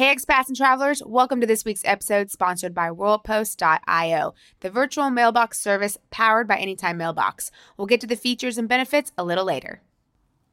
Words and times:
Hey, 0.00 0.16
expats 0.16 0.48
and 0.48 0.56
travelers, 0.56 1.02
welcome 1.04 1.42
to 1.42 1.46
this 1.46 1.62
week's 1.62 1.84
episode 1.84 2.30
sponsored 2.30 2.72
by 2.72 2.88
WorldPost.io, 2.88 4.32
the 4.60 4.70
virtual 4.70 5.10
mailbox 5.10 5.60
service 5.60 5.98
powered 6.10 6.48
by 6.48 6.56
Anytime 6.56 6.96
Mailbox. 6.96 7.50
We'll 7.76 7.86
get 7.86 8.00
to 8.00 8.06
the 8.06 8.16
features 8.16 8.56
and 8.56 8.66
benefits 8.66 9.12
a 9.18 9.24
little 9.24 9.44
later. 9.44 9.82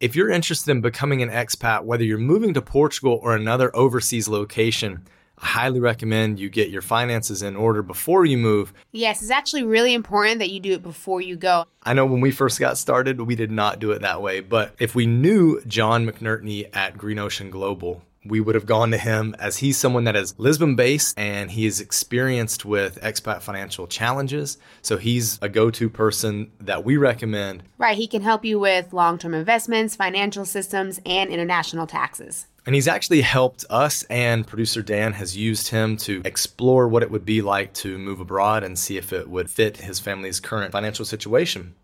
If 0.01 0.17
you're 0.17 0.29
interested 0.29 0.71
in 0.71 0.81
becoming 0.81 1.21
an 1.21 1.29
expat, 1.29 1.85
whether 1.85 2.03
you're 2.03 2.17
moving 2.17 2.53
to 2.55 2.61
Portugal 2.61 3.21
or 3.23 3.37
another 3.37 3.73
overseas 3.73 4.27
location, 4.27 5.07
I 5.37 5.45
highly 5.45 5.79
recommend 5.79 6.39
you 6.39 6.49
get 6.49 6.69
your 6.69 6.81
finances 6.81 7.41
in 7.41 7.55
order 7.55 7.81
before 7.81 8.25
you 8.25 8.37
move. 8.37 8.73
Yes, 8.91 9.21
it's 9.21 9.31
actually 9.31 9.63
really 9.63 9.93
important 9.93 10.39
that 10.39 10.49
you 10.49 10.59
do 10.59 10.73
it 10.73 10.83
before 10.83 11.21
you 11.21 11.37
go. 11.37 11.63
I 11.83 11.93
know 11.93 12.05
when 12.05 12.19
we 12.19 12.31
first 12.31 12.59
got 12.59 12.77
started, 12.77 13.21
we 13.21 13.37
did 13.37 13.51
not 13.51 13.79
do 13.79 13.91
it 13.91 14.01
that 14.01 14.21
way, 14.21 14.41
but 14.41 14.75
if 14.77 14.93
we 14.93 15.05
knew 15.05 15.61
John 15.61 16.05
McNertney 16.05 16.67
at 16.75 16.97
Green 16.97 17.17
Ocean 17.17 17.49
Global, 17.49 18.01
we 18.27 18.39
would 18.39 18.55
have 18.55 18.65
gone 18.65 18.91
to 18.91 18.97
him 18.97 19.35
as 19.39 19.57
he's 19.57 19.77
someone 19.77 20.03
that 20.05 20.15
is 20.15 20.37
Lisbon 20.37 20.75
based 20.75 21.17
and 21.17 21.51
he 21.51 21.65
is 21.65 21.79
experienced 21.79 22.65
with 22.65 23.01
expat 23.01 23.41
financial 23.41 23.87
challenges. 23.87 24.57
So 24.81 24.97
he's 24.97 25.39
a 25.41 25.49
go 25.49 25.71
to 25.71 25.89
person 25.89 26.51
that 26.59 26.83
we 26.83 26.97
recommend. 26.97 27.63
Right. 27.77 27.97
He 27.97 28.07
can 28.07 28.21
help 28.21 28.45
you 28.45 28.59
with 28.59 28.93
long 28.93 29.17
term 29.17 29.33
investments, 29.33 29.95
financial 29.95 30.45
systems, 30.45 30.99
and 31.05 31.29
international 31.29 31.87
taxes. 31.87 32.47
And 32.65 32.75
he's 32.75 32.89
actually 32.89 33.21
helped 33.21 33.63
us, 33.69 34.03
and 34.09 34.45
producer 34.45 34.81
Dan 34.81 35.13
has 35.13 35.37
used 35.37 35.69
him 35.69 35.95
to 35.97 36.21
explore 36.25 36.89
what 36.89 37.01
it 37.01 37.09
would 37.09 37.23
be 37.23 37.41
like 37.41 37.73
to 37.75 37.97
move 37.97 38.19
abroad 38.19 38.65
and 38.65 38.77
see 38.77 38.97
if 38.97 39.13
it 39.13 39.29
would 39.29 39.49
fit 39.49 39.77
his 39.77 40.01
family's 40.01 40.41
current 40.41 40.73
financial 40.73 41.05
situation. 41.05 41.75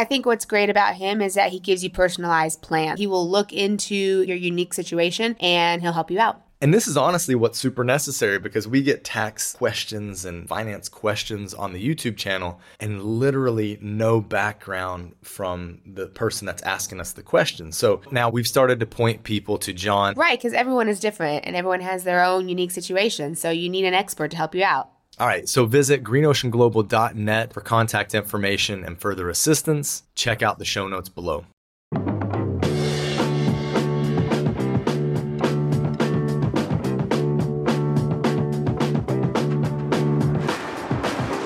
I 0.00 0.04
think 0.04 0.24
what's 0.24 0.46
great 0.46 0.70
about 0.70 0.94
him 0.94 1.20
is 1.20 1.34
that 1.34 1.50
he 1.50 1.60
gives 1.60 1.84
you 1.84 1.90
personalized 1.90 2.62
plans. 2.62 2.98
He 2.98 3.06
will 3.06 3.28
look 3.28 3.52
into 3.52 4.22
your 4.22 4.36
unique 4.38 4.72
situation 4.72 5.36
and 5.40 5.82
he'll 5.82 5.92
help 5.92 6.10
you 6.10 6.18
out. 6.18 6.40
And 6.62 6.72
this 6.72 6.88
is 6.88 6.96
honestly 6.96 7.34
what's 7.34 7.58
super 7.58 7.84
necessary 7.84 8.38
because 8.38 8.66
we 8.66 8.80
get 8.80 9.04
tax 9.04 9.52
questions 9.52 10.24
and 10.24 10.48
finance 10.48 10.88
questions 10.88 11.52
on 11.52 11.74
the 11.74 11.86
YouTube 11.86 12.16
channel 12.16 12.60
and 12.80 13.02
literally 13.04 13.76
no 13.82 14.22
background 14.22 15.16
from 15.20 15.82
the 15.84 16.06
person 16.06 16.46
that's 16.46 16.62
asking 16.62 16.98
us 16.98 17.12
the 17.12 17.22
question. 17.22 17.70
So 17.70 18.00
now 18.10 18.30
we've 18.30 18.48
started 18.48 18.80
to 18.80 18.86
point 18.86 19.22
people 19.22 19.58
to 19.58 19.74
John. 19.74 20.14
Right, 20.14 20.38
because 20.38 20.54
everyone 20.54 20.88
is 20.88 20.98
different 20.98 21.44
and 21.44 21.54
everyone 21.54 21.80
has 21.80 22.04
their 22.04 22.24
own 22.24 22.48
unique 22.48 22.70
situation. 22.70 23.34
So 23.34 23.50
you 23.50 23.68
need 23.68 23.84
an 23.84 23.92
expert 23.92 24.30
to 24.30 24.38
help 24.38 24.54
you 24.54 24.64
out. 24.64 24.88
All 25.20 25.26
right, 25.26 25.46
so 25.46 25.66
visit 25.66 26.02
greenoceanglobal.net 26.02 27.52
for 27.52 27.60
contact 27.60 28.14
information 28.14 28.82
and 28.82 28.98
further 28.98 29.28
assistance. 29.28 30.04
Check 30.14 30.42
out 30.42 30.58
the 30.58 30.64
show 30.64 30.88
notes 30.88 31.10
below. 31.10 31.44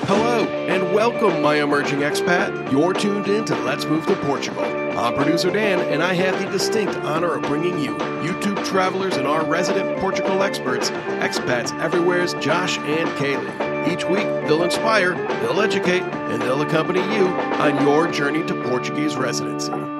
Hello, 0.07 0.45
and 0.69 0.95
welcome, 0.95 1.41
my 1.41 1.55
emerging 1.55 1.99
expat. 1.99 2.71
You're 2.71 2.93
tuned 2.93 3.27
in 3.27 3.43
to 3.43 3.55
Let's 3.57 3.83
Move 3.83 4.05
to 4.05 4.15
Portugal. 4.15 4.84
I'm 4.97 5.13
producer 5.13 5.51
Dan, 5.51 5.81
and 5.81 6.01
I 6.01 6.13
have 6.13 6.41
the 6.41 6.49
distinct 6.49 6.95
honor 6.97 7.35
of 7.35 7.41
bringing 7.43 7.77
you 7.79 7.95
YouTube 8.23 8.63
travelers 8.65 9.17
and 9.17 9.27
our 9.27 9.45
resident 9.45 9.99
Portugal 9.99 10.41
experts, 10.41 10.89
expats 10.89 11.77
everywhere's 11.81 12.33
Josh 12.35 12.77
and 12.79 13.09
Kalie. 13.17 13.91
Each 13.91 14.05
week, 14.05 14.23
they'll 14.47 14.63
inspire, 14.63 15.13
they'll 15.41 15.59
educate, 15.59 16.01
and 16.01 16.41
they'll 16.41 16.61
accompany 16.61 17.01
you 17.13 17.27
on 17.27 17.81
your 17.83 18.09
journey 18.09 18.43
to 18.45 18.53
Portuguese 18.63 19.17
residency. 19.17 19.94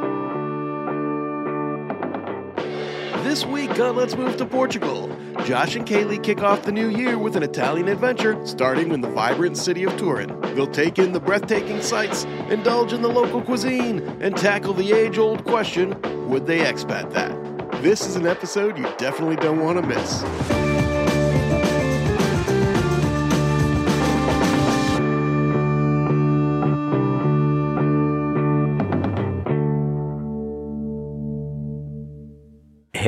This 3.25 3.43
week 3.43 3.79
on 3.79 3.95
Let's 3.95 4.15
Move 4.15 4.37
to 4.37 4.45
Portugal, 4.45 5.09
Josh 5.45 5.75
and 5.75 5.83
Kalie 5.83 6.19
kick 6.19 6.43
off 6.43 6.61
the 6.61 6.71
new 6.71 6.89
year 6.89 7.17
with 7.17 7.35
an 7.35 7.41
Italian 7.41 7.87
adventure 7.87 8.39
starting 8.45 8.91
in 8.91 9.01
the 9.01 9.09
vibrant 9.09 9.57
city 9.57 9.83
of 9.83 9.97
Turin. 9.97 10.39
They'll 10.53 10.67
take 10.67 10.99
in 10.99 11.11
the 11.11 11.19
breathtaking 11.19 11.81
sights, 11.81 12.25
indulge 12.51 12.93
in 12.93 13.01
the 13.01 13.09
local 13.09 13.41
cuisine, 13.41 14.01
and 14.21 14.37
tackle 14.37 14.75
the 14.75 14.93
age 14.93 15.17
old 15.17 15.43
question 15.43 15.99
would 16.29 16.45
they 16.45 16.59
expat 16.59 17.13
that? 17.13 17.81
This 17.81 18.05
is 18.05 18.15
an 18.15 18.27
episode 18.27 18.77
you 18.77 18.87
definitely 18.99 19.37
don't 19.37 19.59
want 19.59 19.81
to 19.81 19.87
miss. 19.87 20.64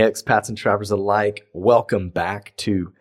Expats 0.07 0.47
and 0.47 0.57
travelers 0.57 0.91
alike, 0.91 1.45
welcome 1.53 2.09
back 2.09 2.53
to 2.55 2.93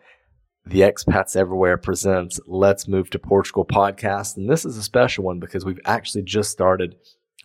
the 0.65 0.81
Expats 0.81 1.37
Everywhere 1.37 1.77
presents 1.77 2.37
Let's 2.45 2.85
Move 2.85 3.09
to 3.11 3.19
Portugal 3.19 3.63
podcast. 3.63 4.35
And 4.35 4.49
this 4.49 4.65
is 4.65 4.75
a 4.75 4.83
special 4.83 5.23
one 5.23 5.39
because 5.39 5.63
we've 5.63 5.79
actually 5.85 6.23
just 6.23 6.51
started 6.51 6.97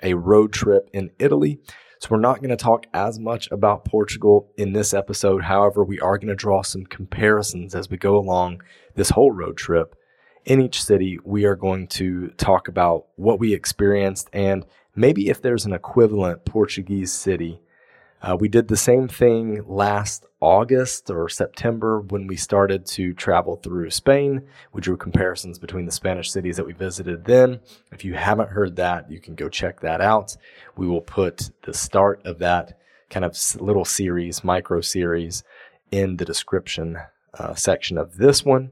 a 0.02 0.14
road 0.14 0.52
trip 0.52 0.90
in 0.92 1.10
Italy. 1.20 1.60
So 2.00 2.08
we're 2.10 2.18
not 2.18 2.38
going 2.38 2.50
to 2.50 2.56
talk 2.56 2.86
as 2.92 3.20
much 3.20 3.48
about 3.52 3.84
Portugal 3.84 4.50
in 4.58 4.72
this 4.72 4.92
episode. 4.92 5.44
However, 5.44 5.84
we 5.84 6.00
are 6.00 6.18
going 6.18 6.26
to 6.26 6.34
draw 6.34 6.62
some 6.62 6.84
comparisons 6.84 7.76
as 7.76 7.88
we 7.88 7.96
go 7.96 8.16
along 8.16 8.62
this 8.96 9.10
whole 9.10 9.30
road 9.30 9.56
trip. 9.56 9.94
In 10.44 10.60
each 10.60 10.82
city, 10.82 11.20
we 11.24 11.44
are 11.44 11.54
going 11.54 11.86
to 11.88 12.30
talk 12.30 12.66
about 12.66 13.06
what 13.14 13.38
we 13.38 13.54
experienced 13.54 14.28
and 14.32 14.66
maybe 14.96 15.28
if 15.28 15.40
there's 15.40 15.66
an 15.66 15.72
equivalent 15.72 16.44
Portuguese 16.44 17.12
city 17.12 17.60
uh, 18.22 18.36
we 18.38 18.48
did 18.48 18.68
the 18.68 18.76
same 18.76 19.08
thing 19.08 19.64
last 19.66 20.24
August 20.40 21.10
or 21.10 21.28
September 21.28 22.00
when 22.00 22.26
we 22.26 22.36
started 22.36 22.86
to 22.86 23.12
travel 23.14 23.56
through 23.56 23.90
Spain. 23.90 24.42
We 24.72 24.80
drew 24.80 24.96
comparisons 24.96 25.58
between 25.58 25.86
the 25.86 25.92
Spanish 25.92 26.30
cities 26.30 26.56
that 26.56 26.66
we 26.66 26.72
visited 26.72 27.24
then. 27.24 27.60
If 27.90 28.04
you 28.04 28.14
haven't 28.14 28.50
heard 28.50 28.76
that, 28.76 29.10
you 29.10 29.20
can 29.20 29.34
go 29.34 29.48
check 29.48 29.80
that 29.80 30.00
out. 30.00 30.36
We 30.76 30.86
will 30.86 31.00
put 31.00 31.50
the 31.64 31.74
start 31.74 32.24
of 32.24 32.38
that 32.38 32.78
kind 33.10 33.24
of 33.24 33.36
little 33.60 33.84
series, 33.84 34.44
micro 34.44 34.80
series, 34.80 35.42
in 35.90 36.16
the 36.16 36.24
description 36.24 36.98
uh, 37.38 37.54
section 37.54 37.98
of 37.98 38.16
this 38.16 38.44
one. 38.44 38.70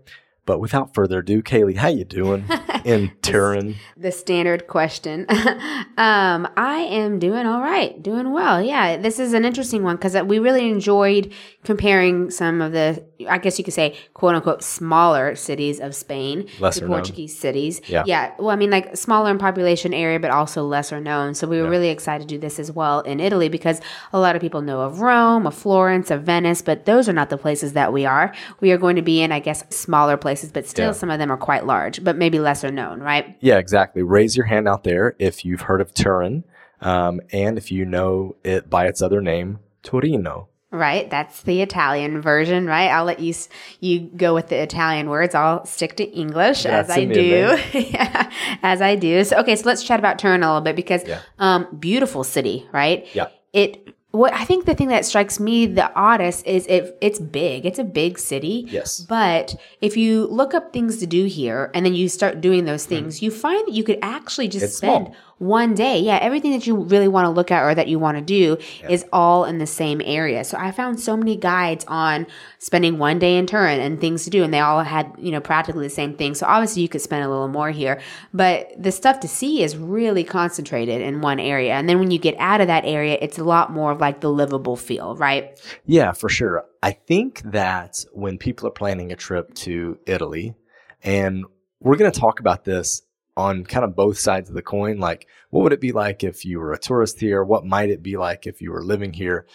But 0.50 0.58
without 0.58 0.94
further 0.94 1.20
ado, 1.20 1.42
Kalie, 1.42 1.74
how 1.74 1.86
you 1.86 2.04
doing 2.04 2.44
in 2.84 3.12
Turin? 3.22 3.76
the 3.96 4.10
standard 4.10 4.66
question. 4.66 5.24
um, 5.30 6.48
I 6.56 6.88
am 6.90 7.20
doing 7.20 7.46
all 7.46 7.60
right, 7.60 8.02
doing 8.02 8.32
well. 8.32 8.60
Yeah, 8.60 8.96
this 8.96 9.20
is 9.20 9.32
an 9.32 9.44
interesting 9.44 9.84
one 9.84 9.94
because 9.94 10.20
we 10.24 10.40
really 10.40 10.68
enjoyed 10.68 11.32
comparing 11.62 12.32
some 12.32 12.60
of 12.60 12.72
the, 12.72 13.04
I 13.28 13.38
guess 13.38 13.58
you 13.58 13.64
could 13.64 13.74
say, 13.74 13.96
quote 14.14 14.34
unquote, 14.34 14.62
smaller 14.62 15.34
cities 15.34 15.80
of 15.80 15.94
Spain 15.94 16.48
Lesser 16.58 16.80
to 16.80 16.86
known. 16.86 16.96
Portuguese 16.96 17.36
cities. 17.38 17.80
Yeah. 17.86 18.04
yeah. 18.06 18.32
Well, 18.38 18.50
I 18.50 18.56
mean, 18.56 18.70
like 18.70 18.96
smaller 18.96 19.30
in 19.30 19.38
population 19.38 19.92
area, 19.94 20.18
but 20.20 20.30
also 20.30 20.62
lesser 20.64 21.00
known. 21.00 21.34
So 21.34 21.46
we 21.46 21.58
were 21.58 21.64
Yeah. 21.64 21.70
really 21.70 21.88
excited 21.88 22.28
to 22.28 22.34
do 22.34 22.38
this 22.40 22.58
as 22.58 22.70
well 22.72 23.00
in 23.00 23.20
Italy 23.20 23.48
because 23.48 23.80
a 24.12 24.18
lot 24.18 24.36
of 24.36 24.42
people 24.42 24.62
know 24.62 24.80
of 24.82 25.00
Rome, 25.00 25.46
of 25.46 25.54
Florence, 25.54 26.10
of 26.10 26.22
Venice, 26.22 26.62
but 26.62 26.84
those 26.86 27.08
are 27.08 27.12
not 27.12 27.30
the 27.30 27.38
places 27.38 27.72
that 27.72 27.92
we 27.92 28.06
are. 28.06 28.32
We 28.60 28.72
are 28.72 28.78
going 28.78 28.96
to 28.96 29.02
be 29.02 29.20
in, 29.22 29.32
I 29.32 29.40
guess, 29.40 29.64
smaller 29.70 30.16
places, 30.16 30.52
but 30.52 30.66
still 30.66 30.86
Yeah. 30.88 30.92
some 30.92 31.10
of 31.10 31.18
them 31.18 31.30
are 31.30 31.36
quite 31.36 31.66
large, 31.66 32.04
but 32.04 32.16
maybe 32.16 32.38
lesser 32.38 32.70
known, 32.70 33.00
right? 33.00 33.36
Yeah, 33.40 33.58
exactly. 33.58 34.02
Raise 34.02 34.36
your 34.36 34.46
hand 34.46 34.68
out 34.68 34.84
there 34.84 35.14
if 35.18 35.44
you've 35.44 35.62
heard 35.62 35.80
of 35.80 35.94
Turin 35.94 36.44
um, 36.82 37.20
and 37.32 37.56
if 37.58 37.70
you 37.72 37.84
know 37.84 38.36
it 38.44 38.68
by 38.70 38.86
its 38.86 39.00
other 39.02 39.20
name, 39.20 39.58
Torino. 39.82 40.48
Right, 40.72 41.10
that's 41.10 41.42
the 41.42 41.62
Italian 41.62 42.20
version, 42.22 42.66
right? 42.66 42.90
I'll 42.90 43.04
let 43.04 43.18
you 43.18 43.34
you 43.80 44.00
go 44.00 44.34
with 44.34 44.50
the 44.50 44.56
Italian 44.62 45.10
words. 45.10 45.34
I'll 45.34 45.64
stick 45.64 45.96
to 45.96 46.04
English 46.04 46.64
as 46.64 46.88
I 46.88 47.06
do, 47.06 47.58
yeah, 47.72 48.30
as 48.62 48.80
I 48.80 48.94
do. 48.94 49.24
So, 49.24 49.38
okay, 49.38 49.56
so 49.56 49.64
let's 49.66 49.82
chat 49.82 49.98
about 49.98 50.20
Turin 50.20 50.44
a 50.44 50.46
little 50.46 50.60
bit 50.60 50.76
because, 50.76 51.04
Yeah. 51.04 51.22
um, 51.40 51.66
beautiful 51.80 52.22
city, 52.22 52.68
right? 52.72 53.04
Yeah. 53.14 53.26
It 53.52 53.94
what 54.12 54.32
I 54.32 54.44
think 54.44 54.64
the 54.66 54.74
thing 54.74 54.88
that 54.88 55.04
strikes 55.04 55.38
me 55.38 55.66
the 55.66 55.92
oddest 55.94 56.44
is 56.46 56.66
if 56.68 56.90
it's 57.00 57.18
big. 57.20 57.64
It's 57.64 57.78
a 57.78 57.84
big 57.84 58.18
city. 58.18 58.66
Yes. 58.68 59.00
But 59.00 59.54
if 59.80 59.96
you 59.96 60.26
look 60.26 60.52
up 60.52 60.72
things 60.72 60.98
to 60.98 61.06
do 61.06 61.26
here 61.26 61.70
and 61.74 61.86
then 61.86 61.94
you 61.94 62.08
start 62.08 62.40
doing 62.40 62.64
those 62.64 62.84
things, 62.86 63.22
you 63.22 63.30
find 63.30 63.66
that 63.68 63.72
you 63.74 63.84
could 63.84 63.98
actually 64.02 64.48
just. 64.48 64.64
It's 64.64 64.76
spend 64.76 65.06
small. 65.06 65.16
One 65.40 65.74
day. 65.74 65.98
Yeah, 65.98 66.18
everything 66.20 66.52
that 66.52 66.66
you 66.66 66.76
really 66.76 67.08
want 67.08 67.24
to 67.24 67.30
look 67.30 67.50
at 67.50 67.62
or 67.62 67.74
that 67.74 67.88
you 67.88 67.98
want 67.98 68.18
to 68.18 68.22
do 68.22 68.58
is 68.90 69.06
all 69.10 69.46
in 69.46 69.56
the 69.56 69.66
same 69.66 70.02
area. 70.04 70.44
So 70.44 70.58
I 70.58 70.70
found 70.70 71.00
so 71.00 71.16
many 71.16 71.34
guides 71.34 71.82
on 71.88 72.26
spending 72.58 72.98
one 72.98 73.18
day 73.18 73.38
in 73.38 73.46
Turin 73.46 73.80
and 73.80 73.98
things 73.98 74.24
to 74.24 74.30
do, 74.30 74.44
and 74.44 74.52
they 74.52 74.60
all 74.60 74.82
had, 74.82 75.10
you 75.18 75.30
know, 75.30 75.40
practically 75.40 75.86
the 75.86 75.90
same 75.90 76.14
thing. 76.14 76.34
So 76.34 76.46
obviously 76.46 76.82
you 76.82 76.90
could 76.90 77.00
spend 77.00 77.24
a 77.24 77.28
little 77.30 77.48
more 77.48 77.70
here, 77.70 78.02
but 78.34 78.70
the 78.76 78.92
stuff 78.92 79.18
to 79.20 79.28
see 79.28 79.62
is 79.62 79.78
really 79.78 80.24
concentrated 80.24 81.00
in 81.00 81.22
one 81.22 81.40
area. 81.40 81.72
And 81.72 81.88
then 81.88 81.98
when 81.98 82.10
you 82.10 82.18
get 82.18 82.36
out 82.38 82.60
of 82.60 82.66
that 82.66 82.84
area, 82.84 83.16
it's 83.22 83.38
a 83.38 83.44
lot 83.44 83.72
more 83.72 83.92
of 83.92 83.98
like 83.98 84.20
the 84.20 84.30
livable 84.30 84.76
feel, 84.76 85.16
right? 85.16 85.58
Yeah, 85.86 86.12
for 86.12 86.28
sure. 86.28 86.66
I 86.82 86.92
think 86.92 87.40
that 87.50 88.04
when 88.12 88.36
people 88.36 88.68
are 88.68 88.72
planning 88.72 89.10
a 89.10 89.16
trip 89.16 89.54
to 89.54 89.98
Italy, 90.06 90.54
and 91.02 91.46
we're 91.80 91.96
going 91.96 92.12
to 92.12 92.20
talk 92.20 92.40
about 92.40 92.66
this 92.66 93.00
on 93.40 93.64
kind 93.64 93.84
of 93.84 93.96
both 93.96 94.18
sides 94.18 94.48
of 94.48 94.54
the 94.54 94.62
coin, 94.62 94.98
like 94.98 95.26
what 95.50 95.62
would 95.62 95.72
it 95.72 95.80
be 95.80 95.92
like 95.92 96.22
if 96.22 96.44
you 96.44 96.60
were 96.60 96.72
a 96.72 96.78
tourist 96.78 97.18
here? 97.20 97.42
What 97.42 97.64
might 97.64 97.90
it 97.90 98.02
be 98.02 98.16
like 98.16 98.46
if 98.46 98.60
you 98.60 98.70
were 98.70 98.84
living 98.84 99.12
here? 99.12 99.46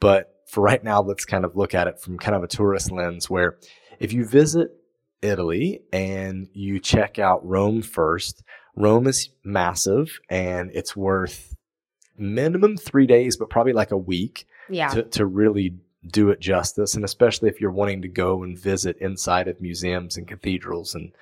But 0.00 0.34
for 0.46 0.62
right 0.62 0.82
now, 0.82 1.00
let's 1.02 1.24
kind 1.24 1.44
of 1.44 1.56
look 1.56 1.74
at 1.74 1.86
it 1.86 2.00
from 2.00 2.18
kind 2.18 2.34
of 2.36 2.42
a 2.42 2.48
tourist 2.48 2.90
lens 2.90 3.28
where 3.30 3.56
if 4.00 4.12
you 4.12 4.24
visit 4.26 4.70
Italy 5.22 5.82
and 5.92 6.48
you 6.52 6.78
check 6.80 7.18
out 7.18 7.46
Rome 7.46 7.82
first, 7.82 8.42
Rome 8.76 9.06
is 9.06 9.30
massive 9.44 10.20
and 10.28 10.70
it's 10.74 10.96
worth 10.96 11.54
minimum 12.18 12.76
three 12.76 13.06
days, 13.06 13.36
but 13.36 13.50
probably 13.50 13.72
like 13.72 13.90
a 13.90 13.96
week 13.96 14.46
Yeah. 14.68 14.88
to, 14.88 15.02
to 15.02 15.26
really 15.26 15.74
do 16.06 16.30
it 16.30 16.40
justice. 16.40 16.94
And 16.94 17.04
especially 17.04 17.48
if 17.48 17.60
you're 17.60 17.70
wanting 17.70 18.02
to 18.02 18.08
go 18.08 18.42
and 18.42 18.58
visit 18.58 18.96
inside 18.98 19.48
of 19.48 19.60
museums 19.60 20.16
and 20.16 20.28
cathedrals 20.28 20.94
and 20.94 21.12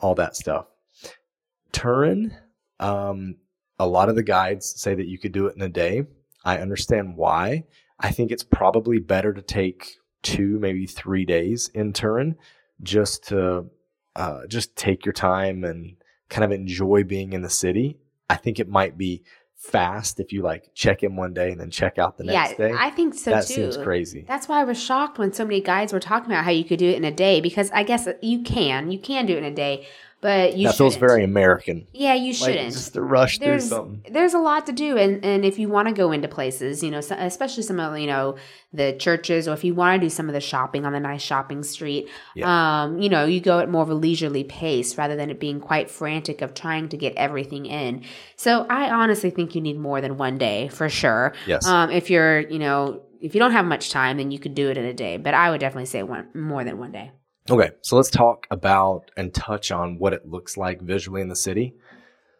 all 0.00 0.14
that 0.16 0.34
stuff. 0.36 0.66
Turin, 1.72 2.36
um, 2.78 3.36
a 3.78 3.86
lot 3.86 4.08
of 4.08 4.16
the 4.16 4.22
guides 4.22 4.80
say 4.80 4.94
that 4.94 5.06
you 5.06 5.18
could 5.18 5.32
do 5.32 5.46
it 5.46 5.56
in 5.56 5.62
a 5.62 5.68
day. 5.68 6.04
I 6.44 6.58
understand 6.58 7.16
why. 7.16 7.64
I 7.98 8.10
think 8.10 8.30
it's 8.30 8.42
probably 8.42 8.98
better 8.98 9.32
to 9.32 9.42
take 9.42 9.96
two, 10.22 10.58
maybe 10.58 10.86
three 10.86 11.24
days 11.24 11.70
in 11.74 11.92
Turin 11.92 12.36
just 12.82 13.28
to 13.28 13.66
uh, 14.16 14.46
just 14.48 14.76
take 14.76 15.04
your 15.04 15.12
time 15.12 15.64
and 15.64 15.96
kind 16.28 16.44
of 16.44 16.52
enjoy 16.52 17.04
being 17.04 17.32
in 17.32 17.42
the 17.42 17.50
city. 17.50 17.98
I 18.28 18.36
think 18.36 18.58
it 18.58 18.68
might 18.68 18.96
be 18.96 19.22
fast 19.60 20.20
if 20.20 20.32
you 20.32 20.40
like 20.40 20.70
check 20.74 21.02
in 21.02 21.16
one 21.16 21.34
day 21.34 21.50
and 21.50 21.60
then 21.60 21.70
check 21.70 21.98
out 21.98 22.16
the 22.16 22.24
next 22.24 22.52
yeah, 22.52 22.68
day. 22.68 22.74
I 22.76 22.88
think 22.90 23.14
so 23.14 23.30
that 23.30 23.46
too. 23.46 23.54
seems 23.54 23.76
crazy. 23.76 24.24
That's 24.26 24.48
why 24.48 24.60
I 24.60 24.64
was 24.64 24.82
shocked 24.82 25.18
when 25.18 25.32
so 25.34 25.44
many 25.44 25.60
guides 25.60 25.92
were 25.92 26.00
talking 26.00 26.30
about 26.30 26.44
how 26.44 26.50
you 26.50 26.64
could 26.64 26.78
do 26.78 26.88
it 26.88 26.96
in 26.96 27.04
a 27.04 27.10
day 27.10 27.40
because 27.42 27.70
I 27.72 27.82
guess 27.82 28.08
you 28.22 28.42
can. 28.42 28.90
You 28.90 28.98
can 28.98 29.26
do 29.26 29.34
it 29.34 29.38
in 29.38 29.44
a 29.44 29.54
day, 29.54 29.86
but 30.22 30.56
you 30.56 30.66
that 30.68 30.76
feels 30.76 30.94
shouldn't. 30.94 31.08
very 31.10 31.24
American. 31.24 31.86
Yeah, 31.92 32.14
you 32.14 32.32
shouldn't. 32.34 32.56
like, 32.66 32.72
just 32.72 32.92
to 32.94 33.02
rush 33.02 33.38
through 33.38 33.46
there's 33.46 33.68
something. 33.68 34.12
there's 34.12 34.34
a 34.34 34.38
lot 34.38 34.66
to 34.66 34.72
do 34.72 34.96
and 34.98 35.24
and 35.24 35.44
if 35.44 35.58
you 35.58 35.68
want 35.68 35.88
to 35.88 35.94
go 35.94 36.12
into 36.12 36.28
places 36.28 36.82
you 36.82 36.90
know 36.90 37.00
so, 37.00 37.14
especially 37.18 37.62
some 37.62 37.80
of 37.80 37.98
you 37.98 38.06
know 38.06 38.36
the 38.72 38.92
churches 38.94 39.48
or 39.48 39.54
if 39.54 39.64
you 39.64 39.74
want 39.74 40.00
to 40.00 40.06
do 40.06 40.10
some 40.10 40.28
of 40.28 40.32
the 40.34 40.40
shopping 40.40 40.84
on 40.84 40.92
the 40.92 41.00
nice 41.00 41.22
shopping 41.22 41.62
street 41.62 42.08
um 42.46 43.00
you 43.00 43.08
know 43.08 43.24
you 43.24 43.40
go 43.40 43.58
at 43.60 43.70
more 43.70 43.82
of 43.82 43.90
a 43.90 43.94
leisurely 43.94 44.44
pace 44.44 44.96
rather 44.98 45.16
than 45.16 45.30
it 45.30 45.40
being 45.40 45.58
quite 45.60 45.90
frantic 45.90 46.42
of 46.42 46.54
trying 46.54 46.88
to 46.88 46.96
get 46.96 47.14
everything 47.16 47.66
in 47.66 48.02
so 48.36 48.66
i 48.68 48.90
honestly 48.90 49.30
think 49.30 49.54
you 49.54 49.60
need 49.60 49.78
more 49.78 50.00
than 50.00 50.16
one 50.18 50.36
day 50.38 50.68
for 50.68 50.88
sure 50.88 51.32
Yes. 51.46 51.66
um 51.66 51.90
if 51.90 52.10
you're 52.10 52.40
you 52.40 52.58
know 52.58 53.02
if 53.20 53.34
you 53.34 53.38
don't 53.40 53.52
have 53.52 53.64
much 53.64 53.90
time 53.90 54.16
then 54.18 54.30
you 54.30 54.38
could 54.38 54.54
do 54.54 54.70
it 54.70 54.76
in 54.78 54.84
a 54.84 54.94
day 54.94 55.16
but 55.16 55.34
i 55.34 55.50
would 55.50 55.60
definitely 55.60 55.86
say 55.86 56.02
one 56.02 56.28
more 56.34 56.62
than 56.64 56.78
one 56.78 56.92
day 56.92 57.10
Okay, 57.50 57.72
so 57.82 57.96
let's 57.96 58.10
talk 58.10 58.46
about 58.52 59.10
and 59.16 59.34
touch 59.34 59.72
on 59.72 59.98
what 59.98 60.12
it 60.12 60.24
looks 60.24 60.56
like 60.56 60.80
visually 60.80 61.20
in 61.20 61.26
the 61.26 61.34
city. 61.34 61.74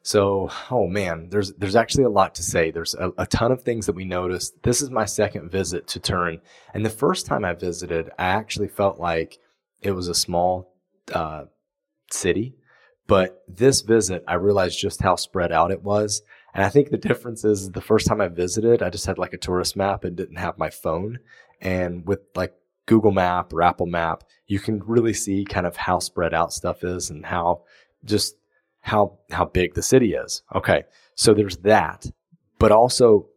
So, 0.03 0.49
oh 0.71 0.87
man, 0.87 1.29
there's 1.31 1.53
there's 1.55 1.75
actually 1.75 2.05
a 2.05 2.11
lot 2.11 2.37
to 2.37 2.45
say. 2.45 2.71
There's 2.71 2.95
a, 2.95 3.11
a 3.19 3.27
ton 3.27 3.51
of 3.51 3.63
things 3.63 3.87
that 3.87 3.97
we 3.97 4.05
noticed. 4.05 4.63
This 4.63 4.81
is 4.81 4.89
my 4.89 5.05
second 5.05 5.51
visit 5.51 5.89
to 5.89 5.99
Turin, 5.99 6.41
and 6.75 6.87
the 6.87 6.91
first 6.91 7.27
time 7.27 7.45
I 7.45 7.55
visited, 7.55 8.11
I 8.21 8.27
actually 8.27 8.69
felt 8.69 9.01
like 9.01 9.41
it 9.83 9.91
was 9.91 10.07
a 10.07 10.15
small 10.15 10.77
uh, 11.13 11.47
city. 12.13 12.55
But 13.09 13.43
this 13.49 13.81
visit, 13.81 14.23
I 14.29 14.35
realized 14.35 14.79
just 14.79 15.03
how 15.03 15.17
spread 15.17 15.51
out 15.51 15.73
it 15.73 15.83
was. 15.83 16.23
And 16.55 16.65
I 16.65 16.69
think 16.69 16.91
the 16.91 16.97
difference 16.97 17.45
is 17.45 17.73
the 17.73 17.81
first 17.81 18.07
time 18.07 18.21
I 18.21 18.29
visited, 18.29 18.81
I 18.81 18.91
just 18.91 19.07
had 19.07 19.19
like 19.19 19.33
a 19.33 19.39
tourist 19.39 19.77
map 19.77 20.05
and 20.05 20.17
didn't 20.17 20.37
have 20.37 20.59
my 20.59 20.71
phone. 20.71 21.19
And 21.61 22.07
with 22.07 22.21
like 22.37 22.55
Google 22.91 23.13
Map 23.13 23.53
or 23.53 23.63
Apple 23.63 23.87
Map, 23.87 24.25
you 24.49 24.59
can 24.59 24.83
really 24.85 25.15
see 25.15 25.45
kind 25.45 25.65
of 25.65 25.77
how 25.77 26.01
spread 26.01 26.35
out 26.35 26.53
stuff 26.53 26.83
is 26.83 27.09
and 27.09 27.25
how 27.25 27.63
just 28.05 28.35
how 28.81 29.17
how 29.31 29.45
big 29.45 29.75
the 29.75 29.83
city 29.83 30.15
is. 30.15 30.43
Okay. 30.57 30.83
So 31.15 31.33
there's 31.33 31.59
that. 31.59 32.11
But 32.59 32.73
also 32.73 33.29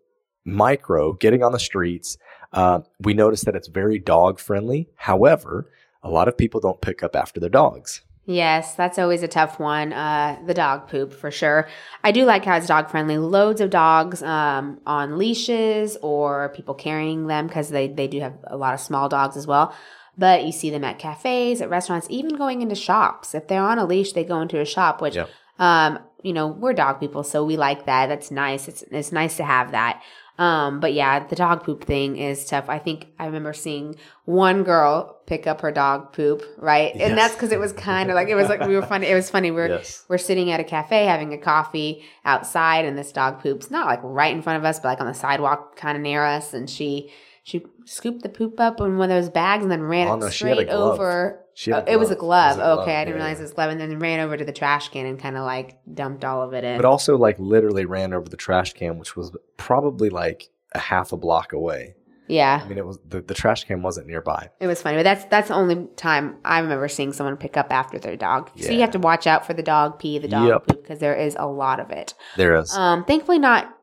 micro, 0.43 1.13
getting 1.13 1.43
on 1.43 1.51
the 1.51 1.59
streets, 1.59 2.17
uh, 2.51 2.79
we 3.01 3.13
notice 3.13 3.43
that 3.43 3.55
it's 3.55 3.67
very 3.67 3.99
dog 3.99 4.39
friendly. 4.39 4.89
However, 4.95 5.69
a 6.01 6.09
lot 6.09 6.27
of 6.27 6.35
people 6.35 6.59
don't 6.59 6.81
pick 6.81 7.03
up 7.03 7.15
after 7.15 7.39
their 7.39 7.51
dogs. 7.51 8.01
Yes, 8.25 8.75
that's 8.75 8.97
always 8.97 9.21
a 9.21 9.27
tough 9.27 9.59
one. 9.59 9.91
Uh, 9.91 10.39
the 10.45 10.53
dog 10.53 10.87
poop 10.87 11.11
for 11.11 11.29
sure. 11.29 11.67
I 12.05 12.11
do 12.13 12.23
like 12.23 12.45
how 12.45 12.55
it's 12.55 12.67
dog 12.67 12.89
friendly. 12.89 13.17
Loads 13.17 13.59
of 13.59 13.69
dogs 13.69 14.23
um, 14.23 14.79
on 14.85 15.17
leashes 15.17 15.97
or 16.01 16.49
people 16.55 16.73
carrying 16.73 17.27
them 17.27 17.47
because 17.47 17.69
they, 17.69 17.89
they 17.89 18.07
do 18.07 18.21
have 18.21 18.33
a 18.47 18.55
lot 18.55 18.73
of 18.73 18.79
small 18.79 19.09
dogs 19.09 19.35
as 19.35 19.45
well. 19.45 19.75
But 20.17 20.45
you 20.45 20.53
see 20.53 20.69
them 20.69 20.85
at 20.85 20.99
cafes, 20.99 21.59
at 21.59 21.69
restaurants, 21.69 22.07
even 22.09 22.37
going 22.37 22.61
into 22.61 22.75
shops. 22.75 23.35
If 23.35 23.47
they're 23.47 23.61
on 23.61 23.77
a 23.79 23.85
leash, 23.85 24.13
they 24.13 24.23
go 24.23 24.39
into 24.39 24.59
a 24.59 24.65
shop, 24.65 25.01
which, 25.01 25.15
Yeah. 25.15 25.25
um, 25.59 25.99
you 26.21 26.31
know, 26.31 26.47
we're 26.47 26.73
dog 26.73 27.01
people, 27.01 27.23
so 27.23 27.43
we 27.43 27.57
like 27.57 27.87
that. 27.87 28.07
That's 28.07 28.31
nice. 28.31 28.69
It's, 28.69 28.83
it's 28.83 29.11
nice 29.11 29.35
to 29.37 29.43
have 29.43 29.71
that. 29.71 30.01
Um, 30.39 30.79
but 30.79 30.93
yeah, 30.93 31.25
the 31.27 31.35
dog 31.35 31.63
poop 31.63 31.83
thing 31.83 32.17
is 32.17 32.45
tough. 32.45 32.67
I 32.67 32.79
think 32.79 33.07
I 33.19 33.25
remember 33.27 33.53
seeing 33.53 33.95
one 34.25 34.63
girl 34.63 35.19
pick 35.27 35.45
up 35.45 35.61
her 35.61 35.71
dog 35.71 36.11
poop, 36.11 36.43
right? 36.57 36.91
Yes. 36.95 37.09
And 37.09 37.17
that's 37.17 37.35
because 37.35 37.51
it 37.51 37.59
was 37.59 37.71
kind 37.73 38.09
of 38.09 38.15
like 38.15 38.29
it 38.29 38.35
was 38.35 38.49
like 38.49 38.61
we 38.61 38.75
were 38.75 38.81
funny. 38.81 39.07
It 39.07 39.13
was 39.15 39.29
funny. 39.29 39.51
We 39.51 39.57
We're 39.57 39.67
Yes. 39.67 40.05
we're 40.09 40.17
sitting 40.17 40.49
at 40.51 40.59
a 40.59 40.63
cafe 40.63 41.05
having 41.05 41.33
a 41.33 41.37
coffee 41.37 42.03
outside, 42.25 42.85
and 42.85 42.97
this 42.97 43.11
dog 43.11 43.41
poops 43.41 43.69
not 43.69 43.85
like 43.85 43.99
right 44.01 44.33
in 44.35 44.41
front 44.41 44.57
of 44.57 44.65
us, 44.65 44.79
but 44.79 44.87
like 44.89 45.01
on 45.01 45.07
the 45.07 45.13
sidewalk, 45.13 45.75
kind 45.75 45.95
of 45.97 46.01
near 46.01 46.23
us. 46.23 46.53
And 46.53 46.67
she 46.69 47.11
she 47.43 47.65
scooped 47.85 48.23
the 48.23 48.29
poop 48.29 48.59
up 48.59 48.79
in 48.79 48.97
one 48.97 49.11
of 49.11 49.21
those 49.21 49.29
bags 49.29 49.63
and 49.63 49.71
then 49.71 49.83
ran 49.83 50.07
Oh, 50.07 50.13
it 50.13 50.17
no, 50.21 50.29
straight 50.29 50.69
over. 50.69 51.41
She 51.53 51.71
had 51.71 51.83
a 51.83 51.89
Oh, 51.89 51.93
it 51.93 51.99
was 51.99 52.09
a 52.09 52.15
glove. 52.15 52.57
Was 52.57 52.57
a 52.57 52.59
glove. 52.61 52.79
Okay, 52.79 52.95
I 52.95 53.03
didn't 53.05 53.17
Yeah, 53.19 53.23
realize 53.25 53.39
it 53.39 53.43
was 53.43 53.51
a 53.51 53.55
glove, 53.55 53.69
and 53.71 53.79
then 53.81 53.99
ran 53.99 54.19
over 54.21 54.37
to 54.37 54.45
the 54.45 54.53
trash 54.53 54.89
can 54.89 55.05
and 55.05 55.19
kind 55.19 55.37
of 55.37 55.43
like 55.43 55.77
dumped 55.93 56.23
all 56.25 56.41
of 56.41 56.53
it 56.53 56.63
in. 56.63 56.77
But 56.77 56.85
also 56.85 57.17
like 57.17 57.37
literally 57.39 57.85
ran 57.85 58.13
over 58.13 58.27
the 58.29 58.37
trash 58.37 58.73
can, 58.73 58.97
which 58.97 59.15
was 59.15 59.35
probably 59.57 60.09
like 60.09 60.49
a 60.73 60.79
half 60.79 61.11
a 61.11 61.17
block 61.17 61.53
away. 61.53 61.95
yeah, 62.27 62.61
I 62.63 62.67
mean, 62.69 62.77
it 62.77 62.85
was 62.85 62.97
the, 63.07 63.21
the 63.21 63.33
trash 63.33 63.65
can 63.65 63.81
wasn't 63.83 64.07
nearby. 64.07 64.49
It 64.61 64.67
was 64.67 64.81
funny, 64.81 64.95
but 64.97 65.03
that's 65.03 65.25
that's 65.25 65.49
the 65.49 65.53
only 65.55 65.87
time 65.97 66.37
I 66.45 66.59
remember 66.59 66.87
seeing 66.87 67.11
someone 67.11 67.35
pick 67.35 67.57
up 67.57 67.71
after 67.71 67.99
their 67.99 68.15
dog. 68.15 68.49
Yeah. 68.55 68.67
So 68.67 68.71
you 68.73 68.79
have 68.79 68.91
to 68.91 68.99
watch 68.99 69.27
out 69.27 69.45
for 69.45 69.53
the 69.53 69.61
dog 69.63 69.99
pee, 69.99 70.17
the 70.17 70.29
dog 70.29 70.47
Yep. 70.47 70.67
poop, 70.67 70.81
because 70.81 70.99
there 70.99 71.13
is 71.15 71.35
a 71.37 71.45
lot 71.45 71.81
of 71.81 71.91
it. 71.91 72.13
There 72.37 72.55
is. 72.55 72.73
Um, 72.73 73.03
thankfully, 73.03 73.37
not 73.39 73.77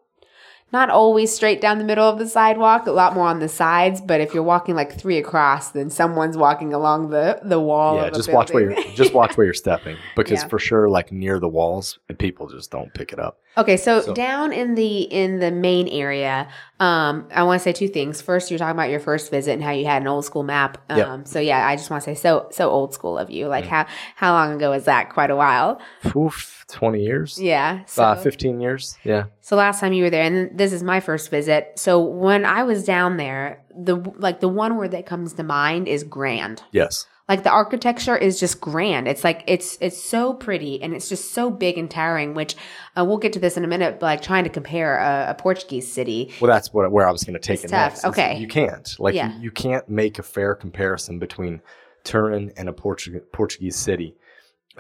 not 0.73 0.91
always 0.91 1.35
straight 1.35 1.61
down 1.61 1.79
the 1.79 1.85
middle 1.85 2.09
of 2.09 2.19
the 2.19 2.29
sidewalk. 2.29 2.87
A 2.87 2.93
lot 2.93 3.15
more 3.15 3.27
on 3.27 3.39
the 3.41 3.49
sides. 3.49 4.01
But 4.01 4.21
if 4.21 4.33
you're 4.35 4.43
walking 4.43 4.75
like 4.75 4.99
three 4.99 5.19
across, 5.19 5.71
then 5.71 5.91
someone's 5.91 6.37
walking 6.37 6.73
along 6.73 7.11
the 7.11 7.41
the 7.43 7.61
wall. 7.61 7.97
yeah, 7.97 8.11
just 8.11 8.33
watch 8.33 8.53
where 8.53 8.71
you're 8.73 8.83
just 8.95 9.15
watch 9.15 9.37
where 9.37 9.45
you're 9.47 9.55
stepping 9.55 9.97
because 10.17 10.43
Yeah. 10.43 10.49
for 10.49 10.59
sure, 10.59 10.89
like 10.89 11.11
near 11.13 11.39
the 11.41 11.49
walls, 11.49 11.99
and 12.09 12.19
people 12.19 12.49
just 12.49 12.71
don't 12.71 12.93
pick 12.95 13.13
it 13.13 13.19
up. 13.19 13.39
Okay, 13.59 13.77
so, 13.77 14.01
So- 14.01 14.15
down 14.15 14.53
in 14.53 14.75
the 14.77 15.01
in 15.03 15.41
the 15.41 15.51
main 15.51 15.89
area, 15.89 16.49
um, 16.79 17.27
I 17.35 17.43
want 17.43 17.61
to 17.61 17.63
say 17.65 17.73
two 17.73 17.89
things. 17.89 18.23
First, 18.23 18.51
you're 18.51 18.59
talking 18.59 18.77
about 18.77 18.91
your 18.91 19.01
first 19.01 19.31
visit 19.31 19.53
and 19.53 19.63
how 19.63 19.73
you 19.73 19.85
had 19.87 20.01
an 20.03 20.09
old 20.09 20.25
school 20.25 20.45
map. 20.45 20.79
Um, 20.89 20.99
Yep. 20.99 21.29
so 21.29 21.41
yeah, 21.41 21.67
I 21.67 21.77
just 21.77 21.91
want 21.91 22.03
to 22.05 22.15
say 22.15 22.19
so 22.21 22.47
so 22.53 22.71
old 22.71 22.95
school 22.95 23.19
of 23.19 23.29
you. 23.29 23.47
Mm. 23.47 23.51
Like 23.51 23.67
how 23.67 23.87
how 24.17 24.33
long 24.33 24.53
ago 24.55 24.71
was 24.71 24.85
that? 24.85 25.11
Quite 25.11 25.31
a 25.31 25.37
while. 25.37 25.81
Oof, 26.17 26.65
twenty 26.69 27.03
years, 27.03 27.41
Yeah. 27.43 27.81
So 27.87 28.05
uh, 28.05 28.15
fifteen 28.15 28.61
years. 28.61 28.97
Yeah, 29.05 29.25
so 29.41 29.57
last 29.57 29.81
time 29.81 29.93
you 29.93 30.05
were 30.05 30.11
there, 30.11 30.23
and 30.25 30.57
this 30.57 30.73
is 30.73 30.83
my 30.83 31.01
first 31.01 31.31
visit. 31.31 31.73
So 31.77 32.01
when 32.01 32.45
I 32.45 32.63
was 32.63 32.85
down 32.85 33.17
there, 33.17 33.63
the 33.77 33.97
like 34.17 34.41
the 34.41 34.49
one 34.49 34.77
word 34.77 34.93
that 34.93 35.07
comes 35.07 35.33
to 35.35 35.43
mind 35.43 35.89
is 35.89 36.05
grand. 36.05 36.63
yes, 36.73 37.05
Like 37.31 37.45
the 37.45 37.51
architecture 37.51 38.17
is 38.17 38.39
just 38.41 38.61
grand. 38.61 39.07
It's 39.09 39.25
like 39.25 39.45
it's 39.47 39.79
it's 39.81 39.97
so 40.03 40.35
pretty 40.35 40.83
and 40.83 40.93
it's 40.93 41.09
just 41.09 41.33
so 41.33 41.49
big 41.51 41.79
and 41.79 41.91
towering. 41.91 42.35
Which 42.35 42.57
uh, 42.99 43.05
we'll 43.05 43.19
get 43.19 43.33
to 43.35 43.39
this 43.39 43.57
in 43.57 43.65
a 43.65 43.69
minute. 43.69 44.01
But 44.01 44.07
like 44.07 44.21
trying 44.23 44.45
to 44.45 44.51
compare 44.51 44.99
a, 44.99 45.31
a 45.31 45.35
Portuguese 45.35 45.91
city, 45.91 46.35
Well, 46.41 46.51
that's 46.51 46.73
what 46.75 46.91
where 46.91 47.07
I 47.09 47.13
was 47.13 47.23
going 47.25 47.35
to 47.35 47.41
take 47.41 47.63
It's 47.63 47.65
it 47.67 47.69
tough. 47.69 47.93
next. 47.93 48.05
Okay. 48.05 48.37
you 48.39 48.49
can't 48.49 48.95
like 48.99 49.15
Yeah. 49.15 49.33
you, 49.37 49.43
you 49.45 49.51
can't 49.53 49.89
make 49.89 50.19
a 50.19 50.23
fair 50.23 50.55
comparison 50.57 51.19
between 51.21 51.63
Turin 52.05 52.53
and 52.57 52.69
a 52.69 52.73
Portuguese 52.73 53.23
Portuguese 53.33 53.77
city. 53.77 54.17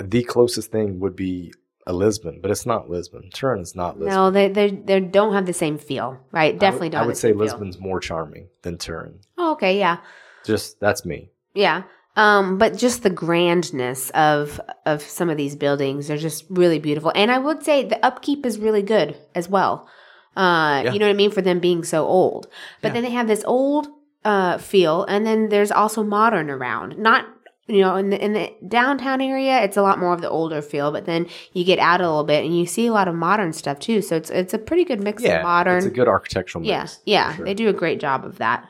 The 0.00 0.24
closest 0.24 0.72
thing 0.72 0.98
would 1.00 1.14
be 1.14 1.52
a 1.86 1.92
Lisbon, 1.92 2.40
but 2.42 2.50
it's 2.50 2.66
not 2.66 2.90
Lisbon. 2.90 3.30
Turin 3.32 3.60
is 3.62 3.74
not 3.76 3.98
Lisbon. 3.98 4.14
no, 4.14 4.30
they 4.32 4.48
they 4.48 4.70
they 4.70 4.98
don't 5.00 5.34
have 5.34 5.46
the 5.46 5.52
same 5.52 5.78
feel, 5.78 6.18
right? 6.32 6.58
Definitely 6.58 6.88
I 6.88 6.88
would, 6.88 6.92
don't. 6.92 6.94
I 6.94 6.98
have 7.02 7.06
would 7.06 7.14
the 7.16 7.20
say 7.20 7.28
same 7.28 7.34
feel. 7.36 7.44
Lisbon's 7.44 7.78
more 7.78 8.00
charming 8.00 8.48
than 8.62 8.76
Turin. 8.76 9.20
Oh, 9.38 9.52
okay, 9.52 9.78
yeah. 9.78 9.98
Just 10.44 10.80
that's 10.80 11.04
me. 11.04 11.30
Yeah. 11.54 11.84
Um, 12.16 12.58
but 12.58 12.76
just 12.76 13.02
the 13.02 13.10
grandness 13.10 14.10
of 14.10 14.60
of 14.84 15.02
some 15.02 15.30
of 15.30 15.36
these 15.36 15.56
buildings, 15.56 16.08
they're 16.08 16.16
just 16.16 16.44
really 16.50 16.78
beautiful. 16.78 17.12
And 17.14 17.30
I 17.30 17.38
would 17.38 17.62
say 17.62 17.84
the 17.84 18.04
upkeep 18.04 18.44
is 18.44 18.58
really 18.58 18.82
good 18.82 19.16
as 19.34 19.48
well. 19.48 19.88
Uh, 20.36 20.82
Yeah. 20.84 20.92
you 20.92 20.98
know 20.98 21.06
what 21.06 21.12
I 21.12 21.16
mean? 21.16 21.30
For 21.30 21.42
them 21.42 21.60
being 21.60 21.84
so 21.84 22.04
old. 22.06 22.46
But 22.82 22.88
Yeah. 22.88 22.94
then 22.94 23.02
they 23.04 23.10
have 23.10 23.28
this 23.28 23.44
old 23.46 23.88
uh 24.24 24.58
feel 24.58 25.04
and 25.04 25.26
then 25.26 25.48
there's 25.48 25.72
also 25.72 26.02
modern 26.02 26.50
around. 26.50 26.98
Not 26.98 27.26
you 27.68 27.80
know, 27.82 27.94
in 27.94 28.10
the 28.10 28.22
in 28.22 28.32
the 28.32 28.52
downtown 28.66 29.20
area, 29.20 29.62
it's 29.62 29.76
a 29.76 29.82
lot 29.82 30.00
more 30.00 30.12
of 30.12 30.20
the 30.20 30.28
older 30.28 30.60
feel, 30.60 30.90
but 30.90 31.06
then 31.06 31.26
you 31.52 31.64
get 31.64 31.78
out 31.78 32.00
a 32.00 32.04
little 32.08 32.24
bit 32.24 32.44
and 32.44 32.58
you 32.58 32.66
see 32.66 32.86
a 32.88 32.92
lot 32.92 33.06
of 33.06 33.14
modern 33.14 33.52
stuff 33.52 33.78
too. 33.78 34.02
So 34.02 34.16
it's 34.16 34.28
it's 34.30 34.52
a 34.52 34.58
pretty 34.58 34.84
good 34.84 35.00
mix 35.00 35.22
Yeah, 35.22 35.36
of 35.36 35.42
modern. 35.44 35.76
It's 35.76 35.86
a 35.86 35.90
good 35.90 36.08
architectural 36.08 36.64
yeah, 36.64 36.80
mix. 36.80 36.98
yeah, 37.06 37.30
for 37.30 37.36
sure. 37.36 37.44
they 37.44 37.54
do 37.54 37.68
a 37.68 37.72
great 37.72 38.00
job 38.00 38.24
of 38.24 38.38
that. 38.38 38.66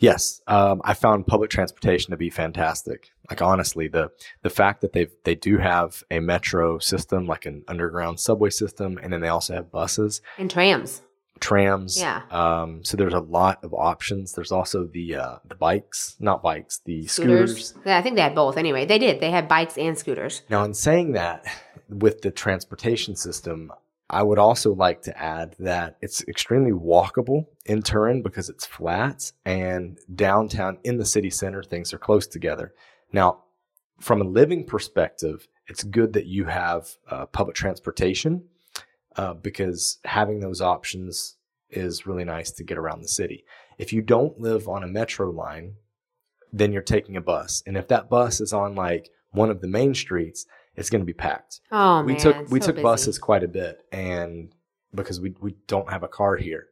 Yes, 0.00 0.40
um, 0.46 0.80
I 0.82 0.94
found 0.94 1.26
public 1.26 1.50
transportation 1.50 2.10
to 2.10 2.16
be 2.16 2.30
fantastic. 2.30 3.12
Like 3.28 3.42
honestly, 3.42 3.86
the 3.86 4.10
the 4.42 4.50
fact 4.50 4.80
that 4.80 4.94
they 4.94 5.08
they 5.24 5.34
do 5.34 5.58
have 5.58 6.02
a 6.10 6.20
metro 6.20 6.78
system, 6.78 7.26
like 7.26 7.44
an 7.46 7.62
underground 7.68 8.18
subway 8.18 8.50
system, 8.50 8.98
and 9.00 9.12
then 9.12 9.20
they 9.20 9.28
also 9.28 9.54
have 9.54 9.70
buses. 9.70 10.22
And 10.38 10.50
trams. 10.50 11.02
trams. 11.38 12.00
Yeah. 12.00 12.22
Um, 12.30 12.82
so 12.82 12.96
there's 12.96 13.12
a 13.12 13.20
lot 13.20 13.62
of 13.62 13.74
options. 13.74 14.32
There's 14.32 14.52
also 14.52 14.86
the 14.86 15.16
uh, 15.16 15.36
the 15.46 15.54
bikes, 15.54 16.16
not 16.18 16.42
bikes, 16.42 16.80
the 16.84 17.06
scooters. 17.06 17.74
Yeah, 17.84 17.98
I 17.98 18.02
think 18.02 18.16
they 18.16 18.22
had 18.22 18.34
both. 18.34 18.56
Anyway, 18.56 18.86
they 18.86 18.98
did. 18.98 19.20
They 19.20 19.30
had 19.30 19.48
bikes 19.48 19.76
and 19.76 19.98
scooters. 19.98 20.42
Now, 20.48 20.64
in 20.64 20.72
saying 20.72 21.12
that, 21.12 21.44
with 21.90 22.22
the 22.22 22.30
transportation 22.30 23.16
system, 23.16 23.70
I 24.10 24.24
would 24.24 24.40
also 24.40 24.74
like 24.74 25.02
to 25.02 25.16
add 25.16 25.54
that 25.60 25.96
it's 26.00 26.22
extremely 26.26 26.72
walkable 26.72 27.46
in 27.64 27.80
Turin 27.80 28.22
because 28.22 28.48
it's 28.48 28.66
flat 28.66 29.30
and 29.44 29.98
downtown 30.12 30.78
in 30.82 30.98
the 30.98 31.04
city 31.06 31.30
center, 31.30 31.62
things 31.62 31.92
are 31.94 31.98
close 31.98 32.26
together. 32.26 32.74
Now, 33.12 33.44
from 34.00 34.20
a 34.20 34.24
living 34.24 34.66
perspective, 34.66 35.46
it's 35.68 35.84
good 35.84 36.14
that 36.14 36.26
you 36.26 36.46
have 36.46 36.88
uh, 37.08 37.26
public 37.26 37.54
transportation 37.54 38.44
uh, 39.14 39.34
because 39.34 39.98
having 40.04 40.40
those 40.40 40.60
options 40.60 41.36
is 41.70 42.04
really 42.04 42.24
nice 42.24 42.50
to 42.50 42.64
get 42.64 42.78
around 42.78 43.02
the 43.02 43.08
city. 43.08 43.44
If 43.78 43.92
you 43.92 44.02
don't 44.02 44.40
live 44.40 44.66
on 44.66 44.82
a 44.82 44.88
metro 44.88 45.30
line, 45.30 45.74
then 46.52 46.72
you're 46.72 46.82
taking 46.82 47.16
a 47.16 47.20
bus. 47.20 47.62
And 47.64 47.76
if 47.76 47.86
that 47.88 48.10
bus 48.10 48.40
is 48.40 48.52
on 48.52 48.74
like 48.74 49.08
one 49.30 49.50
of 49.50 49.60
the 49.60 49.68
main 49.68 49.94
streets, 49.94 50.46
it's 50.76 50.90
going 50.90 51.00
to 51.00 51.06
be 51.06 51.12
packed. 51.12 51.60
Oh 51.70 52.02
we 52.02 52.12
man, 52.12 52.20
took 52.20 52.50
we 52.50 52.60
so 52.60 52.66
took 52.66 52.76
busy. 52.76 52.82
buses 52.82 53.18
quite 53.18 53.44
a 53.44 53.48
bit 53.48 53.82
and 53.92 54.54
because 54.94 55.20
we 55.20 55.34
we 55.40 55.56
don't 55.66 55.90
have 55.90 56.02
a 56.02 56.08
car 56.08 56.36
here 56.36 56.68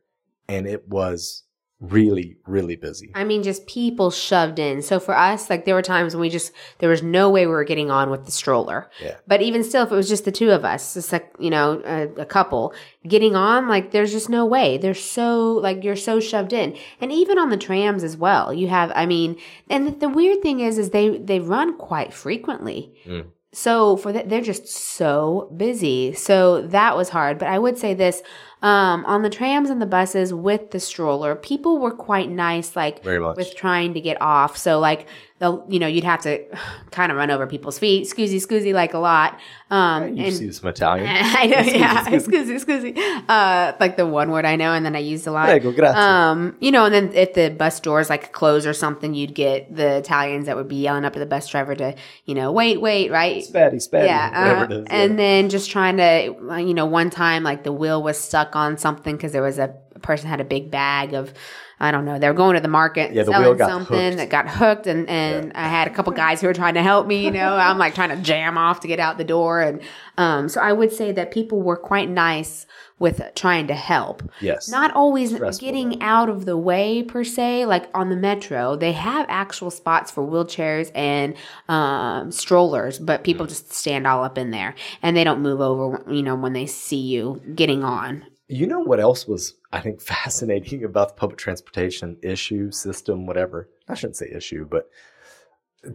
and 0.48 0.66
it 0.66 0.88
was 0.88 1.44
really 1.80 2.36
really 2.46 2.74
busy. 2.74 3.10
I 3.14 3.22
mean, 3.22 3.42
just 3.44 3.66
people 3.68 4.10
shoved 4.10 4.58
in. 4.58 4.82
So 4.82 4.98
for 4.98 5.16
us, 5.16 5.48
like 5.48 5.64
there 5.64 5.76
were 5.76 5.82
times 5.82 6.14
when 6.14 6.20
we 6.20 6.28
just 6.28 6.52
there 6.78 6.88
was 6.90 7.02
no 7.02 7.30
way 7.30 7.46
we 7.46 7.52
were 7.52 7.64
getting 7.64 7.90
on 7.90 8.10
with 8.10 8.24
the 8.24 8.32
stroller. 8.32 8.90
Yeah. 9.00 9.16
But 9.26 9.42
even 9.42 9.62
still, 9.62 9.84
if 9.84 9.92
it 9.92 9.94
was 9.94 10.08
just 10.08 10.24
the 10.24 10.32
two 10.32 10.50
of 10.50 10.64
us, 10.64 10.94
just 10.94 11.12
like 11.12 11.32
you 11.38 11.50
know, 11.50 11.80
a, 11.84 12.22
a 12.22 12.26
couple 12.26 12.74
getting 13.06 13.36
on, 13.36 13.68
like 13.68 13.92
there's 13.92 14.10
just 14.10 14.28
no 14.28 14.44
way. 14.44 14.78
They're 14.78 14.94
so 14.94 15.52
like 15.52 15.84
you're 15.84 15.96
so 15.96 16.18
shoved 16.18 16.52
in, 16.52 16.76
and 17.00 17.12
even 17.12 17.38
on 17.38 17.50
the 17.50 17.56
trams 17.56 18.02
as 18.02 18.16
well. 18.16 18.52
You 18.52 18.68
have, 18.68 18.90
I 18.94 19.06
mean, 19.06 19.36
and 19.70 19.86
the, 19.86 19.92
the 19.92 20.08
weird 20.08 20.42
thing 20.42 20.60
is, 20.60 20.78
is 20.78 20.90
they 20.90 21.18
they 21.18 21.38
run 21.38 21.78
quite 21.78 22.12
frequently. 22.12 22.92
Mm. 23.06 23.26
So 23.52 23.96
for 23.96 24.12
that, 24.12 24.28
they're 24.28 24.42
just 24.42 24.68
so 24.68 25.50
busy. 25.56 26.12
So 26.12 26.62
that 26.62 26.96
was 26.96 27.08
hard. 27.08 27.38
But 27.38 27.48
I 27.48 27.58
would 27.58 27.78
say 27.78 27.94
this 27.94 28.22
um, 28.62 29.04
on 29.04 29.22
the 29.22 29.30
trams 29.30 29.70
and 29.70 29.80
the 29.80 29.86
buses 29.86 30.34
with 30.34 30.72
the 30.72 30.80
stroller, 30.80 31.34
people 31.34 31.78
were 31.78 31.92
quite 31.92 32.28
nice. 32.28 32.74
Like 32.74 33.04
with 33.04 33.54
trying 33.54 33.94
to 33.94 34.00
get 34.00 34.20
off. 34.20 34.56
So 34.56 34.80
like 34.80 35.06
they'll 35.38 35.64
you 35.68 35.78
know 35.78 35.86
you'd 35.86 36.04
have 36.04 36.22
to 36.22 36.44
kind 36.90 37.12
of 37.12 37.18
run 37.18 37.30
over 37.30 37.46
people's 37.46 37.78
feet, 37.78 38.06
scoozy 38.06 38.36
scoozy 38.36 38.72
like 38.72 38.94
a 38.94 38.98
lot. 38.98 39.38
Um, 39.70 40.16
you 40.16 40.24
and 40.24 40.34
see 40.34 40.50
some 40.50 40.68
Italian. 40.68 41.06
I 41.10 41.46
know, 41.46 41.56
Scusi, 41.58 41.78
yeah, 41.78 42.04
scusi. 42.04 42.26
scoozy 42.26 42.64
scoozy. 42.64 43.24
Uh, 43.28 43.74
like 43.78 43.96
the 43.96 44.06
one 44.06 44.30
word 44.30 44.44
I 44.44 44.56
know, 44.56 44.72
and 44.72 44.84
then 44.84 44.96
I 44.96 45.00
use 45.00 45.26
a 45.26 45.30
lot. 45.30 45.46
Prego, 45.46 45.72
grazie. 45.72 45.98
Um, 45.98 46.56
you 46.60 46.70
know, 46.70 46.86
and 46.86 46.94
then 46.94 47.12
if 47.12 47.34
the 47.34 47.50
bus 47.50 47.78
doors 47.80 48.08
like 48.08 48.32
close 48.32 48.66
or 48.66 48.72
something, 48.72 49.14
you'd 49.14 49.34
get 49.34 49.74
the 49.74 49.98
Italians 49.98 50.46
that 50.46 50.56
would 50.56 50.68
be 50.68 50.76
yelling 50.76 51.04
up 51.04 51.14
at 51.14 51.18
the 51.18 51.26
bus 51.26 51.46
driver 51.48 51.74
to, 51.74 51.94
you 52.24 52.34
know, 52.34 52.50
wait, 52.50 52.80
wait, 52.80 53.10
right? 53.10 53.42
Spatty, 53.44 53.74
spatty, 53.74 54.06
yeah, 54.06 54.58
uh, 54.60 54.64
it 54.64 54.70
is. 54.72 54.86
and 54.88 55.12
yeah. 55.12 55.16
then 55.16 55.48
just 55.50 55.70
trying 55.70 55.98
to, 55.98 56.62
you 56.62 56.72
know, 56.72 56.86
one 56.86 57.10
time 57.10 57.42
like 57.42 57.62
the 57.62 57.72
wheel 57.72 58.02
was 58.02 58.18
stuck 58.18 58.47
on 58.56 58.78
something 58.78 59.16
because 59.16 59.32
there 59.32 59.42
was 59.42 59.58
a, 59.58 59.74
a 59.94 59.98
person 60.00 60.28
had 60.28 60.40
a 60.40 60.44
big 60.44 60.70
bag 60.70 61.14
of, 61.14 61.32
I 61.80 61.90
don't 61.90 62.04
know, 62.04 62.18
they 62.18 62.26
were 62.28 62.34
going 62.34 62.54
to 62.54 62.60
the 62.60 62.68
market 62.68 63.12
Yeah, 63.12 63.22
the 63.22 63.32
selling 63.32 63.46
wheel 63.48 63.54
got 63.54 63.68
something 63.70 63.96
hooked. 63.96 64.16
that 64.16 64.30
got 64.30 64.48
hooked, 64.48 64.86
and 64.86 65.08
and 65.08 65.52
I 65.54 65.68
had 65.68 65.86
a 65.86 65.90
couple 65.90 66.12
guys 66.12 66.40
who 66.40 66.46
were 66.48 66.54
trying 66.54 66.74
to 66.74 66.82
help 66.82 67.06
me. 67.06 67.24
You 67.24 67.30
know, 67.30 67.54
I'm 67.56 67.78
like 67.78 67.94
trying 67.94 68.10
to 68.10 68.16
jam 68.22 68.58
off 68.58 68.80
to 68.80 68.88
get 68.88 68.98
out 68.98 69.16
the 69.18 69.24
door, 69.24 69.60
and 69.60 69.80
um, 70.16 70.48
so 70.48 70.60
I 70.60 70.72
would 70.72 70.92
say 70.92 71.12
that 71.12 71.30
people 71.30 71.62
were 71.62 71.76
quite 71.76 72.08
nice 72.08 72.66
with 73.00 73.22
trying 73.36 73.68
to 73.68 73.74
help 73.76 74.28
yes. 74.40 74.68
not 74.68 74.92
always 74.92 75.32
Stressful, 75.32 75.64
getting 75.64 76.02
out 76.02 76.28
of 76.28 76.46
the 76.46 76.56
way 76.56 77.00
per 77.00 77.22
se 77.22 77.64
like 77.64 77.86
on 77.94 78.08
the 78.10 78.16
metro 78.16 78.74
they 78.74 78.90
have 78.90 79.24
actual 79.28 79.70
spots 79.70 80.10
for 80.10 80.26
wheelchairs 80.26 80.90
and 80.96 81.36
um, 81.68 82.32
strollers 82.32 82.98
but 82.98 83.22
people 83.22 83.46
Mm. 83.46 83.50
just 83.50 83.72
stand 83.72 84.04
all 84.04 84.24
up 84.24 84.36
in 84.36 84.50
there 84.50 84.74
and 85.00 85.16
they 85.16 85.22
don't 85.22 85.40
move 85.42 85.60
over 85.60 86.02
you 86.10 86.24
know 86.24 86.34
when 86.34 86.54
they 86.54 86.66
see 86.66 86.96
you 86.98 87.40
getting 87.54 87.84
on 87.84 88.24
You 88.48 88.66
know 88.66 88.80
what 88.80 89.00
else 89.00 89.26
was, 89.26 89.54
I 89.72 89.80
think, 89.80 90.00
fascinating 90.14 90.84
about 90.84 91.08
the 91.08 91.14
public 91.14 91.38
transportation 91.38 92.16
issue, 92.22 92.70
system, 92.70 93.26
whatever? 93.26 93.68
I 93.88 93.94
shouldn't 93.94 94.16
say 94.16 94.30
issue, 94.34 94.66
but 94.66 94.88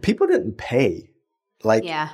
people 0.02 0.26
didn't 0.26 0.56
pay. 0.56 1.10
Like, 1.62 1.84
yeah 1.84 2.10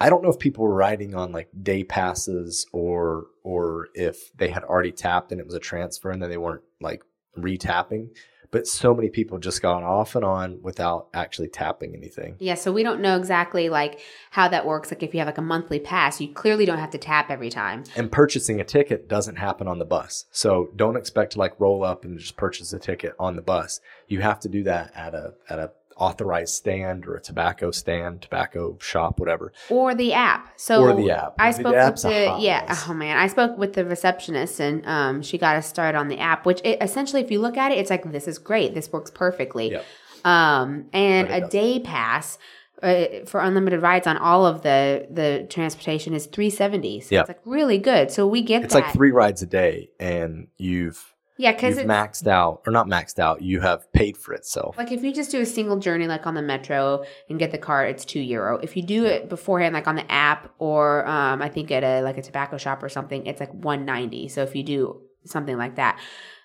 I 0.00 0.10
don't 0.10 0.22
know 0.22 0.30
if 0.30 0.38
people 0.38 0.64
were 0.64 0.74
riding 0.74 1.14
on 1.14 1.32
like 1.32 1.48
day 1.62 1.84
passes 1.84 2.66
or 2.72 3.26
or 3.42 3.88
if 3.94 4.36
they 4.36 4.48
had 4.48 4.64
already 4.64 4.92
tapped 4.92 5.30
and 5.30 5.40
it 5.40 5.46
was 5.46 5.54
a 5.54 5.60
transfer 5.60 6.10
and 6.10 6.20
then 6.20 6.30
they 6.30 6.36
weren't 6.36 6.64
like 6.80 7.02
re-tapping. 7.36 8.10
But 8.54 8.68
so 8.68 8.94
many 8.94 9.08
people 9.08 9.38
just 9.38 9.60
gone 9.60 9.82
off 9.82 10.14
and 10.14 10.24
on 10.24 10.60
without 10.62 11.08
actually 11.12 11.48
tapping 11.48 11.90
anything. 12.00 12.36
yeah 12.38 12.54
so 12.54 12.70
we 12.72 12.82
don't 12.88 13.00
know 13.00 13.16
exactly 13.16 13.68
like 13.68 14.00
how 14.30 14.46
that 14.54 14.64
works 14.64 14.90
like 14.92 15.02
if 15.02 15.12
you 15.12 15.18
have 15.18 15.26
like 15.32 15.38
a 15.38 15.48
monthly 15.54 15.80
pass 15.80 16.20
you 16.20 16.28
clearly 16.42 16.64
don't 16.64 16.78
have 16.78 16.90
to 16.90 16.98
tap 16.98 17.26
every 17.30 17.50
time 17.50 17.82
And 17.96 18.12
purchasing 18.12 18.60
a 18.60 18.64
ticket 18.76 19.08
doesn't 19.08 19.36
happen 19.46 19.66
on 19.72 19.78
the 19.80 19.84
bus. 19.96 20.26
So 20.30 20.70
don't 20.76 20.96
expect 20.96 21.32
to 21.32 21.38
like 21.44 21.58
roll 21.58 21.80
up 21.84 22.04
and 22.04 22.18
just 22.18 22.36
purchase 22.36 22.72
a 22.72 22.78
ticket 22.78 23.12
on 23.18 23.34
the 23.34 23.42
bus. 23.42 23.80
You 24.06 24.20
have 24.20 24.38
to 24.44 24.48
do 24.48 24.62
that 24.70 24.92
at 24.94 25.12
a 25.14 25.34
at 25.52 25.58
a 25.58 25.72
authorized 25.96 26.54
stand 26.54 27.06
or 27.06 27.14
a 27.16 27.20
tobacco 27.20 27.70
stand, 27.70 28.22
tobacco 28.22 28.76
shop, 28.80 29.18
whatever. 29.20 29.52
or 29.70 29.94
the 29.94 30.12
app. 30.12 30.52
So 30.56 30.82
Or 30.82 30.94
the 30.94 31.10
app. 31.10 31.34
I 31.38 31.50
The 31.52 31.54
spoke 31.60 31.74
with 31.74 32.02
the 32.02 32.28
hot 32.30 32.40
yeah. 32.40 32.76
Oh 32.88 32.94
man, 32.94 33.16
I 33.16 33.26
spoke 33.28 33.56
with 33.58 33.74
the 33.74 33.84
receptionist 33.84 34.60
and 34.60 34.84
um, 34.86 35.22
she 35.22 35.38
got 35.38 35.56
us 35.56 35.66
started 35.68 35.96
on 35.98 36.08
the 36.08 36.18
app. 36.18 36.46
Which 36.46 36.60
it, 36.64 36.82
essentially, 36.82 37.22
if 37.22 37.30
you 37.30 37.40
look 37.40 37.56
at 37.56 37.72
it, 37.72 37.78
it's 37.78 37.90
like 37.90 38.10
this 38.12 38.26
is 38.28 38.38
great. 38.38 38.74
This 38.74 38.92
works 38.92 39.10
perfectly. 39.10 39.70
Yep. 39.72 39.84
Um, 40.24 40.86
and 40.92 41.28
a 41.28 41.40
doesn't. 41.40 41.50
day 41.52 41.80
pass. 41.80 42.38
Uh, 42.82 43.24
for 43.24 43.40
unlimited 43.40 43.80
rides 43.80 44.06
on 44.06 44.16
all 44.18 44.44
of 44.44 44.62
the 44.62 45.06
the 45.08 45.46
transportation 45.48 46.12
is 46.12 46.26
370 46.26 47.00
so 47.00 47.14
Yep. 47.14 47.22
it's 47.22 47.28
like 47.28 47.40
really 47.46 47.78
good 47.78 48.10
so 48.10 48.26
we 48.26 48.42
get 48.42 48.64
It's 48.64 48.74
that 48.74 48.82
like 48.86 48.92
three 48.92 49.12
rides 49.12 49.40
a 49.42 49.46
day 49.46 49.90
and 50.00 50.48
you've 50.58 51.13
yeah 51.36 51.52
because 51.52 51.78
it's 51.78 51.88
maxed 51.88 52.26
out 52.26 52.62
or 52.66 52.72
not 52.72 52.86
maxed 52.86 53.18
out, 53.18 53.42
you 53.42 53.60
have 53.60 53.92
paid 53.92 54.16
for 54.16 54.34
itself. 54.34 54.76
Like 54.78 54.92
if 54.92 55.02
you 55.02 55.12
just 55.12 55.30
do 55.30 55.40
a 55.40 55.46
single 55.46 55.78
journey, 55.78 56.06
like 56.06 56.26
on 56.26 56.34
the 56.34 56.42
metro 56.42 57.04
and 57.28 57.38
get 57.38 57.50
the 57.50 57.58
card, 57.58 57.90
it's 57.90 58.04
two 58.04 58.20
euro. 58.20 58.58
If 58.58 58.76
you 58.76 58.82
do 58.82 59.04
it 59.04 59.28
beforehand, 59.28 59.74
like 59.74 59.86
on 59.86 59.96
the 59.96 60.10
app 60.10 60.52
or 60.58 61.06
um, 61.06 61.42
I 61.42 61.48
think 61.48 61.70
at 61.70 61.84
a 61.84 62.02
like 62.02 62.18
a 62.18 62.22
tobacco 62.22 62.58
shop 62.58 62.82
or 62.82 62.88
something, 62.88 63.26
it's 63.26 63.40
like 63.40 63.52
one 63.52 63.84
ninety. 63.84 64.28
So 64.28 64.42
if 64.42 64.54
you 64.54 64.62
do 64.62 65.02
something 65.24 65.56
like 65.56 65.76
that, 65.76 66.00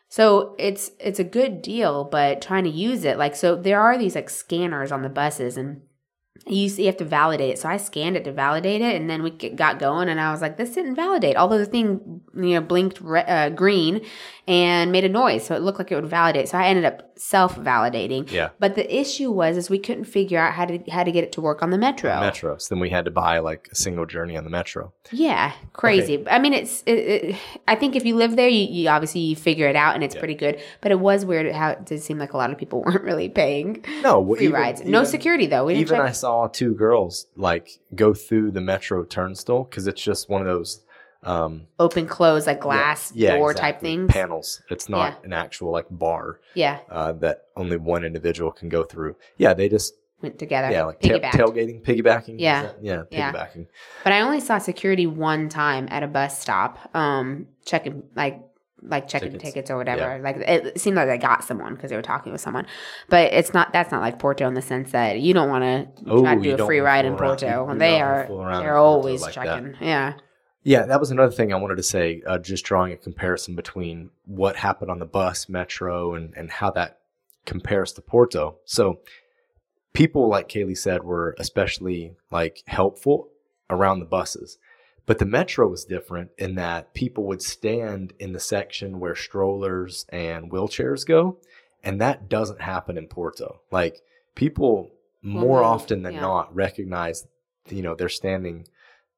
so 0.07 0.55
it's 0.57 0.91
it's 0.99 1.19
a 1.19 1.23
good 1.23 1.61
deal. 1.61 2.03
But 2.03 2.41
trying 2.41 2.63
to 2.63 2.69
use 2.69 3.03
it, 3.03 3.17
like 3.17 3.35
so, 3.35 3.55
there 3.55 3.79
are 3.79 3.97
these 3.97 4.15
like 4.15 4.29
scanners 4.29 4.91
on 4.91 5.01
the 5.01 5.09
buses 5.09 5.57
and. 5.57 5.81
You, 6.47 6.67
you 6.69 6.85
have 6.85 6.97
to 6.97 7.05
validate 7.05 7.51
it. 7.51 7.59
So 7.59 7.69
I 7.69 7.77
scanned 7.77 8.15
it 8.17 8.23
to 8.23 8.31
validate 8.31 8.81
it, 8.81 8.95
and 8.95 9.09
then 9.09 9.21
we 9.23 9.29
got 9.31 9.77
going. 9.79 10.09
And 10.09 10.19
I 10.19 10.31
was 10.31 10.41
like, 10.41 10.57
"This 10.57 10.71
didn't 10.73 10.95
validate." 10.95 11.35
Although 11.35 11.57
the 11.59 11.65
thing, 11.65 12.21
you 12.35 12.55
know, 12.55 12.61
blinked 12.61 12.99
re- 13.01 13.23
uh, 13.27 13.49
green 13.49 14.05
and 14.47 14.91
made 14.91 15.03
a 15.05 15.09
noise, 15.09 15.45
so 15.45 15.55
it 15.55 15.61
looked 15.61 15.77
like 15.79 15.91
it 15.91 15.95
would 15.95 16.07
validate. 16.07 16.49
So 16.49 16.57
I 16.57 16.65
ended 16.67 16.85
up 16.85 17.11
self 17.19 17.55
validating. 17.57 18.31
Yeah. 18.31 18.49
But 18.59 18.75
the 18.75 18.95
issue 18.99 19.31
was 19.31 19.57
is 19.57 19.69
we 19.69 19.79
couldn't 19.79 20.05
figure 20.05 20.39
out 20.39 20.53
how 20.53 20.65
to 20.65 20.79
how 20.89 21.03
to 21.03 21.11
get 21.11 21.23
it 21.23 21.31
to 21.33 21.41
work 21.41 21.61
on 21.61 21.69
the 21.69 21.77
metro. 21.77 22.19
Metro. 22.19 22.57
So 22.57 22.73
Then 22.73 22.79
we 22.79 22.89
had 22.89 23.05
to 23.05 23.11
buy 23.11 23.39
like 23.39 23.67
a 23.71 23.75
single 23.75 24.05
journey 24.05 24.35
on 24.37 24.43
the 24.43 24.49
metro. 24.49 24.93
Yeah, 25.11 25.51
crazy. 25.73 26.23
I 26.29 26.39
mean, 26.39 26.53
it's. 26.53 26.83
It, 26.85 26.91
it, 26.93 27.35
I 27.67 27.75
think 27.75 27.95
if 27.95 28.05
you 28.05 28.15
live 28.15 28.35
there, 28.35 28.47
you, 28.49 28.65
you 28.65 28.89
obviously 28.89 29.21
you 29.21 29.35
figure 29.35 29.67
it 29.67 29.75
out, 29.75 29.95
and 29.95 30.03
it's 30.03 30.15
Yeah. 30.15 30.19
pretty 30.21 30.35
good. 30.35 30.59
But 30.81 30.91
it 30.91 30.99
was 30.99 31.25
weird 31.25 31.51
how 31.53 31.71
it 31.71 31.85
did 31.85 32.01
seem 32.01 32.17
like 32.17 32.33
a 32.33 32.37
lot 32.37 32.51
of 32.51 32.57
people 32.57 32.81
weren't 32.85 33.03
really 33.03 33.29
paying 33.29 33.83
No, 34.01 34.25
free 34.35 34.45
even- 34.45 34.53
rides. 34.59 34.81
No 34.85 35.03
security 35.03 35.45
though. 35.47 35.65
We 35.65 35.75
Even. 35.75 35.99
I 35.99 36.11
saw 36.11 36.28
two 36.49 36.73
girls 36.73 37.27
like 37.35 37.79
go 37.95 38.13
through 38.13 38.51
the 38.51 38.61
metro 38.61 39.03
turnstile 39.03 39.63
because 39.63 39.87
it's 39.87 40.01
just 40.01 40.29
one 40.29 40.41
of 40.41 40.47
those 40.47 40.83
um, 41.23 41.67
open 41.79 42.07
close 42.07 42.47
like 42.47 42.61
glass 42.61 43.11
yeah, 43.13 43.35
door 43.35 43.53
type 43.53 43.75
exactly, 43.75 43.89
things. 43.89 44.11
panels. 44.11 44.61
It's 44.69 44.87
not 44.87 45.17
Yeah. 45.19 45.25
an 45.25 45.33
actual 45.33 45.71
like 45.71 45.87
bar 45.89 46.39
Yeah, 46.53 46.79
uh, 46.89 47.11
that 47.13 47.45
only 47.57 47.75
one 47.77 48.05
individual 48.05 48.51
can 48.51 48.69
go 48.69 48.83
through. 48.83 49.15
Yeah, 49.37 49.53
they 49.53 49.67
just 49.67 49.95
went 50.21 50.39
together. 50.39 50.71
yeah 50.71 50.83
like 50.85 51.01
piggybacked. 51.01 51.31
tailgating, 51.31 51.81
piggybacking. 51.83 52.35
Yeah. 52.39 52.61
that- 52.63 52.77
yeah, 52.81 53.03
Yeah. 53.11 53.31
piggybacking. 53.33 53.67
But 54.03 54.13
I 54.13 54.21
only 54.21 54.39
saw 54.39 54.57
security 54.59 55.07
one 55.07 55.49
time 55.49 55.87
at 55.91 56.03
a 56.03 56.07
bus 56.07 56.39
stop, 56.39 56.77
um, 56.95 57.47
checking 57.65 58.03
like 58.15 58.39
like 58.81 59.07
checking 59.07 59.31
Tickets. 59.33 59.43
tickets, 59.43 59.71
or 59.71 59.77
whatever. 59.77 60.19
Like 60.23 60.37
it 60.37 60.79
seemed 60.79 60.95
like 60.95 61.07
they 61.07 61.17
got 61.17 61.43
someone 61.43 61.75
because 61.75 61.89
they 61.89 61.95
were 61.95 62.01
talking 62.01 62.31
with 62.31 62.41
someone. 62.41 62.65
But 63.09 63.33
it's 63.33 63.53
not 63.53 63.73
that's 63.73 63.91
not 63.91 64.01
like 64.01 64.19
Porto 64.19 64.47
in 64.47 64.53
the 64.53 64.61
sense 64.61 64.91
that 64.91 65.19
you 65.19 65.33
don't 65.33 65.49
want 65.49 65.63
to 65.63 65.87
Oh, 66.09 66.21
try 66.21 66.35
to 66.35 66.41
do 66.41 66.63
a 66.63 66.65
free 66.65 66.79
ride 66.79 67.05
in 67.05 67.13
around. 67.13 67.19
Porto. 67.39 67.71
You 67.73 67.79
they 67.79 68.01
are 68.01 68.27
fool 68.27 68.41
around 68.41 68.57
in 68.61 68.63
they're 68.63 68.77
always 68.77 69.21
like 69.21 69.35
that. 69.35 69.45
checking. 69.45 69.75
Yeah. 69.81 70.13
Yeah, 70.63 70.85
that 70.87 70.99
was 70.99 71.09
another 71.09 71.31
thing 71.31 71.53
I 71.53 71.55
wanted 71.55 71.77
to 71.77 71.83
say. 71.83 72.21
Uh, 72.27 72.37
just 72.37 72.65
drawing 72.65 72.91
a 72.91 72.97
comparison 72.97 73.55
between 73.55 74.09
what 74.25 74.57
happened 74.57 74.91
on 74.91 74.99
the 74.99 75.05
bus, 75.05 75.47
metro, 75.47 76.13
and 76.15 76.33
and 76.35 76.51
how 76.51 76.69
that 76.71 76.99
compares 77.45 77.93
to 77.93 78.01
Porto. 78.01 78.57
So, 78.65 78.99
people 79.93 80.27
like 80.27 80.49
Kalie 80.49 80.75
said 80.75 81.03
were 81.03 81.35
especially 81.39 82.15
like 82.29 82.61
helpful 82.67 83.29
around 83.69 83.99
the 83.99 84.05
buses, 84.05 84.57
But 85.09 85.17
the 85.17 85.25
metro 85.25 85.67
was 85.67 85.85
different 85.85 86.29
in 86.37 86.53
that 86.53 86.93
people 86.93 87.23
would 87.23 87.41
stand 87.41 88.13
in 88.19 88.31
the 88.33 88.39
section 88.39 88.99
where 88.99 89.15
strollers 89.15 90.05
and 90.09 90.51
wheelchairs 90.51 91.03
go, 91.03 91.39
and 91.83 91.99
that 91.99 92.29
doesn't 92.29 92.61
happen 92.61 92.95
in 92.95 93.07
Porto. 93.07 93.61
Like 93.71 94.01
people 94.35 94.91
more 95.23 95.63
often 95.63 96.03
than 96.03 96.13
yeah. 96.13 96.21
not 96.21 96.53
recognize, 96.55 97.27
you 97.69 97.81
know, 97.81 97.95
they're 97.95 98.07
standing 98.07 98.67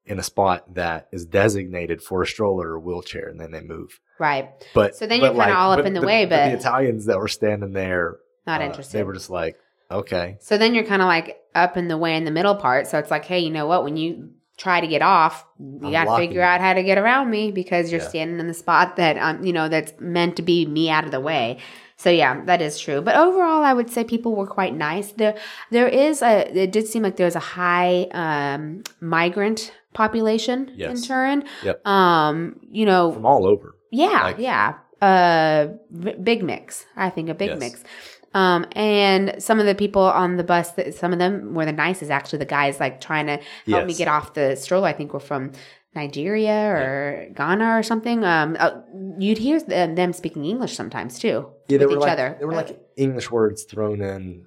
in 0.06 0.18
a 0.18 0.22
spot 0.22 0.72
that 0.76 1.08
is 1.12 1.26
designated 1.26 2.02
for 2.02 2.22
a 2.22 2.26
stroller 2.26 2.70
or 2.70 2.80
wheelchair, 2.80 3.28
and 3.28 3.38
then 3.38 3.50
they 3.50 3.60
move. 3.60 4.00
Right. 4.18 4.48
But 4.72 4.96
So 4.96 5.06
then 5.06 5.20
but 5.20 5.34
you're 5.34 5.44
kinda 5.44 5.58
all 5.58 5.72
up 5.72 5.84
in 5.84 5.92
the 5.92 6.00
way, 6.00 6.24
the 6.24 6.30
but- 6.30 6.48
the 6.52 6.56
Italians 6.56 7.04
that 7.04 7.18
were 7.18 7.28
standing 7.28 7.74
there, 7.74 8.16
Not 8.46 8.62
uh, 8.62 8.64
interested. 8.64 8.96
They 8.96 9.02
were 9.02 9.12
just 9.12 9.28
like, 9.28 9.58
okay, 9.90 10.38
So 10.40 10.56
then 10.56 10.74
you're 10.74 10.84
kind 10.84 11.02
of 11.02 11.08
like 11.08 11.42
up 11.54 11.76
in 11.76 11.88
the 11.88 11.98
way 11.98 12.16
in 12.16 12.24
the 12.24 12.30
middle 12.30 12.54
part. 12.54 12.86
So 12.86 12.98
it's 12.98 13.10
like, 13.10 13.26
hey, 13.26 13.40
you 13.40 13.50
know 13.50 13.66
what? 13.66 13.84
When 13.84 13.98
you 13.98 14.30
try 14.58 14.80
to 14.80 14.86
get 14.86 15.02
off, 15.02 15.44
you 15.58 15.90
got 15.90 16.04
to 16.04 16.16
figure 16.16 16.42
out 16.42 16.60
how 16.60 16.74
to 16.74 16.82
get 16.82 16.98
around 16.98 17.30
me 17.30 17.50
because 17.50 17.90
you're 17.90 18.00
Yeah. 18.02 18.08
standing 18.08 18.38
in 18.40 18.46
the 18.48 18.54
spot 18.54 18.96
that 18.96 19.16
um, 19.18 19.44
you 19.44 19.52
know 19.52 19.68
that's 19.68 19.92
meant 20.00 20.36
to 20.36 20.42
be 20.42 20.66
me 20.66 20.90
out 20.90 21.04
of 21.04 21.10
the 21.10 21.20
way. 21.20 21.58
So 21.96 22.10
yeah, 22.10 22.44
that 22.46 22.60
is 22.60 22.78
true. 22.80 23.00
But 23.00 23.16
overall, 23.16 23.62
I 23.62 23.72
would 23.72 23.88
say 23.90 24.02
people 24.04 24.34
were 24.34 24.46
quite 24.46 24.74
nice. 24.74 25.12
There, 25.12 25.36
there 25.70 25.86
is 25.88 26.20
a. 26.22 26.50
It 26.56 26.72
did 26.72 26.86
seem 26.88 27.02
like 27.02 27.16
there 27.16 27.26
was 27.26 27.36
a 27.36 27.40
high 27.40 28.08
um, 28.12 28.82
migrant 29.00 29.72
population 29.94 30.68
in 30.70 30.78
Yes. 30.78 31.06
Turin. 31.06 31.44
Yep. 31.62 31.86
Um, 31.86 32.58
you 32.70 32.86
know, 32.86 33.12
from 33.12 33.24
all 33.26 33.46
over. 33.46 33.74
yeah, 33.90 34.22
Like- 34.24 34.38
yeah. 34.38 34.74
Uh, 35.00 35.66
b- 35.98 36.14
big 36.22 36.44
mix. 36.44 36.86
I 36.96 37.10
think 37.10 37.28
a 37.28 37.34
big 37.34 37.50
Yes. 37.50 37.58
mix. 37.58 37.84
Um, 38.34 38.66
and 38.72 39.34
some 39.42 39.60
of 39.60 39.66
the 39.66 39.74
people 39.74 40.02
on 40.02 40.36
the 40.36 40.44
bus, 40.44 40.70
that 40.72 40.94
some 40.94 41.12
of 41.12 41.18
them 41.18 41.54
were 41.54 41.64
the 41.66 41.72
nicest. 41.72 42.10
Actually, 42.10 42.38
the 42.40 42.46
guys 42.46 42.80
like 42.80 43.00
trying 43.00 43.26
to 43.26 43.40
help 43.66 43.86
me 43.86 43.94
get 43.94 44.08
off 44.08 44.34
the 44.34 44.56
stroller. 44.56 44.88
I 44.88 44.92
think 44.92 45.12
were 45.12 45.20
from 45.20 45.52
Nigeria 45.94 46.70
or 46.70 47.28
Ghana 47.34 47.76
or 47.78 47.82
something. 47.82 48.24
Um, 48.24 48.56
uh, 48.58 48.80
you'd 49.18 49.38
hear 49.38 49.60
them, 49.60 49.94
them 49.94 50.12
speaking 50.12 50.44
English 50.46 50.74
sometimes 50.74 51.18
too 51.18 51.48
Yeah, 51.68 51.78
they 51.78 51.86
with 51.86 51.96
were 51.96 51.96
each 51.98 52.00
like, 52.00 52.12
other. 52.12 52.36
There 52.38 52.46
were 52.48 52.54
like 52.54 52.80
English 52.96 53.30
words 53.30 53.64
thrown 53.64 54.00
in 54.00 54.46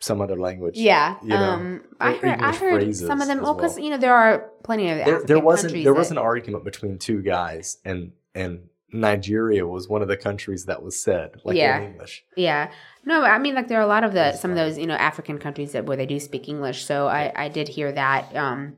some 0.00 0.20
other 0.20 0.36
language. 0.36 0.76
yeah. 0.76 1.16
you 1.22 1.28
know, 1.28 1.36
um, 1.36 1.82
I 2.00 2.12
heard, 2.14 2.40
I 2.40 2.54
heard 2.54 2.96
some 2.96 3.20
of 3.20 3.28
them. 3.28 3.42
Well, 3.42 3.54
because 3.54 3.74
well. 3.74 3.84
you 3.84 3.90
know 3.90 3.98
there 3.98 4.14
are 4.14 4.50
plenty 4.62 4.88
of 4.90 4.98
There, 5.04 5.22
there 5.22 5.40
wasn't 5.40 5.72
there 5.74 5.84
that- 5.84 5.94
was 5.94 6.10
an 6.10 6.18
argument 6.18 6.64
between 6.64 6.98
two 6.98 7.20
guys, 7.22 7.78
and 7.84 8.12
and 8.34 8.68
Nigeria 8.92 9.66
was 9.66 9.88
one 9.88 10.02
of 10.02 10.08
the 10.08 10.16
countries 10.16 10.66
that 10.66 10.82
was 10.82 11.00
said 11.02 11.40
like 11.44 11.56
Yeah. 11.56 11.78
in 11.78 11.92
English. 11.92 12.24
Yeah. 12.36 12.70
No, 13.04 13.22
I 13.22 13.38
mean 13.38 13.54
like 13.54 13.68
there 13.68 13.78
are 13.78 13.82
a 13.82 13.86
lot 13.86 14.04
of 14.04 14.12
the 14.12 14.32
some 14.36 14.50
of 14.50 14.56
those, 14.56 14.78
you 14.78 14.86
know, 14.86 14.94
African 14.94 15.38
countries 15.38 15.72
that 15.72 15.84
where 15.86 15.96
they 15.96 16.06
do 16.06 16.18
speak 16.20 16.48
English. 16.48 16.84
So 16.84 17.06
I 17.08 17.32
I 17.34 17.48
did 17.48 17.68
hear 17.68 17.92
that 17.92 18.34
um 18.36 18.76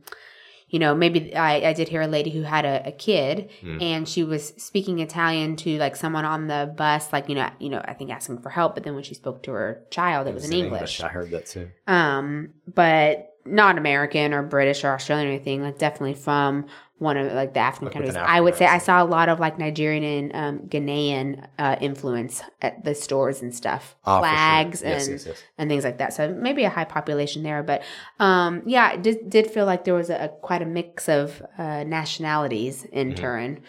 you 0.71 0.79
know, 0.79 0.95
maybe 0.95 1.35
I, 1.35 1.71
I 1.71 1.73
did 1.73 1.89
hear 1.89 2.03
a 2.03 2.07
lady 2.07 2.29
who 2.29 2.43
had 2.43 2.67
a, 2.67 2.89
a 2.89 2.93
kid 2.93 3.51
Hmm. 3.63 3.79
and 3.81 4.07
she 4.09 4.23
was 4.23 4.49
speaking 4.59 4.99
Italian 4.99 5.57
to 5.57 5.79
like 5.79 5.97
someone 5.97 6.27
on 6.27 6.47
the 6.47 6.73
bus, 6.77 7.11
like, 7.11 7.29
you 7.31 7.35
know, 7.35 7.49
you 7.59 7.71
know, 7.71 7.81
I 7.83 7.95
think 7.95 8.11
asking 8.11 8.41
for 8.43 8.51
help, 8.51 8.75
but 8.75 8.85
then 8.85 8.95
when 8.95 9.03
she 9.03 9.15
spoke 9.15 9.43
to 9.45 9.53
her 9.53 9.83
child, 9.91 10.27
it, 10.27 10.35
was, 10.35 10.45
in 10.45 10.53
English. 10.53 11.01
I 11.01 11.09
heard 11.09 11.31
that 11.31 11.47
too. 11.47 11.71
Um, 11.87 12.51
but 12.67 13.35
not 13.49 13.79
American 13.79 14.33
or 14.35 14.43
British 14.43 14.85
or 14.85 14.89
Australian 14.95 15.29
or 15.29 15.31
anything, 15.33 15.63
like 15.63 15.79
definitely 15.79 16.15
from 16.15 16.67
one 16.99 17.17
of 17.17 17.33
like 17.33 17.55
the 17.55 17.61
African 17.61 17.87
Like 17.87 17.93
countries. 17.95 18.15
an 18.17 18.23
I 18.27 18.41
would 18.41 18.55
African 18.55 18.69
say 18.69 18.75
I 18.75 18.79
saw 18.79 19.03
a 19.03 19.07
lot 19.07 19.29
of 19.29 19.39
like 19.39 19.57
Nigerian 19.59 20.03
and 20.05 20.35
um, 20.35 20.67
Ghanaian 20.69 21.47
uh, 21.59 21.77
influence 21.81 22.43
at 22.61 22.83
the 22.85 22.95
stores 22.95 23.41
and 23.41 23.55
stuff, 23.55 23.95
Ah, 24.05 24.19
for 24.19 24.27
sure. 24.27 24.35
flags 24.35 24.83
Yes, 24.83 25.07
and 25.07 25.13
yes, 25.19 25.27
yes. 25.27 25.43
and 25.59 25.71
things 25.71 25.85
like 25.85 25.99
that. 25.99 26.13
So 26.13 26.29
maybe 26.35 26.65
a 26.65 26.71
high 26.71 26.85
population 26.85 27.43
there, 27.45 27.63
but 27.63 27.83
um, 28.19 28.63
yeah, 28.67 28.93
it 28.95 29.03
did, 29.03 29.31
did 29.31 29.51
feel 29.51 29.65
like 29.65 29.85
there 29.85 29.95
was 29.95 30.11
a, 30.11 30.29
quite 30.43 30.61
a 30.63 30.67
mix 30.67 31.09
of 31.09 31.41
uh, 31.57 31.85
nationalities 31.85 32.85
in 32.91 33.15
Turin, 33.15 33.61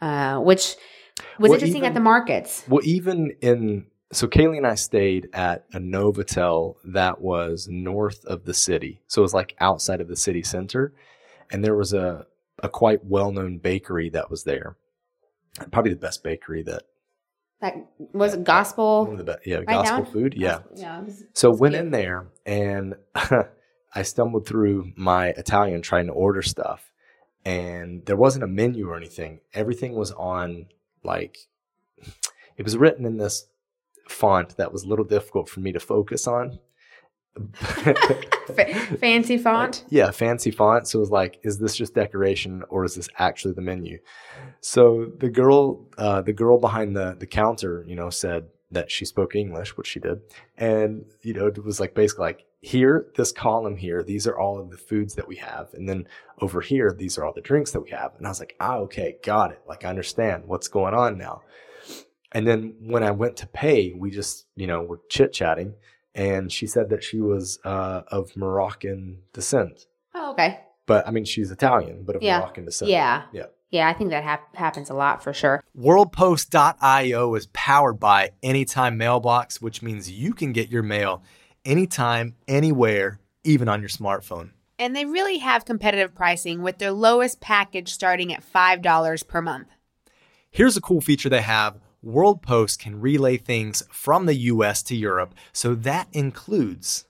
uh, 0.00 0.38
which 0.40 0.60
was 0.64 0.76
Mm-hmm. 0.76 1.42
Well, 1.42 1.52
interesting 1.52 1.86
at 1.86 1.94
the 1.94 2.00
markets. 2.00 2.64
Well, 2.68 2.80
even 2.84 3.36
in 3.42 3.86
so 4.12 4.26
Kalie 4.28 4.58
and 4.58 4.66
I 4.66 4.74
stayed 4.74 5.28
at 5.32 5.64
a 5.72 5.78
Novotel 5.78 6.76
that 6.84 7.20
was 7.20 7.66
north 7.70 8.24
of 8.26 8.44
the 8.44 8.54
city. 8.54 9.00
So 9.06 9.22
it 9.22 9.24
was 9.24 9.34
like 9.34 9.54
outside 9.60 10.00
of 10.00 10.08
the 10.08 10.16
city 10.16 10.42
center. 10.42 10.92
And 11.50 11.64
there 11.64 11.76
was 11.76 11.92
a, 11.92 12.26
a 12.62 12.68
quite 12.68 13.04
well 13.04 13.32
known 13.32 13.58
bakery 13.58 14.10
that 14.10 14.30
was 14.30 14.44
there. 14.44 14.76
Probably 15.70 15.92
the 15.92 15.98
best 16.00 16.22
bakery 16.22 16.62
that 16.64 16.82
That 17.60 17.74
was 18.12 18.34
Yeah, 18.36 18.40
gospel. 18.42 19.04
one 19.04 19.12
of 19.12 19.18
the 19.18 19.24
best 19.24 19.46
yeah, 19.46 19.56
right 19.56 19.66
gospel 19.66 20.02
down? 20.04 20.12
food. 20.12 20.34
Yeah. 20.36 20.48
Gospel- 20.58 20.72
yeah. 20.76 21.00
was- 21.00 21.24
So 21.34 21.50
went 21.50 21.74
cute. 21.74 21.84
in 21.86 21.90
there 21.90 22.26
and 22.46 22.94
I 23.94 24.02
stumbled 24.02 24.46
through 24.46 24.92
my 24.96 25.28
Italian 25.28 25.82
trying 25.82 26.06
to 26.06 26.12
order 26.14 26.40
stuff, 26.40 26.90
and 27.44 28.04
there 28.06 28.16
wasn't 28.16 28.44
a 28.44 28.46
menu 28.48 28.88
or 28.88 28.96
anything. 28.96 29.40
Everything 29.52 29.94
was 29.94 30.12
on 30.12 30.66
like 31.04 31.36
it 32.56 32.62
was 32.64 32.76
written 32.78 33.04
in 33.04 33.18
this 33.18 33.46
font 34.08 34.56
that 34.56 34.72
was 34.72 34.82
a 34.84 34.88
little 34.88 35.04
difficult 35.04 35.48
for 35.48 35.60
me 35.60 35.72
to 35.72 35.80
focus 35.80 36.26
on. 36.26 36.58
Fa- 37.54 38.74
fancy 39.00 39.38
font. 39.46 39.84
yeah, 39.88 40.10
fancy 40.10 40.50
font. 40.50 40.86
So 40.86 40.98
it 40.98 41.00
was 41.00 41.10
like, 41.10 41.38
is 41.42 41.58
this 41.58 41.74
just 41.76 41.94
decoration 41.94 42.62
or 42.68 42.84
is 42.84 42.94
this 42.94 43.08
actually 43.18 43.54
the 43.54 43.62
menu? 43.62 43.98
So 44.60 45.10
the 45.18 45.30
girl, 45.30 45.86
uh, 45.96 46.22
the 46.22 46.32
girl 46.32 46.58
behind 46.58 46.94
the 46.96 47.16
the 47.18 47.26
counter, 47.26 47.84
you 47.88 47.96
know, 47.96 48.10
said 48.10 48.48
that 48.70 48.90
she 48.90 49.04
spoke 49.04 49.34
English, 49.34 49.76
which 49.76 49.86
she 49.86 50.00
did, 50.00 50.20
and 50.56 51.04
you 51.22 51.34
know, 51.34 51.46
it 51.46 51.64
was 51.64 51.80
like 51.80 51.94
basically 51.94 52.24
like 52.26 52.44
here, 52.60 53.06
this 53.16 53.32
column 53.32 53.76
here, 53.76 54.02
these 54.02 54.26
are 54.26 54.38
all 54.38 54.60
of 54.60 54.70
the 54.70 54.76
foods 54.76 55.14
that 55.14 55.26
we 55.26 55.36
have, 55.36 55.72
and 55.74 55.88
then 55.88 56.06
over 56.40 56.60
here, 56.60 56.92
these 56.92 57.16
are 57.18 57.24
all 57.24 57.32
the 57.32 57.40
drinks 57.40 57.70
that 57.72 57.80
we 57.80 57.90
have. 57.90 58.12
And 58.18 58.26
I 58.26 58.30
was 58.30 58.40
like, 58.40 58.56
ah, 58.60 58.76
okay, 58.76 59.16
got 59.24 59.52
it. 59.52 59.60
Like 59.66 59.84
I 59.84 59.88
understand 59.88 60.44
what's 60.46 60.68
going 60.68 60.94
on 60.94 61.16
now. 61.18 61.42
And 62.34 62.46
then 62.46 62.74
when 62.80 63.02
I 63.02 63.10
went 63.10 63.36
to 63.38 63.46
pay, 63.46 63.92
we 63.96 64.10
just, 64.10 64.46
you 64.56 64.66
know, 64.66 64.82
were 64.82 65.00
chit 65.08 65.32
chatting, 65.32 65.74
and 66.14 66.50
she 66.50 66.66
said 66.66 66.88
that 66.90 67.04
she 67.04 67.20
was 67.20 67.58
uh, 67.64 68.02
of 68.08 68.36
Moroccan 68.36 69.18
descent. 69.32 69.86
Oh, 70.14 70.32
okay. 70.32 70.60
But 70.86 71.06
I 71.06 71.10
mean, 71.10 71.24
she's 71.24 71.50
Italian, 71.50 72.04
but 72.04 72.16
of 72.16 72.22
Yeah. 72.22 72.38
Moroccan 72.38 72.64
descent. 72.64 72.90
Yeah. 72.90 73.24
Yeah. 73.32 73.46
Yeah, 73.70 73.88
I 73.88 73.94
think 73.94 74.10
that 74.10 74.22
hap- 74.22 74.54
happens 74.54 74.90
a 74.90 74.94
lot 74.94 75.22
for 75.24 75.32
sure. 75.32 75.64
WorldPost.io 75.78 77.34
is 77.34 77.46
powered 77.54 77.98
by 77.98 78.30
Anytime 78.42 78.98
Mailbox, 78.98 79.62
which 79.62 79.80
means 79.80 80.10
you 80.10 80.34
can 80.34 80.52
get 80.52 80.68
your 80.68 80.82
mail 80.82 81.22
anytime, 81.64 82.34
anywhere, 82.46 83.18
even 83.44 83.68
on 83.68 83.80
your 83.80 83.88
smartphone. 83.88 84.50
And 84.78 84.94
they 84.94 85.06
really 85.06 85.38
have 85.38 85.64
competitive 85.64 86.14
pricing 86.14 86.60
with 86.62 86.78
their 86.78 86.92
lowest 86.92 87.40
package 87.40 87.92
starting 87.92 88.32
at 88.34 88.42
$5 88.44 89.26
per 89.26 89.40
month. 89.40 89.68
Here's 90.50 90.76
a 90.76 90.80
cool 90.82 91.00
feature 91.00 91.30
they 91.30 91.40
have 91.40 91.78
World 92.02 92.42
Post 92.42 92.80
can 92.80 93.00
relay 93.00 93.36
things 93.36 93.82
from 93.90 94.26
the 94.26 94.34
US 94.34 94.82
to 94.84 94.96
Europe, 94.96 95.34
so 95.52 95.74
that 95.74 96.08
includes 96.12 97.04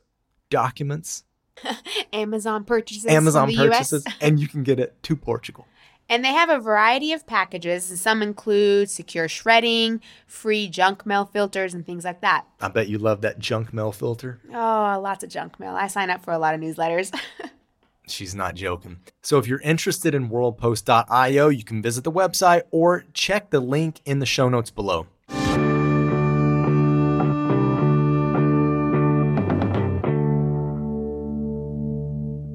documents, 0.51 1.25
Amazon 2.13 2.65
purchases. 2.65 3.07
Amazon 3.07 3.49
the 3.49 3.55
US. 3.55 3.69
purchases, 3.69 4.05
and 4.21 4.39
you 4.39 4.49
can 4.49 4.63
get 4.63 4.79
it 4.79 5.03
to 5.05 5.17
Portugal. 5.17 5.67
And 6.09 6.23
they 6.23 6.33
have 6.33 6.51
a 6.51 6.59
variety 6.59 7.13
of 7.15 7.27
packages. 7.27 7.85
Some 7.99 8.23
include 8.23 8.91
secure 8.91 9.29
shredding, 9.29 10.03
free 10.27 10.69
junk 10.69 11.07
mail 11.07 11.25
filters, 11.25 11.73
and 11.73 11.87
things 11.87 12.05
like 12.05 12.21
that. 12.21 12.45
I 12.61 12.69
bet 12.69 12.89
you 12.89 12.99
love 12.99 13.23
that 13.23 13.39
junk 13.39 13.73
mail 13.73 13.93
filter. 13.93 14.41
Oh, 14.51 15.01
lots 15.03 15.25
of 15.25 15.31
junk 15.31 15.59
mail. 15.59 15.75
I 15.75 15.87
sign 15.87 16.11
up 16.11 16.23
for 16.23 16.33
a 16.33 16.39
lot 16.39 16.55
of 16.55 16.61
newsletters. 16.61 17.19
She's 18.09 18.35
not 18.35 18.55
joking. 18.55 18.99
So 19.23 19.39
if 19.39 19.47
you're 19.47 19.61
interested 19.61 20.15
in 20.15 20.29
worldpost.io, 20.29 21.49
you 21.49 21.65
can 21.65 21.81
visit 21.83 22.05
the 22.05 22.13
website 22.13 22.63
or 22.71 23.05
check 23.15 23.51
the 23.51 23.61
link 23.61 24.01
in 24.05 24.19
the 24.19 24.27
show 24.27 24.49
notes 24.49 24.71
below. 24.71 25.07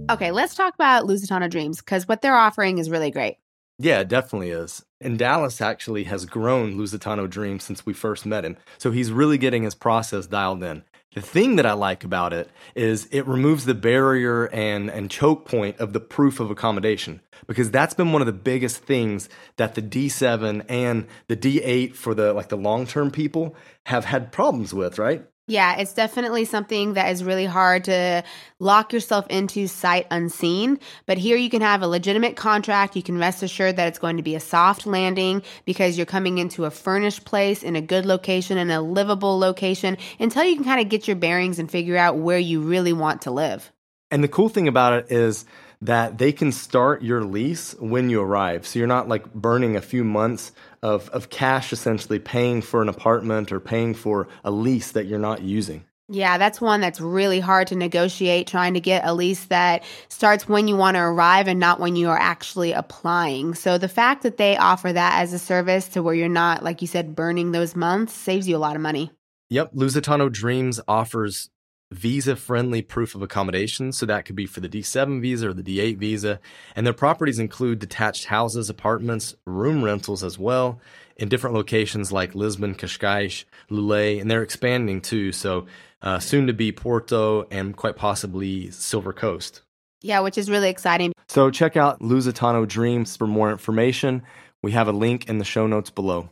okay, 0.10 0.31
let's 0.31 0.55
talk 0.55 0.73
about 0.73 1.05
Lusitano 1.05 1.49
Dreams 1.49 1.79
because 1.79 2.07
what 2.07 2.21
they're 2.21 2.38
offering 2.38 2.77
is 2.77 2.89
really 2.89 3.12
great. 3.12 3.38
Yeah, 3.79 3.99
it 3.99 4.07
definitely 4.07 4.49
is. 4.49 4.83
And 4.99 5.19
Dallas 5.19 5.62
actually 5.62 6.05
has 6.05 6.25
grown 6.25 6.75
Lusitano 6.75 7.29
Dream 7.29 7.60
since 7.60 7.86
we 7.86 7.93
first 7.93 8.25
met 8.25 8.43
him. 8.43 8.57
So 8.79 8.89
he's 8.91 9.12
really 9.12 9.38
getting 9.38 9.63
his 9.63 9.75
process 9.75 10.25
dialed 10.25 10.63
in. 10.63 10.83
The 11.17 11.23
thing 11.23 11.56
that 11.56 11.65
I 11.65 11.73
like 11.73 12.03
about 12.03 12.32
it 12.32 12.47
is 12.75 13.08
it 13.12 13.25
removes 13.25 13.65
the 13.65 13.73
barrier 13.73 14.45
and, 14.53 14.88
and 14.91 15.10
choke 15.10 15.47
point 15.47 15.80
of 15.80 15.91
the 15.91 15.99
proof 15.99 16.39
of 16.39 16.51
accommodation 16.51 17.21
because 17.47 17.71
that's 17.71 17.95
been 17.95 18.12
one 18.12 18.21
of 18.21 18.27
the 18.27 18.34
biggest 18.34 18.84
things 18.84 19.27
that 19.56 19.73
the 19.73 19.82
D7 19.82 20.63
and 20.69 21.08
the 21.27 21.36
D8 21.36 21.95
for 21.95 22.13
the 22.13 22.34
like 22.34 22.49
the 22.49 22.56
long-term 22.56 23.10
people 23.10 23.56
have 23.88 24.06
had 24.06 24.32
problems 24.32 24.75
with, 24.75 24.99
right? 24.99 25.25
Yeah, 25.49 25.77
it's 25.77 25.93
definitely 25.93 26.43
something 26.43 26.95
that 26.95 27.10
is 27.10 27.23
really 27.23 27.45
hard 27.45 27.86
to 27.86 28.21
lock 28.60 28.91
yourself 28.91 29.25
into 29.29 29.67
sight 29.67 30.05
unseen. 30.12 30.77
But 31.05 31.17
here 31.17 31.38
you 31.38 31.49
can 31.49 31.62
have 31.62 31.81
a 31.81 31.88
legitimate 31.88 32.36
contract. 32.36 32.97
You 32.97 33.01
can 33.01 33.17
rest 33.17 33.41
assured 33.41 33.77
that 33.77 33.88
it's 33.88 33.97
going 33.97 34.17
to 34.17 34.23
be 34.23 34.36
a 34.36 34.41
soft 34.41 34.86
landing 34.86 35.41
because 35.63 35.95
you're 35.95 36.05
coming 36.05 36.38
into 36.38 36.65
a 36.65 36.69
furnished 36.69 37.23
place 37.23 37.63
in 37.63 37.77
a 37.77 37.81
good 37.81 38.05
location 38.05 38.57
and 38.57 38.69
a 38.69 38.81
livable 38.81 39.39
location 39.39 39.97
until 40.19 40.43
you 40.43 40.55
can 40.55 40.65
kind 40.65 40.81
of 40.81 40.89
get 40.89 41.07
your 41.07 41.15
bearings 41.15 41.60
and 41.60 41.71
figure 41.71 41.95
out 41.95 42.17
where 42.17 42.38
you 42.38 42.60
really 42.60 42.91
want 42.91 43.21
to 43.21 43.31
live. 43.31 43.71
And 44.12 44.21
the 44.21 44.27
cool 44.27 44.49
thing 44.49 44.67
about 44.67 44.93
it 44.93 45.12
is 45.12 45.45
that 45.81 46.17
they 46.17 46.33
can 46.33 46.51
start 46.51 47.03
your 47.03 47.23
lease 47.23 47.73
when 47.79 48.10
you 48.10 48.21
arrive. 48.21 48.67
So 48.67 48.79
you're 48.79 48.88
not 48.88 49.07
like 49.07 49.33
burning 49.33 49.77
a 49.77 49.81
few 49.81 50.03
months 50.03 50.51
of, 50.88 51.10
of 51.10 51.30
cash 51.30 51.73
essentially 51.73 52.17
paying 52.17 52.62
for 52.62 52.82
an 52.82 52.89
apartment 52.89 53.52
or 53.52 53.60
paying 53.60 53.93
for 53.93 54.28
a 54.43 54.52
lease 54.52 54.91
that 54.91 55.06
you're 55.06 55.19
not 55.19 55.41
using. 55.41 55.84
Yeah, 56.10 56.38
that's 56.38 56.62
one 56.62 56.80
that's 56.80 57.02
really 57.02 57.41
hard 57.41 57.67
to 57.67 57.76
negotiate, 57.76 58.47
trying 58.47 58.76
to 58.76 58.80
get 58.80 59.06
a 59.06 59.13
lease 59.13 59.43
that 59.45 59.84
starts 60.08 60.47
when 60.47 60.69
you 60.69 60.78
want 60.78 60.95
to 60.95 61.02
arrive 61.02 61.50
and 61.50 61.60
not 61.60 61.82
when 61.82 61.97
you 61.97 62.08
are 62.08 62.17
actually 62.17 62.71
applying. 62.71 63.56
So 63.56 63.78
the 63.78 63.89
fact 63.89 64.23
that 64.23 64.38
they 64.38 64.56
offer 64.56 64.93
that 64.93 65.21
as 65.21 65.34
a 65.34 65.39
service 65.39 65.89
to 65.89 66.02
where 66.02 66.15
you're 66.15 66.30
not, 66.30 66.63
like 66.63 66.82
you 66.82 66.88
said, 66.88 67.13
burning 67.13 67.52
those 67.52 67.76
months 67.76 68.13
saves 68.13 68.47
you 68.47 68.56
a 68.56 68.60
lot 68.60 68.78
of 68.78 68.82
money. 68.82 69.12
Yep. 69.50 69.73
Lusitano 69.73 70.32
Dreams 70.32 70.80
offers 70.88 71.50
visa 71.91 72.36
friendly 72.36 72.82
proof 72.82 73.15
of 73.15 73.21
accommodation. 73.21 73.91
So 73.91 74.06
that 74.06 74.26
could 74.26 74.36
be 74.36 74.45
for 74.45 74.60
the 74.60 74.69
D7 74.69 75.21
visa 75.21 75.50
or 75.50 75.54
the 75.54 75.63
D8 75.63 75.97
visa. 75.97 76.39
And 76.76 76.86
their 76.86 76.93
properties 76.93 77.39
include 77.39 77.80
detached 77.80 78.26
houses, 78.26 78.69
apartments, 78.69 79.36
room 79.45 79.84
rentals 79.84 80.23
as 80.23 80.38
well 80.38 80.80
in 81.15 81.30
different 81.30 81.56
locations 81.56 82.12
like 82.12 82.36
Lisbon, 82.36 82.76
Cascais, 82.76 83.45
Loulé, 83.71 84.21
and 84.21 84.30
they're 84.30 84.43
expanding 84.43 85.02
too. 85.02 85.32
So 85.32 85.65
uh, 86.02 86.19
soon 86.19 86.47
to 86.47 86.54
be 86.54 86.71
Porto 86.71 87.47
and 87.50 87.76
quite 87.76 87.95
possibly 87.95 88.69
Silver 88.71 89.13
Coast. 89.13 89.62
Yeah, 90.02 90.19
which 90.19 90.38
is 90.38 90.50
really 90.50 90.69
exciting. 90.69 91.12
So 91.28 91.50
check 91.50 91.76
out 91.76 92.00
Lusitano 92.02 92.67
Dreams 92.67 93.17
for 93.17 93.26
more 93.26 93.52
information. 93.52 94.21
We 94.62 94.71
have 94.71 94.88
a 94.88 94.91
link 94.91 95.28
in 95.28 95.39
the 95.39 95.45
show 95.45 95.65
notes 95.65 95.89
below. 95.89 96.30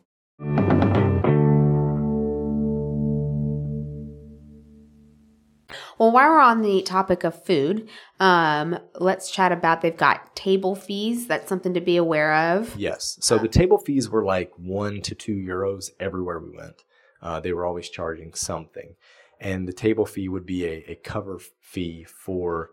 Well, 5.98 6.12
while 6.12 6.30
we're 6.30 6.40
on 6.40 6.62
the 6.62 6.82
topic 6.82 7.24
of 7.24 7.44
food, 7.44 7.88
um, 8.20 8.78
let's 9.00 9.32
chat 9.32 9.52
about 9.52 9.82
they've 9.82 9.96
got 9.96 10.36
table 10.36 10.76
fees. 10.76 11.28
That's 11.28 11.48
something 11.48 11.74
to 11.74 11.82
be 11.82 11.98
aware 11.98 12.36
of. 12.54 12.76
Yes. 12.78 13.18
So 13.22 13.38
the 13.38 13.48
table 13.48 13.78
fees 13.78 14.10
were 14.10 14.26
like 14.26 14.52
one 14.58 15.02
to 15.02 15.16
two 15.16 15.36
euros 15.36 15.92
everywhere 16.00 16.40
we 16.40 16.58
went. 16.58 16.84
Uh, 17.22 17.40
they 17.40 17.54
were 17.54 17.66
always 17.66 17.90
charging 17.90 18.34
something. 18.34 18.96
And 19.40 19.68
the 19.68 19.74
table 19.74 20.06
fee 20.06 20.30
would 20.30 20.46
be 20.46 20.66
a, 20.66 20.92
a 20.92 20.96
cover 20.96 21.40
fee 21.60 22.06
for 22.06 22.72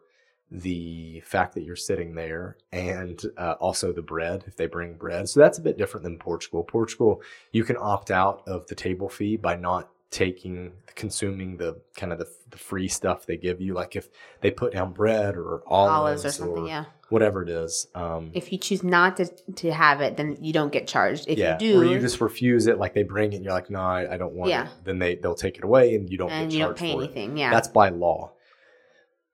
the 0.51 1.21
fact 1.25 1.55
that 1.55 1.63
you're 1.63 1.75
sitting 1.75 2.15
there 2.15 2.59
and 2.71 3.23
uh, 3.39 3.55
also 3.59 3.91
the 3.91 4.03
bread 4.03 4.45
if 4.47 4.57
they 4.57 4.67
bring 4.67 4.95
bread. 4.95 5.29
So 5.29 5.41
that's 5.41 5.59
a 5.59 5.63
bit 5.63 5.79
different 5.79 6.05
than 6.05 6.19
Portugal. 6.19 6.63
Portugal, 6.63 7.23
you 7.53 7.65
can 7.65 7.77
opt 7.79 8.11
out 8.11 8.43
of 8.47 8.67
the 8.67 8.75
table 8.75 9.09
fee 9.09 9.37
by 9.37 9.57
not 9.57 9.89
taking 10.13 10.71
consuming 10.95 11.57
the 11.57 11.81
kind 11.97 12.13
of 12.13 12.19
the, 12.19 12.29
the 12.51 12.59
free 12.59 12.87
stuff 12.87 13.25
they 13.25 13.37
give 13.39 13.63
you 13.63 13.73
like 13.73 13.97
if 13.97 14.11
they 14.43 14.51
put 14.51 14.75
down 14.75 14.93
bread 14.93 15.37
or 15.37 15.63
olives, 15.67 16.23
Olives 16.23 16.25
or 16.27 16.31
something, 16.31 16.67
yeah. 16.67 16.85
whatever 17.09 17.43
it 17.43 17.49
is 17.49 17.89
um 17.95 18.31
If 18.35 18.53
you 18.53 18.59
choose 18.59 18.85
not 18.85 19.17
to, 19.17 19.27
to 19.57 19.73
have 19.73 20.03
it, 20.03 20.19
then 20.19 20.37
you 20.43 20.53
don't 20.53 20.71
get 20.71 20.87
charged. 20.87 21.25
If 21.29 21.39
yeah 21.39 21.55
you 21.55 21.73
do, 21.73 21.81
or 21.81 21.85
you 21.87 21.99
just 21.99 22.21
refuse 22.21 22.67
it 22.67 22.79
like 22.79 22.93
they 22.93 23.05
bring 23.05 23.33
it 23.33 23.37
and 23.37 23.45
you're 23.45 23.55
like 23.55 23.71
no 23.71 23.81
i, 23.81 24.15
I 24.15 24.19
don't 24.19 24.35
want 24.35 24.51
Yeah. 24.51 24.67
it 24.67 24.71
then 24.85 24.99
they 24.99 25.15
they'll 25.17 25.35
take 25.35 25.57
it 25.57 25.65
away 25.65 25.95
and 25.95 26.09
you 26.11 26.19
don't 26.19 26.31
and 26.31 26.51
get 26.51 26.57
you 26.59 26.65
charged 26.65 26.79
don't 26.81 26.87
pay 26.89 26.95
for 26.95 27.03
anything. 27.05 27.39
it. 27.39 27.41
Yeah. 27.41 27.51
that's 27.51 27.69
by 27.69 27.89
law 27.89 28.33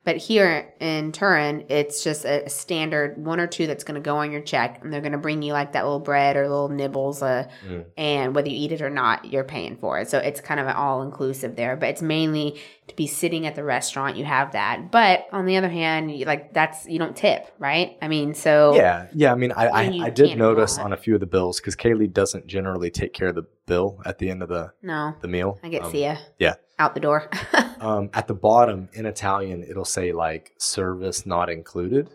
But 0.05 0.17
here 0.17 0.73
in 0.81 1.13
Turin, 1.13 1.67
it's 1.69 2.03
just 2.03 2.25
a 2.25 2.49
standard 2.49 3.23
one 3.23 3.41
or 3.41 3.47
two 3.47 3.67
that's 3.67 3.85
going 3.85 3.97
to 3.97 4.01
go 4.01 4.17
on 4.19 4.33
your 4.33 4.41
check, 4.41 4.83
and 4.83 4.91
they're 4.91 5.03
going 5.03 5.13
to 5.13 5.19
bring 5.19 5.43
you 5.43 5.53
like 5.53 5.73
that 5.73 5.85
little 5.85 6.01
bread 6.01 6.37
or 6.37 6.49
little 6.49 6.71
nibbles, 6.71 7.23
uh, 7.23 7.47
Mm. 7.69 7.85
and 7.97 8.35
whether 8.35 8.49
you 8.49 8.57
eat 8.57 8.73
it 8.73 8.81
or 8.81 8.89
not, 8.89 9.27
you're 9.27 9.45
paying 9.45 9.77
for 9.77 9.99
it. 9.99 10.09
So 10.09 10.19
it's 10.19 10.41
kind 10.41 10.61
of 10.61 10.67
an 10.67 10.77
all 10.77 11.03
inclusive 11.03 11.57
there. 11.57 11.77
But 11.77 11.91
it's 11.91 12.01
mainly 12.03 12.59
to 12.87 12.97
be 12.97 13.07
sitting 13.07 13.47
at 13.47 13.55
the 13.55 13.63
restaurant. 13.65 14.17
You 14.17 14.25
have 14.25 14.53
that, 14.53 14.91
but 14.91 15.27
on 15.31 15.45
the 15.45 15.57
other 15.59 15.69
hand, 15.69 16.11
you, 16.17 16.25
like 16.25 16.55
that's 16.55 16.87
you 16.87 16.99
don't 16.99 17.15
tip, 17.17 17.47
right? 17.59 17.99
I 18.01 18.09
mean, 18.09 18.33
so 18.33 18.75
yeah 18.77 19.09
yeah 19.15 19.33
i 19.33 19.35
mean 19.35 19.53
i 19.53 19.67
i, 19.67 19.83
I 20.05 20.11
did 20.11 20.39
notice 20.39 20.79
on 20.79 20.93
a 20.93 20.97
few 20.97 21.15
of 21.15 21.21
the 21.21 21.27
bills 21.27 21.61
because 21.61 21.75
kalie 21.75 22.07
doesn't 22.07 22.47
generally 22.47 22.91
take 22.91 23.13
care 23.13 23.29
of 23.29 23.35
the 23.35 23.45
bill 23.67 24.01
at 24.05 24.19
the 24.19 24.31
end 24.31 24.43
of 24.43 24.49
the 24.49 24.73
no, 24.83 25.15
the 25.21 25.29
meal 25.29 25.59
I 25.63 25.69
get 25.69 25.83
Um, 25.85 25.91
see 25.91 26.03
ya 26.05 26.17
yeah 26.39 26.55
out 26.79 26.95
the 26.95 27.01
door. 27.01 27.29
um, 27.81 28.11
at 28.13 28.29
the 28.29 28.35
bottom 28.35 28.89
in 28.93 29.07
Italian, 29.07 29.63
it'll 29.69 29.85
say 29.85 30.13
like 30.13 30.53
service 30.59 31.27
not 31.27 31.51
included, 31.51 32.07
me- 32.09 32.13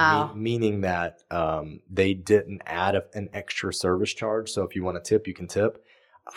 Oh. 0.00 0.30
meaning 0.34 0.82
that 0.82 1.22
um, 1.30 1.80
they 1.90 2.14
didn't 2.14 2.62
add 2.66 2.94
a, 2.94 3.04
an 3.14 3.28
extra 3.32 3.72
service 3.74 4.14
charge. 4.14 4.48
So 4.50 4.62
if 4.62 4.76
you 4.76 4.84
want 4.84 5.02
to 5.02 5.08
tip, 5.08 5.26
you 5.26 5.34
can 5.34 5.48
tip. 5.48 5.84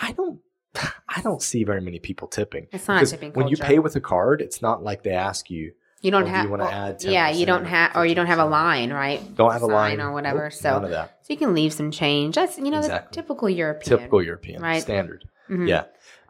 I 0.01 0.11
don't. 0.13 0.39
I 1.13 1.21
don't 1.21 1.41
see 1.41 1.63
very 1.63 1.81
many 1.81 1.99
people 1.99 2.27
tipping. 2.27 2.67
It's 2.71 2.87
not 2.87 3.05
tipping 3.05 3.33
when 3.33 3.49
you 3.49 3.57
pay 3.57 3.79
with 3.79 3.95
a 3.97 4.01
card, 4.01 4.41
it's 4.41 4.61
not 4.61 4.81
like 4.83 5.03
they 5.03 5.11
ask 5.11 5.49
you. 5.49 5.73
You 6.01 6.09
don't 6.09 6.23
Or 6.23 6.25
do 6.25 6.31
have. 6.31 6.45
you 6.45 6.49
wanna 6.49 6.63
well, 6.63 6.71
add 6.73 7.03
yeah, 7.03 7.29
you 7.29 7.45
don't 7.45 7.65
have, 7.65 7.95
or 7.95 8.07
you 8.07 8.15
don't 8.15 8.25
have 8.25 8.39
a 8.39 8.45
line, 8.45 8.91
right? 8.91 9.21
Don't 9.35 9.51
have 9.51 9.61
a 9.61 9.67
line 9.67 10.01
or 10.01 10.11
whatever. 10.13 10.43
Nope, 10.45 10.53
so, 10.53 10.71
none 10.71 10.85
of 10.85 10.89
that. 10.91 11.19
so 11.21 11.31
you 11.33 11.37
can 11.37 11.53
leave 11.53 11.73
some 11.73 11.91
change. 11.91 12.33
That's 12.35 12.57
you 12.57 12.71
know 12.71 12.79
Exactly. 12.79 13.09
the 13.11 13.21
typical 13.21 13.49
European. 13.49 13.97
Typical 13.99 14.23
European 14.23 14.61
Right. 14.63 14.81
standard. 14.81 15.25
Mhm. 15.49 15.67
Yeah. 15.67 15.83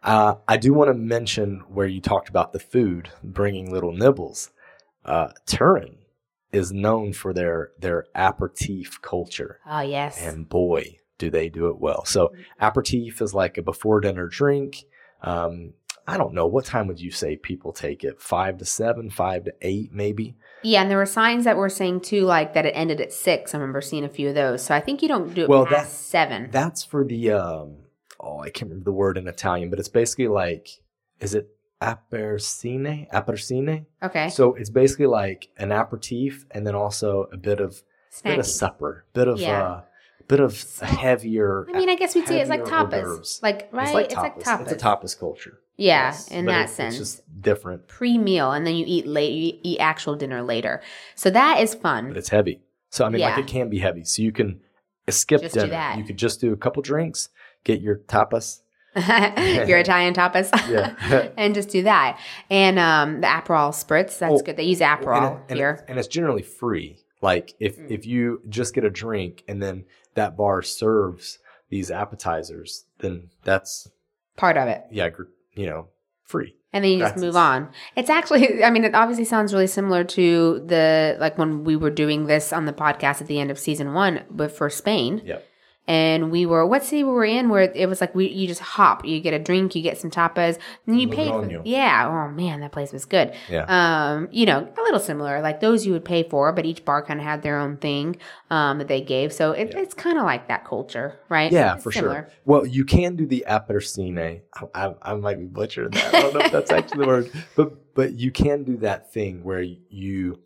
Uh, 0.03 0.35
I 0.47 0.57
do 0.57 0.73
want 0.73 0.89
to 0.89 0.93
mention 0.95 1.63
where 1.67 1.85
you 1.87 2.01
talked 2.01 2.29
about 2.29 2.53
the 2.53 2.59
food, 2.59 3.09
bringing 3.23 3.71
little 3.71 3.91
nibbles. 3.91 4.49
Uh, 5.05 5.29
Turin 5.45 5.97
is 6.51 6.71
known 6.71 7.13
for 7.13 7.33
their 7.33 7.71
their 7.79 8.05
aperitif 8.15 9.01
culture, 9.01 9.59
Oh 9.65 9.81
yes. 9.81 10.19
and 10.21 10.49
boy, 10.49 10.97
do 11.17 11.29
they 11.29 11.49
do 11.49 11.67
it 11.69 11.79
well. 11.79 12.03
So 12.05 12.33
aperitif 12.59 13.21
is 13.21 13.33
like 13.33 13.57
a 13.57 13.61
before 13.61 13.99
dinner 14.01 14.27
drink. 14.27 14.83
Um, 15.21 15.73
I 16.07 16.17
don't 16.17 16.33
know 16.33 16.47
what 16.47 16.65
time 16.65 16.87
would 16.87 16.99
you 16.99 17.11
say 17.11 17.35
people 17.35 17.71
take 17.71 18.03
it? 18.03 18.19
Five 18.19 18.57
to 18.57 18.65
seven, 18.65 19.09
five 19.11 19.45
to 19.45 19.53
eight, 19.61 19.93
maybe. 19.93 20.35
yeah, 20.63 20.81
and 20.81 20.89
there 20.89 20.97
were 20.97 21.05
signs 21.05 21.45
that 21.45 21.57
were 21.57 21.69
saying 21.69 22.01
too, 22.01 22.23
like 22.25 22.53
that 22.55 22.65
it 22.65 22.71
ended 22.71 22.99
at 22.99 23.13
six. 23.13 23.53
I 23.53 23.59
remember 23.59 23.81
seeing 23.81 24.03
a 24.03 24.09
few 24.09 24.29
of 24.29 24.35
those. 24.35 24.63
So 24.63 24.73
I 24.75 24.79
think 24.81 25.01
you 25.03 25.07
don't 25.07 25.33
do 25.33 25.43
it 25.43 25.49
Well, 25.49 25.65
past 25.67 25.91
that- 25.91 25.95
seven. 25.95 26.49
That's 26.51 26.83
for 26.83 27.05
the 27.05 27.31
um. 27.31 27.75
Oh, 28.21 28.39
I 28.39 28.49
can't 28.51 28.69
remember 28.69 28.85
the 28.85 28.91
word 28.93 29.17
in 29.17 29.27
Italian, 29.27 29.69
but 29.69 29.79
it's 29.79 29.89
basically 29.89 30.27
like, 30.27 30.67
is 31.19 31.33
it 31.33 31.49
apercine? 31.81 33.09
Apercine? 33.11 33.85
okay. 34.03 34.29
So 34.29 34.53
it's 34.55 34.69
basically 34.69 35.07
like 35.07 35.49
an 35.57 35.71
aperitif 35.71 36.45
and 36.51 36.65
then 36.65 36.75
also 36.75 37.27
a 37.31 37.37
bit 37.37 37.59
of 37.59 37.81
bit 38.23 38.39
of 38.39 38.45
Snacky. 38.45 38.49
supper, 38.49 39.05
bit 39.13 39.27
of 39.27 39.39
Yeah. 39.39 39.61
uh, 39.63 39.81
bit 40.27 40.39
of 40.39 40.79
heavier. 40.81 41.65
I 41.73 41.77
mean, 41.77 41.89
I 41.89 41.95
guess 41.95 42.13
we'd 42.15 42.27
say 42.27 42.39
it's 42.41 42.49
like 42.49 42.63
tapas. 42.63 43.41
Like 43.41 43.69
right, 43.71 43.85
It's 43.85 43.93
like 43.93 44.05
it's 44.05 44.13
tapas. 44.15 44.23
like 44.23 44.39
tapas. 44.43 44.61
It's 44.61 44.71
a 44.71 44.85
tapas 44.85 45.19
culture. 45.19 45.59
Yeah, 45.77 46.07
Yes, 46.07 46.27
in 46.29 46.45
but 46.45 46.51
that 46.51 46.69
it- 46.69 46.73
sense. 46.73 46.99
it's 46.99 47.15
just 47.15 47.41
different, 47.41 47.87
Pre-meal, 47.87 48.51
and 48.51 48.67
then 48.67 48.75
you 48.75 48.85
eat 48.87 49.07
late. 49.07 49.31
You 49.33 49.59
eat 49.63 49.79
actual 49.79 50.15
dinner 50.15 50.43
later. 50.43 50.81
So 51.15 51.29
that 51.31 51.59
is 51.61 51.73
but 51.73 51.81
fun. 51.81 52.15
it's 52.15 52.29
heavy. 52.29 52.61
So 52.89 53.05
I 53.05 53.09
mean, 53.09 53.21
like 53.21 53.37
it 53.39 53.47
can 53.47 53.69
be 53.69 53.79
heavy. 53.79 54.03
So 54.03 54.21
you 54.21 54.31
can 54.31 54.59
skip 55.09 55.41
Just 55.41 55.55
dinner. 55.55 55.67
that. 55.69 55.97
You 55.97 56.03
could 56.03 56.17
just 56.17 56.39
do 56.39 56.53
a 56.53 56.57
couple 56.57 56.81
drinks, 56.83 57.29
get 57.63 57.81
your 57.81 57.97
tapas. 57.97 58.61
Your 58.95 59.77
Italian 59.77 60.13
tapas. 60.13 60.49
Yeah. 60.69 61.29
and 61.37 61.55
just 61.55 61.69
do 61.69 61.83
that. 61.83 62.19
And 62.49 62.77
um, 62.77 63.21
the 63.21 63.27
Aperol 63.27 63.69
spritz. 63.71 64.17
That's 64.19 64.33
Oh, 64.33 64.41
good. 64.43 64.57
They 64.57 64.63
use 64.63 64.79
Aperol 64.79 65.39
and 65.47 65.57
here. 65.57 65.79
it- 65.79 65.85
and 65.89 65.97
it's 65.97 66.09
generally 66.09 66.41
free. 66.41 66.97
Like 67.21 67.53
if 67.59 67.77
Mm. 67.77 67.89
if 67.89 68.05
you 68.05 68.41
just 68.49 68.73
get 68.73 68.83
a 68.83 68.89
drink 68.89 69.43
and 69.47 69.63
then 69.63 69.85
that 70.15 70.35
bar 70.35 70.61
serves 70.61 71.39
these 71.69 71.89
appetizers, 71.89 72.83
then 72.99 73.29
that's 73.43 73.87
Part 74.35 74.57
of 74.57 74.67
it. 74.67 74.83
yeah, 74.91 75.07
you 75.53 75.67
know, 75.67 75.87
free. 76.23 76.55
and 76.73 76.83
then 76.83 76.91
you 76.91 76.99
just 76.99 77.15
move 77.17 77.35
on. 77.37 77.69
It's 77.95 78.09
actually, 78.09 78.61
I 78.63 78.71
mean, 78.71 78.83
it 78.83 78.93
obviously 78.95 79.23
sounds 79.25 79.53
really 79.53 79.67
similar 79.67 80.03
to 80.03 80.63
the 80.65 81.15
like 81.19 81.37
when 81.37 81.63
we 81.63 81.77
were 81.77 81.91
doing 81.91 82.25
this 82.25 82.51
on 82.51 82.65
the 82.65 82.73
podcast 82.73 83.21
at 83.21 83.27
the 83.27 83.39
end 83.39 83.51
of 83.51 83.57
season 83.59 83.93
one, 83.93 84.23
but 84.29 84.51
for 84.51 84.69
Spain. 84.69 85.21
Yep. 85.23 85.47
And 85.87 86.31
we 86.31 86.45
were 86.45 86.65
what 86.65 86.83
city 86.83 87.03
we 87.03 87.11
were 87.11 87.25
in? 87.25 87.49
Where 87.49 87.63
it 87.63 87.89
was 87.89 87.99
like 88.01 88.13
we 88.13 88.29
you 88.29 88.47
just 88.47 88.61
hop, 88.61 89.03
you 89.03 89.19
get 89.19 89.33
a 89.33 89.39
drink, 89.39 89.75
you 89.75 89.81
get 89.81 89.97
some 89.97 90.11
tapas, 90.11 90.59
and 90.85 91.01
you 91.01 91.07
pay. 91.09 91.27
For, 91.27 91.61
yeah. 91.65 92.07
Oh 92.07 92.31
man, 92.31 92.61
that 92.61 92.71
place 92.71 92.93
was 92.93 93.05
good. 93.05 93.33
Yeah. 93.49 93.65
Um, 93.67 94.29
you 94.31 94.45
know, 94.45 94.59
a 94.77 94.81
little 94.83 94.99
similar. 94.99 95.41
Like 95.41 95.59
those 95.59 95.85
you 95.85 95.91
would 95.93 96.05
pay 96.05 96.21
for, 96.23 96.51
but 96.53 96.65
each 96.65 96.85
bar 96.85 97.03
kind 97.03 97.19
of 97.19 97.25
had 97.25 97.41
their 97.41 97.57
own 97.59 97.77
thing 97.77 98.17
um, 98.51 98.77
that 98.77 98.87
they 98.87 99.01
gave. 99.01 99.33
So 99.33 99.51
it, 99.53 99.71
Yeah. 99.73 99.79
it's 99.79 99.93
kind 99.95 100.17
of 100.19 100.23
like 100.23 100.47
that 100.49 100.65
culture, 100.65 101.19
right? 101.29 101.51
Yeah, 101.51 101.73
It's 101.75 101.83
for 101.83 101.91
similar. 101.91 102.23
sure. 102.25 102.33
Well, 102.45 102.65
you 102.65 102.85
can 102.85 103.15
do 103.15 103.25
the 103.25 103.43
apercine. 103.47 104.41
I, 104.73 104.85
I, 104.85 104.93
I 105.01 105.13
might 105.15 105.39
be 105.39 105.45
butchering 105.45 105.91
that. 105.91 106.13
I 106.13 106.21
don't 106.21 106.33
know 106.35 106.39
if 106.41 106.51
that's 106.51 106.71
actually 106.71 106.99
the 107.01 107.07
word, 107.07 107.31
but 107.55 107.93
but 107.95 108.13
you 108.13 108.31
can 108.31 108.63
do 108.63 108.77
that 108.77 109.11
thing 109.11 109.43
where 109.43 109.61
you 109.63 110.39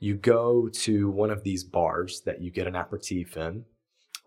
you 0.00 0.16
go 0.16 0.68
to 0.68 1.08
one 1.10 1.30
of 1.30 1.42
these 1.44 1.64
bars 1.64 2.22
that 2.26 2.42
you 2.42 2.50
get 2.50 2.66
an 2.66 2.74
aperitif 2.76 3.36
in, 3.38 3.64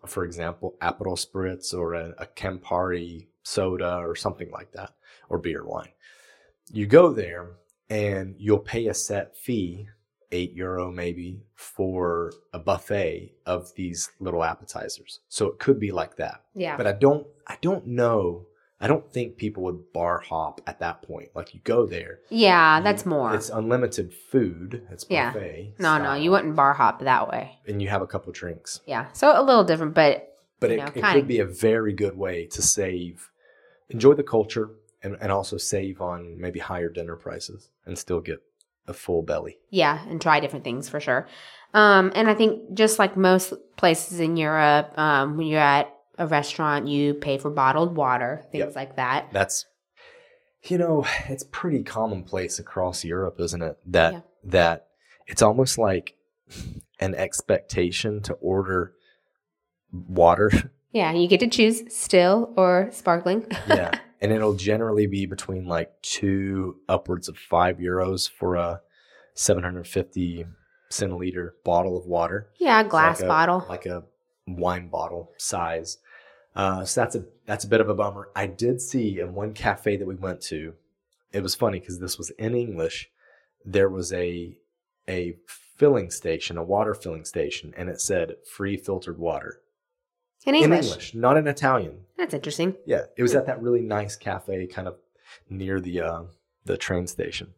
for 0.06 0.24
example, 0.24 0.76
Aperol 0.80 1.18
Spritz 1.18 1.74
or 1.74 1.94
a, 1.94 2.14
a 2.18 2.26
Campari 2.26 3.26
soda 3.42 3.96
or 3.96 4.14
something 4.14 4.50
like 4.50 4.72
that, 4.72 4.92
or 5.28 5.38
beer 5.38 5.64
wine. 5.64 5.88
You 6.70 6.86
go 6.86 7.12
there 7.12 7.52
and 7.90 8.34
you'll 8.38 8.58
pay 8.58 8.88
a 8.88 8.94
set 8.94 9.36
fee, 9.36 9.88
eight 10.32 10.52
euro 10.52 10.90
maybe, 10.92 11.40
for 11.54 12.32
a 12.52 12.58
buffet 12.58 13.32
of 13.46 13.74
these 13.74 14.10
little 14.20 14.44
appetizers. 14.44 15.20
So 15.28 15.46
it 15.46 15.58
could 15.58 15.80
be 15.80 15.90
like 15.90 16.16
that 16.16 16.42
Yeah. 16.54 16.76
but 16.76 16.86
I 16.86 16.92
don't 16.92 17.26
I 17.46 17.56
don't 17.62 17.86
know 17.86 18.46
I 18.80 18.86
don't 18.86 19.10
think 19.12 19.36
people 19.36 19.64
would 19.64 19.92
bar 19.92 20.20
hop 20.20 20.60
at 20.66 20.78
that 20.80 21.02
point. 21.02 21.30
Like 21.34 21.52
you 21.54 21.60
go 21.64 21.84
there, 21.86 22.20
Yeah, 22.30 22.80
that's 22.80 23.04
more. 23.04 23.34
It's 23.34 23.48
unlimited 23.50 24.14
food. 24.14 24.86
It's 24.90 25.04
buffet. 25.04 25.74
no, 25.78 25.98
no, 25.98 26.04
style, 26.04 26.18
you 26.18 26.30
wouldn't 26.30 26.54
bar 26.54 26.74
hop 26.74 27.00
that 27.00 27.28
way. 27.28 27.58
And 27.66 27.82
you 27.82 27.88
have 27.88 28.02
a 28.02 28.06
couple 28.06 28.32
drinks, 28.32 28.80
Yeah, 28.86 29.06
so 29.12 29.32
a 29.38 29.42
little 29.42 29.64
different, 29.64 29.94
but 29.94 30.36
but 30.60 30.70
it, 30.70 30.76
know, 30.78 30.86
it 30.94 31.02
could 31.02 31.28
be 31.28 31.38
a 31.40 31.44
very 31.44 31.92
good 31.92 32.16
way 32.16 32.46
to 32.46 32.62
save, 32.62 33.30
enjoy 33.88 34.14
the 34.14 34.22
culture, 34.24 34.70
and, 35.02 35.16
and 35.20 35.30
also 35.30 35.56
save 35.56 36.00
on 36.00 36.40
maybe 36.40 36.58
higher 36.58 36.88
dinner 36.88 37.14
prices 37.16 37.70
and 37.86 37.96
still 37.98 38.20
get 38.20 38.42
a 38.86 38.92
full 38.92 39.22
belly. 39.22 39.58
yeah, 39.70 40.04
and 40.08 40.20
try 40.20 40.40
different 40.40 40.64
things 40.64 40.88
for 40.88 40.98
sure. 41.00 41.26
Um, 41.74 42.12
and 42.14 42.30
I 42.30 42.34
think 42.34 42.74
just 42.74 42.98
like 42.98 43.16
most 43.16 43.52
places 43.76 44.20
in 44.20 44.36
Europe, 44.36 44.96
um, 44.98 45.36
when 45.36 45.46
you're 45.46 45.60
at 45.60 45.92
a 46.18 46.26
restaurant, 46.26 46.88
you 46.88 47.14
pay 47.14 47.38
for 47.38 47.50
bottled 47.50 47.96
water, 47.96 48.44
things 48.52 48.66
Yep. 48.66 48.76
like 48.76 48.96
that. 48.96 49.28
That's, 49.32 49.66
you 50.64 50.76
know, 50.78 51.06
it's 51.28 51.44
pretty 51.50 51.82
commonplace 51.82 52.58
across 52.58 53.04
Europe, 53.04 53.36
isn't 53.40 53.62
it? 53.62 53.78
That 53.86 54.12
Yeah. 54.12 54.20
that 54.44 54.86
it's 55.26 55.42
almost 55.42 55.78
like 55.78 56.14
an 57.00 57.14
expectation 57.14 58.20
to 58.22 58.34
order 58.34 58.94
water. 59.92 60.50
Yeah, 60.90 61.12
you 61.12 61.28
get 61.28 61.40
to 61.40 61.48
choose 61.48 61.82
still 61.94 62.54
or 62.56 62.88
sparkling. 62.92 63.46
yeah, 63.68 63.90
and 64.22 64.32
it'll 64.32 64.54
generally 64.54 65.06
be 65.06 65.26
between 65.26 65.66
like 65.66 65.92
two 66.00 66.76
upwards 66.88 67.28
of 67.28 67.36
five 67.36 67.76
euros 67.76 68.28
for 68.28 68.56
a 68.56 68.80
750 69.34 70.46
centiliter 70.90 71.50
bottle 71.62 71.98
of 71.98 72.06
water. 72.06 72.48
yeah, 72.58 72.82
glass 72.82 73.20
like 73.20 73.24
a- 73.26 73.28
bottle. 73.28 73.66
like 73.68 73.84
a 73.86 74.02
wine 74.46 74.88
bottle 74.88 75.30
size. 75.36 75.98
Uh, 76.54 76.84
so 76.84 77.00
that's 77.00 77.14
a 77.14 77.24
that's 77.46 77.64
a 77.64 77.68
bit 77.68 77.80
of 77.80 77.88
a 77.88 77.94
bummer. 77.94 78.30
I 78.34 78.46
did 78.46 78.80
see 78.80 79.20
in 79.20 79.34
one 79.34 79.54
cafe 79.54 79.96
that 79.96 80.06
we 80.06 80.14
went 80.16 80.40
to. 80.42 80.74
It 81.32 81.42
was 81.42 81.54
funny 81.54 81.78
because 81.78 81.98
this 82.00 82.18
was 82.18 82.30
in 82.30 82.54
English. 82.54 83.10
There 83.64 83.88
was 83.88 84.12
a 84.12 84.58
a 85.08 85.36
filling 85.76 86.10
station, 86.10 86.58
a 86.58 86.62
water 86.64 86.94
filling 86.94 87.24
station, 87.24 87.72
and 87.76 87.88
it 87.88 88.00
said 88.00 88.34
free 88.44 88.76
filtered 88.76 89.18
water 89.18 89.60
in 90.44 90.54
in 90.54 90.64
English. 90.64 90.86
English, 90.86 91.14
not 91.14 91.36
in 91.36 91.46
Italian. 91.46 92.00
That's 92.16 92.34
interesting. 92.34 92.76
Yeah, 92.86 93.02
it 93.16 93.22
was 93.22 93.34
at 93.34 93.46
that 93.46 93.62
really 93.62 93.82
nice 93.82 94.16
cafe, 94.16 94.66
kind 94.66 94.88
of 94.88 94.96
near 95.48 95.80
the 95.80 96.00
uh, 96.00 96.22
the 96.64 96.76
train 96.76 97.06
station, 97.06 97.54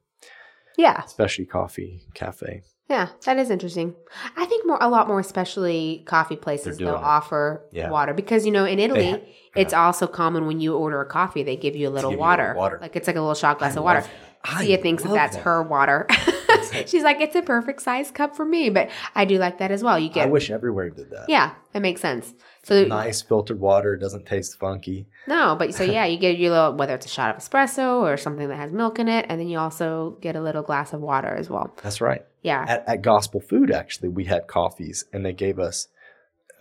Yeah, 0.77 1.05
specialty 1.05 1.47
coffee 1.47 2.03
cafe. 2.15 2.63
Yeah, 2.91 3.09
that 3.25 3.39
is 3.39 3.49
interesting. 3.51 3.95
I 4.37 4.45
think 4.45 4.67
more 4.67 4.79
a 4.81 4.89
lot 4.89 5.09
more 5.09 5.21
especially 5.21 6.03
coffee 6.07 6.37
places 6.37 6.77
they'll 6.79 6.89
it. 6.89 6.95
offer 6.97 7.63
Yeah. 7.73 7.89
water 7.91 8.13
because 8.13 8.45
you 8.45 8.53
know 8.53 8.65
in 8.67 8.79
Italy 8.79 9.11
ha- 9.13 9.21
it's 9.57 9.73
also 9.73 10.07
common 10.07 10.47
when 10.47 10.61
you 10.61 10.77
order 10.77 11.01
a 11.01 11.07
coffee 11.07 11.43
they 11.43 11.57
give 11.57 11.75
you 11.77 11.89
a 11.89 11.91
little 11.97 12.11
give 12.11 12.19
you 12.19 12.25
a 12.25 12.29
water. 12.29 12.55
water. 12.57 12.79
like 12.83 12.97
it's 12.97 13.07
like 13.07 13.17
a 13.17 13.21
little 13.21 13.35
shot 13.35 13.59
glass 13.59 13.77
I 13.77 13.79
of 13.79 13.85
water. 13.85 14.01
that. 14.03 14.61
Sia 14.61 14.79
thinks 14.79 15.03
that 15.03 15.13
that's 15.13 15.37
that. 15.37 15.43
her 15.43 15.63
water. 15.63 16.07
She's 16.87 17.03
like, 17.03 17.21
it's 17.21 17.37
a 17.37 17.43
perfect 17.43 17.83
size 17.83 18.11
cup 18.11 18.35
for 18.37 18.45
me, 18.45 18.71
but 18.71 18.89
I 19.15 19.25
do 19.25 19.39
like 19.39 19.59
that 19.59 19.71
as 19.71 19.83
well. 19.83 19.99
You 19.99 20.09
get. 20.09 20.27
I 20.29 20.31
wish 20.31 20.51
everywhere 20.51 20.89
did 20.91 21.11
that. 21.11 21.27
yeah, 21.29 21.55
it 21.75 21.81
makes 21.81 22.01
sense. 22.01 22.33
So 22.63 22.85
nice 22.85 23.21
filtered 23.23 23.61
water. 23.61 23.97
Doesn't 23.97 24.27
taste 24.27 24.59
funky. 24.59 25.07
no, 25.27 25.57
but 25.59 25.75
so 25.75 25.83
yeah, 25.85 26.07
you 26.07 26.19
get 26.19 26.39
your 26.39 26.53
little 26.53 26.73
whether 26.75 26.95
it's 26.95 27.07
a 27.07 27.09
shot 27.11 27.35
of 27.37 27.43
espresso 27.43 28.01
or 28.01 28.17
something 28.17 28.49
that 28.49 28.57
has 28.57 28.73
milk 28.73 28.99
in 28.99 29.09
it, 29.09 29.27
and 29.29 29.39
then 29.41 29.49
you 29.49 29.59
also 29.59 30.17
get 30.23 30.37
a 30.37 30.41
little 30.41 30.63
glass 30.63 30.93
of 30.95 31.01
water 31.01 31.29
as 31.29 31.51
well. 31.51 31.75
That's 31.83 32.01
right. 32.01 32.25
Yeah, 32.43 32.65
At, 32.67 32.89
at 32.89 33.03
Gospel 33.03 33.41
Food, 33.41 33.71
actually, 33.71 34.09
we 34.09 34.25
had 34.25 34.47
coffees, 34.47 35.05
and 35.13 35.25
they 35.27 35.33
gave 35.33 35.59
us 35.59 35.89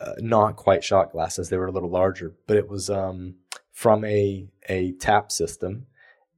uh, 0.02 0.14
not 0.20 0.56
quite 0.56 0.84
shot 0.84 1.12
glasses. 1.12 1.50
They 1.50 1.58
were 1.58 1.68
a 1.68 1.72
little 1.72 1.90
larger, 1.90 2.34
but 2.48 2.58
it 2.58 2.68
was 2.68 2.90
um, 2.90 3.36
from 3.72 4.04
a 4.06 4.48
a 4.68 4.92
tap 4.94 5.32
system, 5.32 5.88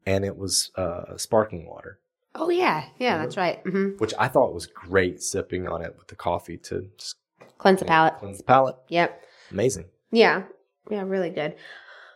and 0.05 0.23
it 0.25 0.37
was 0.37 0.71
uh, 0.75 1.17
sparkling 1.17 1.65
water, 1.67 1.99
Oh 2.35 2.49
yeah, 2.49 2.85
yeah, 2.99 3.17
that's 3.17 3.35
right. 3.37 3.59
hmm 3.63 3.89
which 3.97 4.13
I 4.19 4.27
thought 4.27 4.53
was 4.53 4.67
great. 4.67 5.21
Sipping 5.21 5.67
on 5.67 5.81
it 5.81 5.95
with 5.97 6.07
the 6.07 6.15
coffee 6.15 6.57
to 6.57 6.87
just 6.97 7.15
Cleanse 7.57 7.79
the 7.79 7.85
palate. 7.85 8.15
cleanse 8.17 8.37
the 8.37 8.43
palate. 8.43 8.75
Yep. 8.87 9.23
Amazing. 9.51 9.85
Yeah. 10.11 10.43
Yeah. 10.89 11.03
Really 11.03 11.29
good. 11.29 11.55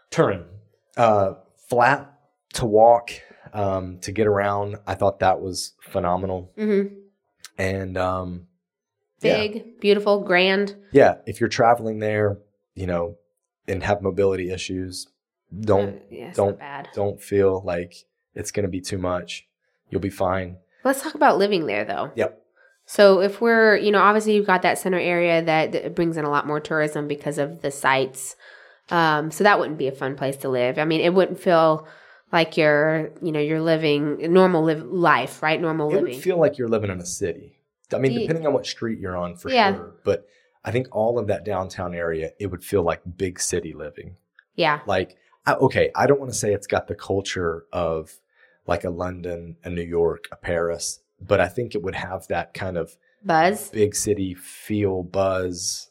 Turin, 0.10 0.46
uh, 0.98 1.34
flat 1.70 2.12
to 2.54 2.66
walk, 2.66 3.12
um, 3.54 4.00
to 4.00 4.12
get 4.12 4.26
around. 4.28 4.78
I 4.88 4.96
thought 4.96 5.20
that 5.20 5.42
was 5.42 5.74
phenomenal, 5.82 6.52
hmm 6.56 6.84
and 7.58 7.98
um, 7.98 8.48
yeah. 9.22 9.38
Big, 9.38 9.80
beautiful, 9.80 10.22
grand. 10.22 10.76
yeah, 10.92 11.16
if 11.26 11.40
you're 11.40 11.50
traveling 11.50 12.00
there, 12.00 12.38
you 12.76 12.86
know, 12.88 13.18
and 13.68 13.82
have 13.84 14.02
mobility 14.02 14.52
issues, 14.52 15.08
don't 15.60 15.96
Uh, 15.96 16.00
yeah, 16.10 16.34
don't 16.34 16.60
bad. 16.60 16.90
don't 16.94 17.22
feel 17.22 17.62
like 17.66 17.94
it's 18.34 18.52
going 18.52 18.66
to 18.66 18.70
be 18.70 18.82
too 18.82 18.98
much. 18.98 19.48
You'll 19.90 20.02
be 20.02 20.10
fine. 20.10 20.58
Let's 20.84 21.02
talk 21.02 21.16
about 21.16 21.38
living 21.38 21.66
there, 21.66 21.86
though. 21.86 22.12
Yep. 22.16 22.42
So 22.86 23.22
if 23.22 23.42
we're, 23.42 23.78
you 23.78 23.92
know, 23.92 24.02
obviously 24.02 24.36
you've 24.36 24.46
got 24.46 24.62
that 24.62 24.78
center 24.78 25.00
area 25.00 25.42
that, 25.44 25.72
that 25.72 25.96
brings 25.96 26.18
in 26.18 26.26
a 26.26 26.30
lot 26.30 26.46
more 26.46 26.60
tourism 26.60 27.08
because 27.08 27.40
of 27.40 27.62
the 27.62 27.72
sites. 27.72 28.36
Um, 28.92 29.32
so 29.32 29.44
that 29.44 29.58
wouldn't 29.58 29.80
be 29.80 29.88
a 29.88 29.92
fun 29.92 30.16
place 30.16 30.38
to 30.38 30.50
live. 30.50 30.78
I 30.78 30.86
mean, 30.86 31.02
it 31.02 31.14
wouldn't 31.14 31.40
feel 31.40 31.88
like 32.36 32.58
you're, 32.58 33.12
you 33.22 33.32
know, 33.32 33.40
you're 33.40 33.62
living 33.62 34.18
normal 34.34 34.64
live 34.66 34.84
life, 34.84 35.42
right? 35.42 35.60
Normal 35.60 35.88
living. 35.88 36.00
It 36.00 36.02
living. 36.04 36.16
would 36.18 36.24
feel 36.24 36.40
like 36.40 36.58
you're 36.58 36.68
living 36.68 36.92
in 36.92 37.00
a 37.00 37.06
city. 37.06 37.58
I 37.94 37.98
mean, 37.98 38.12
you- 38.12 38.20
depending 38.20 38.46
on 38.46 38.52
what 38.54 38.66
street 38.66 39.00
you're 39.00 39.16
on, 39.16 39.38
for 39.38 39.50
Yeah. 39.50 39.74
sure. 39.76 39.96
But 40.04 40.28
I 40.66 40.72
think 40.72 40.88
all 40.92 41.18
of 41.18 41.28
that 41.28 41.46
downtown 41.46 41.96
area, 41.96 42.32
it 42.40 42.48
would 42.48 42.64
feel 42.64 42.84
like 42.84 43.02
big 43.18 43.40
city 43.40 43.74
living. 43.74 44.18
yeah. 44.56 44.80
Like, 44.86 45.18
I, 45.46 45.54
okay, 45.54 45.92
I 45.96 46.08
don't 46.08 46.20
want 46.20 46.32
to 46.32 46.38
say 46.38 46.54
it's 46.54 46.68
got 46.68 46.88
the 46.88 46.96
culture 46.96 47.66
of 47.72 48.20
like 48.68 48.84
a 48.84 48.90
London, 48.90 49.56
a 49.64 49.70
New 49.70 49.84
York, 49.84 50.26
a 50.32 50.36
Paris, 50.36 51.00
but 51.22 51.40
I 51.40 51.48
think 51.48 51.74
it 51.76 51.84
would 51.84 51.96
have 51.96 52.28
that 52.28 52.54
kind 52.54 52.78
of 52.78 52.98
Buzz. 53.24 53.70
big 53.70 53.96
city 53.96 54.34
feel, 54.34 55.04
buzz. 55.04 55.90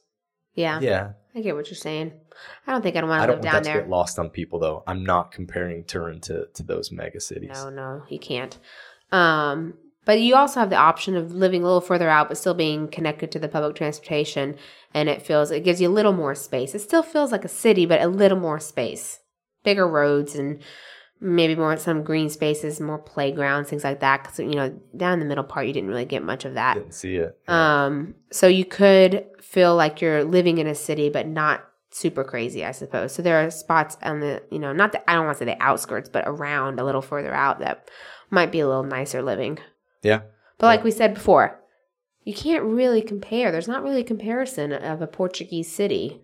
Yeah. 0.54 0.80
Yeah. 0.80 1.12
I 1.37 1.40
get 1.40 1.57
what 1.57 1.68
you're 1.68 1.75
saying. 1.77 2.12
I 2.66 2.73
don't 2.73 2.83
think 2.83 2.97
I'd 2.97 3.03
want 3.05 3.23
I 3.23 3.27
to 3.27 3.33
don't 3.33 3.42
live 3.42 3.44
want 3.44 3.44
down 3.44 3.53
that 3.55 3.68
to 3.70 3.73
there. 3.75 3.81
get 3.83 3.90
lost 3.90 4.18
on 4.18 4.31
people, 4.31 4.59
though. 4.61 4.85
I'm 4.87 5.05
not 5.05 5.33
comparing 5.33 5.85
Turin 5.85 6.20
to, 6.23 6.47
to 6.55 6.62
those 6.62 6.92
mega 6.92 7.20
cities. 7.20 7.51
No, 7.53 7.70
no, 7.70 8.03
you 8.09 8.18
can't. 8.20 8.57
Um, 9.11 9.75
but 10.05 10.20
you 10.20 10.35
also 10.37 10.61
have 10.61 10.70
the 10.70 10.77
option 10.77 11.16
of 11.16 11.35
living 11.35 11.62
a 11.62 11.64
little 11.64 11.81
further 11.81 12.09
out, 12.09 12.29
but 12.29 12.38
still 12.38 12.55
being 12.55 12.88
connected 12.88 13.33
to 13.33 13.38
the 13.38 13.49
public 13.49 13.75
transportation. 13.75 14.57
And 14.92 15.09
it 15.09 15.23
feels 15.23 15.51
it 15.51 15.64
gives 15.64 15.81
you 15.81 15.88
a 15.88 15.90
little 15.90 16.12
more 16.12 16.35
space. 16.35 16.75
It 16.75 16.81
still 16.81 17.03
feels 17.03 17.33
like 17.33 17.44
a 17.44 17.49
city, 17.49 17.87
but 17.87 18.01
a 18.01 18.07
little 18.07 18.38
more 18.38 18.61
space, 18.61 19.20
bigger 19.64 19.88
roads, 19.88 20.35
and 20.37 20.62
maybe 21.20 21.57
more 21.57 21.77
some 21.79 22.03
green 22.03 22.29
spaces, 22.29 22.81
more 22.81 22.99
playgrounds, 22.99 23.70
things 23.70 23.83
like 23.83 24.01
that. 24.01 24.23
Because 24.23 24.38
you 24.38 24.55
know, 24.55 24.79
down 24.97 25.14
in 25.14 25.20
the 25.20 25.27
middle 25.27 25.42
part, 25.42 25.66
you 25.66 25.73
didn't 25.73 25.88
really 25.88 26.05
get 26.05 26.23
much 26.23 26.44
of 26.44 26.55
that. 26.55 26.75
Didn't 26.75 26.94
see 26.94 27.16
it. 27.16 27.37
Um, 27.49 28.14
so 28.31 28.47
you 28.47 28.64
could 28.64 29.27
feel 29.55 29.77
like 29.77 30.01
you're 30.01 30.25
living 30.25 30.59
in 30.59 30.67
a 30.67 30.75
city, 30.75 31.09
but 31.09 31.29
not 31.29 31.64
super 31.90 32.25
crazy, 32.25 32.64
I 32.64 32.73
suppose. 32.73 33.12
So 33.14 33.23
there 33.23 33.45
are 33.47 33.51
spots 33.53 33.97
on 34.03 34.19
the, 34.19 34.43
you 34.51 34.59
know, 34.59 34.73
not 34.73 34.90
the, 34.90 35.09
I 35.09 35.14
don't 35.14 35.27
want 35.27 35.38
to 35.38 35.45
say 35.45 35.51
the 35.53 35.62
outskirts, 35.62 36.09
but 36.09 36.25
around 36.27 36.81
a 36.81 36.85
little 36.85 37.01
further 37.01 37.33
out 37.33 37.61
that 37.61 37.88
might 38.31 38.51
be 38.51 38.59
a 38.59 38.67
little 38.67 38.83
nicer 38.83 39.23
living. 39.23 39.59
yeah. 40.03 40.23
But 40.59 40.67
like 40.67 40.85
we 40.85 40.90
said 40.90 41.14
before, 41.14 41.61
you 42.25 42.35
can't 42.35 42.64
really 42.64 43.03
compare. 43.03 43.53
There's 43.53 43.69
not 43.69 43.83
really 43.83 44.01
a 44.01 44.05
comparison 44.05 44.73
of 44.73 45.03
a 45.03 45.07
Portuguese 45.07 45.71
city 45.71 46.21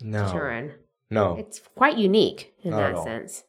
to 0.00 0.06
No. 0.06 0.30
Turin. 0.30 0.74
No. 1.10 1.36
It's 1.36 1.60
quite 1.76 1.96
unique 1.98 2.52
in 2.62 2.70
Not 2.70 2.94
that 2.94 3.04
sense. 3.04 3.44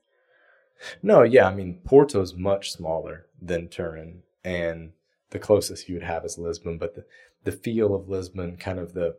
No, 1.02 1.24
yeah. 1.24 1.48
I 1.48 1.54
mean, 1.56 1.82
Porto's 1.86 2.34
much 2.36 2.72
smaller 2.72 3.26
than 3.42 3.68
Turin, 3.68 4.24
and 4.44 4.92
the 5.36 5.40
closest 5.46 5.90
you 5.90 5.96
would 5.96 6.04
have 6.04 6.24
is 6.24 6.38
Lisbon. 6.38 6.78
But 6.78 6.96
the, 6.96 7.04
the 7.44 7.52
feel 7.52 7.94
of 7.94 8.08
Lisbon, 8.08 8.56
kind 8.56 8.80
of 8.80 8.94
the 8.94 9.18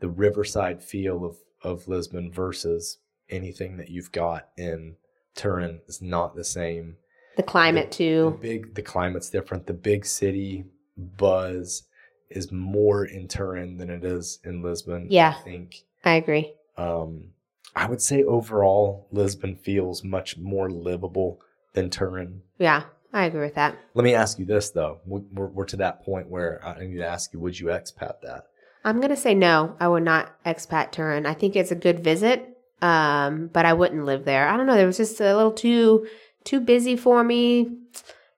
the 0.00 0.08
riverside 0.08 0.82
feel 0.82 1.24
of, 1.24 1.36
of 1.62 1.88
Lisbon 1.88 2.30
versus 2.30 2.98
anything 3.30 3.76
that 3.78 3.88
you've 3.90 4.12
got 4.12 4.48
in 4.58 4.96
Turin 5.34 5.80
is 5.86 6.00
not 6.02 6.34
the 6.36 6.44
same. 6.44 6.96
The 7.38 7.42
climate 7.42 7.90
The 7.90 7.96
too. 7.96 8.38
big, 8.40 8.74
the 8.74 8.82
climate's 8.82 9.30
different. 9.30 9.66
The 9.66 9.72
big 9.74 10.04
city 10.06 10.64
buzz 10.96 11.84
is 12.30 12.52
more 12.52 13.04
in 13.06 13.28
Turin 13.28 13.78
than 13.78 13.88
it 13.90 14.04
is 14.04 14.38
in 14.44 14.62
Lisbon. 14.62 15.06
Yeah. 15.10 15.34
I 15.38 15.42
think. 15.42 15.84
I 16.04 16.14
agree. 16.16 16.52
Um, 16.76 17.28
I 17.74 17.86
would 17.88 18.00
say 18.02 18.22
overall, 18.24 19.08
Lisbon 19.10 19.56
feels 19.56 20.04
much 20.04 20.36
more 20.38 20.70
livable 20.70 21.40
than 21.74 21.90
Turin. 21.90 22.42
Yeah, 22.58 22.84
I 23.12 23.24
agree 23.24 23.40
with 23.40 23.54
that. 23.54 23.76
Let 23.94 24.04
me 24.04 24.14
ask 24.14 24.38
you 24.38 24.44
this 24.44 24.70
though: 24.70 25.00
We- 25.06 25.22
we're, 25.32 25.46
we're 25.48 25.64
to 25.66 25.76
that 25.78 26.02
point 26.04 26.28
where 26.28 26.60
I 26.64 26.78
need 26.84 26.96
to 26.96 27.06
ask 27.06 27.32
you: 27.32 27.40
Would 27.40 27.58
you 27.58 27.66
expat 27.66 28.20
that? 28.22 28.44
I'm 28.84 29.00
gonna 29.00 29.16
say 29.16 29.34
no. 29.34 29.76
I 29.80 29.88
would 29.88 30.04
not 30.04 30.32
expat 30.44 30.92
Turin. 30.92 31.26
I 31.26 31.34
think 31.34 31.56
it's 31.56 31.70
a 31.72 31.76
good 31.76 32.00
visit, 32.04 32.56
um, 32.82 33.48
but 33.52 33.64
I 33.64 33.72
wouldn't 33.72 34.04
live 34.04 34.24
there. 34.24 34.48
I 34.48 34.56
don't 34.56 34.66
know. 34.66 34.76
There 34.76 34.86
was 34.86 34.96
just 34.98 35.20
a 35.20 35.34
little 35.36 35.52
too 35.52 36.06
too 36.44 36.60
busy 36.60 36.96
for 36.96 37.24
me. 37.24 37.78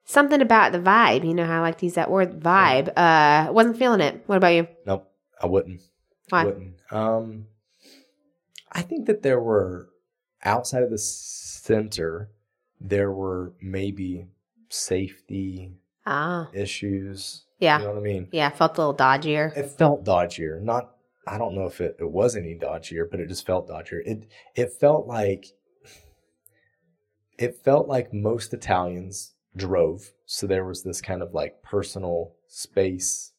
Something 0.05 0.41
about 0.41 0.71
the 0.71 0.79
vibe. 0.79 1.23
You 1.27 1.35
know 1.35 1.45
how 1.45 1.59
I 1.59 1.61
like 1.61 1.77
to 1.79 1.85
use 1.85 1.93
that 1.93 2.09
word 2.09 2.39
vibe. 2.39 2.91
Uh, 2.97 3.51
wasn't 3.51 3.77
feeling 3.77 4.01
it. 4.01 4.23
What 4.25 4.37
about 4.37 4.53
you? 4.55 4.67
Nope, 4.85 5.07
I 5.39 5.45
wouldn't. 5.45 5.81
Why? 6.29 6.41
I 6.41 6.45
wouldn't. 6.45 6.73
Um, 6.91 7.45
I 8.71 8.81
think 8.81 9.05
that 9.07 9.21
there 9.21 9.39
were 9.39 9.89
outside 10.43 10.81
of 10.83 10.89
the 10.89 10.97
center, 10.97 12.31
there 12.81 13.11
were 13.11 13.53
maybe 13.61 14.25
safety 14.69 15.73
Ah, 16.05 16.49
issues. 16.53 17.45
yeah. 17.59 17.79
You 17.79 17.85
know 17.85 17.91
what 17.91 17.99
I 17.99 18.03
mean? 18.03 18.27
Yeah, 18.31 18.47
it 18.49 18.57
felt 18.57 18.77
a 18.77 18.81
little 18.81 18.95
dodgier. 18.95 19.55
It 19.55 19.69
felt 19.69 20.03
dodgier. 20.03 20.61
Not 20.61 20.91
I 21.27 21.37
don't 21.37 21.53
know 21.53 21.65
if 21.65 21.79
it, 21.81 21.97
it 21.99 22.09
was 22.09 22.35
any 22.35 22.55
dodgier, 22.55 23.09
but 23.09 23.19
it 23.19 23.27
just 23.27 23.45
felt 23.45 23.67
dodgier. 23.69 24.01
It 24.05 24.27
it 24.55 24.73
felt 24.79 25.07
like 25.07 25.45
it 27.37 27.55
felt 27.63 27.87
like 27.87 28.13
most 28.13 28.53
Italians 28.53 29.33
drove. 29.55 30.11
So 30.25 30.47
there 30.47 30.65
was 30.65 30.83
this 30.83 31.01
kind 31.01 31.21
of 31.21 31.33
like 31.33 31.61
personal 31.63 32.33
space 32.47 33.33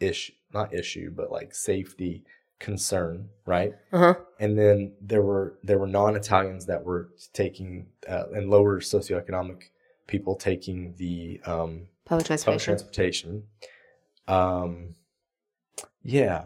issue 0.00 0.32
not 0.54 0.72
issue, 0.72 1.10
but 1.10 1.32
like 1.32 1.52
safety 1.54 2.22
concern, 2.60 3.28
right? 3.44 3.72
Uh-huh. 3.92 4.14
And 4.38 4.56
then 4.56 4.92
there 5.02 5.22
were 5.22 5.58
there 5.64 5.78
were 5.78 5.86
non-Italians 5.88 6.64
that 6.66 6.84
were 6.84 7.10
taking 7.32 7.88
uh, 8.08 8.24
and 8.32 8.48
lower 8.48 8.80
socioeconomic 8.80 9.64
people 10.06 10.36
taking 10.36 10.94
the 10.96 11.40
um, 11.46 11.86
Public 12.04 12.26
public 12.26 12.26
transportation. 12.26 12.64
transportation. 12.74 13.42
Um, 14.28 14.94
yeah. 16.02 16.44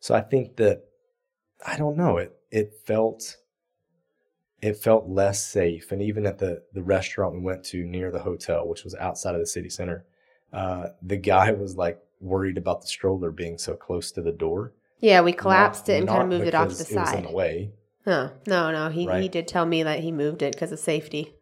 So 0.00 0.14
I 0.14 0.20
think 0.20 0.56
that 0.56 0.84
I 1.66 1.76
don't 1.76 1.96
know 1.96 2.18
it. 2.18 2.34
It 2.50 2.72
felt 2.86 3.36
it 4.62 4.76
felt 4.78 5.08
less 5.08 5.44
safe, 5.46 5.92
and 5.92 6.00
even 6.02 6.24
at 6.26 6.38
the 6.38 6.62
the 6.72 6.82
restaurant 6.82 7.34
we 7.34 7.40
went 7.40 7.64
to 7.66 7.84
near 7.84 8.10
the 8.10 8.20
hotel, 8.20 8.66
which 8.66 8.84
was 8.84 8.94
outside 8.94 9.34
of 9.34 9.40
the 9.40 9.46
city 9.46 9.68
center, 9.68 10.04
uh, 10.52 10.88
the 11.02 11.16
guy 11.16 11.50
was 11.52 11.76
like 11.76 11.98
worried 12.20 12.56
about 12.58 12.80
the 12.80 12.86
stroller 12.86 13.30
being 13.30 13.58
so 13.58 13.74
close 13.74 14.10
to 14.12 14.22
the 14.22 14.32
door. 14.32 14.72
Yeah, 15.00 15.20
we 15.20 15.32
collapsed 15.32 15.88
Not- 15.88 15.94
it 15.94 15.98
and 16.00 16.08
kind 16.08 16.22
of 16.22 16.28
moved 16.28 16.46
it 16.48 16.54
off 16.54 16.68
to 16.70 16.74
the 16.76 16.82
it 16.84 16.96
was 16.98 17.08
in 17.10 17.14
side. 17.16 17.24
the 17.26 17.32
way. 17.32 17.72
Huh. 18.06 18.30
No, 18.46 18.70
no. 18.70 18.90
He, 18.90 19.06
he 19.20 19.28
did 19.28 19.48
tell 19.48 19.64
me 19.64 19.82
that 19.82 20.00
he 20.00 20.12
moved 20.12 20.42
it 20.42 20.52
because 20.52 20.72
of 20.72 20.78
safety. 20.78 21.34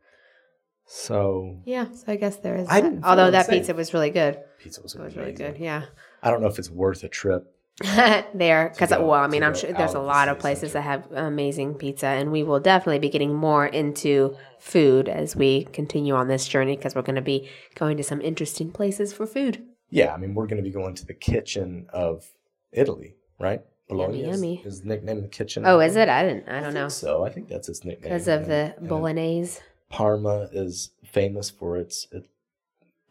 So 0.95 1.57
Yeah, 1.65 1.91
so 1.93 2.05
I 2.13 2.17
guess 2.17 2.37
there 2.37 2.55
is 2.57 2.69
that. 2.69 2.99
Although 3.03 3.31
that 3.31 3.49
pizza 3.49 3.73
was 3.73 3.95
really 3.95 4.11
good. 4.11 4.39
pizza 4.59 4.83
was, 4.83 4.95
was 4.95 5.17
really 5.17 5.33
good. 5.33 5.57
Yeah. 5.57 5.87
I 6.23 6.31
don't 6.31 6.43
know 6.43 6.49
if 6.49 6.59
it's 6.59 6.71
worth 6.71 7.03
a 7.03 7.09
trip. 7.09 7.49
there 8.35 8.69
because 8.69 8.91
well 8.91 9.13
i 9.13 9.27
mean 9.27 9.43
i'm 9.43 9.55
sure 9.55 9.73
there's 9.73 9.95
a 9.95 9.99
lot 9.99 10.29
of 10.29 10.39
places 10.39 10.73
center. 10.73 10.73
that 10.75 10.83
have 10.83 11.11
amazing 11.13 11.73
pizza 11.73 12.07
and 12.07 12.31
we 12.31 12.43
will 12.43 12.61
definitely 12.61 12.99
be 12.99 13.09
getting 13.09 13.35
more 13.35 13.65
into 13.67 14.37
food 14.59 15.09
as 15.09 15.35
we 15.35 15.65
continue 15.73 16.15
on 16.15 16.29
this 16.29 16.47
journey 16.47 16.77
because 16.77 16.95
we're 16.95 17.01
going 17.01 17.17
to 17.17 17.23
be 17.23 17.49
going 17.75 17.97
to 17.97 18.03
some 18.03 18.21
interesting 18.21 18.71
places 18.71 19.15
for 19.15 19.27
food 19.27 19.65
Yeah, 19.89 20.13
I 20.13 20.19
mean, 20.19 20.35
we're 20.35 20.47
going 20.47 20.63
to 20.63 20.69
be 20.71 20.71
going 20.71 20.95
to 20.97 21.07
the 21.07 21.15
kitchen 21.15 21.87
of 21.95 22.27
Italy, 22.73 23.17
right? 23.41 23.63
Bologna 23.89 24.21
is, 24.23 24.37
yummy. 24.37 24.63
is 24.67 24.85
nicknamed 24.85 25.25
the 25.25 25.29
kitchen. 25.29 25.65
oh 25.67 25.81
is 25.81 25.97
it 25.97 26.11
i 26.11 26.23
didn't 26.23 26.47
i 26.51 26.61
don't 26.61 26.75
know 26.75 26.89
So 26.89 27.25
I 27.25 27.31
think 27.31 27.49
that's 27.49 27.71
its 27.71 27.85
nickname. 27.87 28.13
because 28.13 28.29
of 28.29 28.47
the 28.47 28.75
bolognese 28.83 29.61
Parma 29.93 30.49
is 30.53 30.91
famous 31.05 31.51
for 31.51 31.77
its, 31.77 32.09
its 32.11 32.27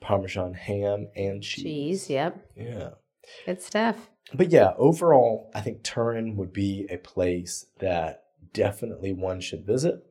Parmesan 0.01 0.55
ham 0.55 1.07
and 1.15 1.41
cheese. 1.43 1.63
cheese 1.63 2.09
yep 2.09 2.43
Yeah. 2.57 2.89
good 3.45 3.61
stuff 3.61 4.09
But 4.33 4.51
yeah, 4.51 4.73
overall, 4.77 5.51
I 5.53 5.61
think 5.61 5.83
Turin 5.83 6.35
would 6.37 6.51
be 6.51 6.87
a 6.89 6.97
place 6.97 7.67
that 7.79 8.23
definitely 8.53 9.13
one 9.13 9.41
should 9.41 9.65
visit. 9.65 10.03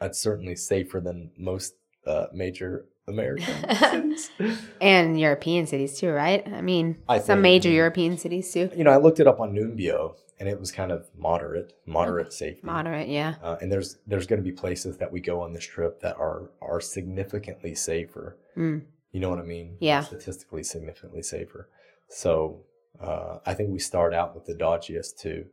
It's 0.00 0.18
certainly 0.20 0.54
safer 0.56 1.00
than 1.00 1.32
most 1.36 1.74
uh, 2.06 2.26
major 2.32 2.86
American 3.06 4.16
cities. 4.16 4.30
and 4.80 5.18
european 5.20 5.66
cities 5.66 5.98
too 5.98 6.10
right 6.10 6.46
i 6.52 6.60
mean 6.60 6.96
I 7.08 7.18
some 7.18 7.36
think- 7.36 7.42
major 7.42 7.70
european 7.70 8.16
cities 8.16 8.52
too 8.52 8.70
You 8.76 8.84
know, 8.84 8.90
I 8.90 8.96
looked 8.96 9.20
it 9.20 9.26
up 9.26 9.40
on 9.40 9.52
Numbeo, 9.54 10.14
and 10.40 10.48
it 10.48 10.58
was 10.58 10.72
kind 10.72 10.90
of 10.90 11.06
moderate, 11.16 11.74
moderate 11.86 12.32
safety. 12.32 12.62
moderate 12.64 13.08
yeah 13.08 13.34
Uh, 13.42 13.56
and 13.60 13.70
there's 13.70 13.98
there's 14.06 14.26
going 14.26 14.40
to 14.42 14.44
be 14.44 14.52
places 14.52 14.96
that 14.98 15.12
we 15.12 15.20
go 15.20 15.40
on 15.42 15.52
this 15.52 15.64
trip 15.64 16.00
that 16.00 16.16
are 16.16 16.50
are 16.62 16.80
significantly 16.80 17.74
safer. 17.74 18.36
Mm. 18.56 18.82
You 19.12 19.20
know 19.20 19.30
what 19.30 19.38
I 19.38 19.42
mean? 19.44 19.76
Yeah. 19.80 20.00
Statistically 20.00 20.64
significantly 20.64 21.22
safer. 21.22 21.68
So 22.08 22.62
uh, 23.00 23.38
I 23.46 23.54
think 23.54 23.70
we 23.70 23.78
start 23.78 24.12
out 24.14 24.34
with 24.34 24.44
the 24.46 24.54
dodgiest 24.54 25.18
two, 25.18 25.46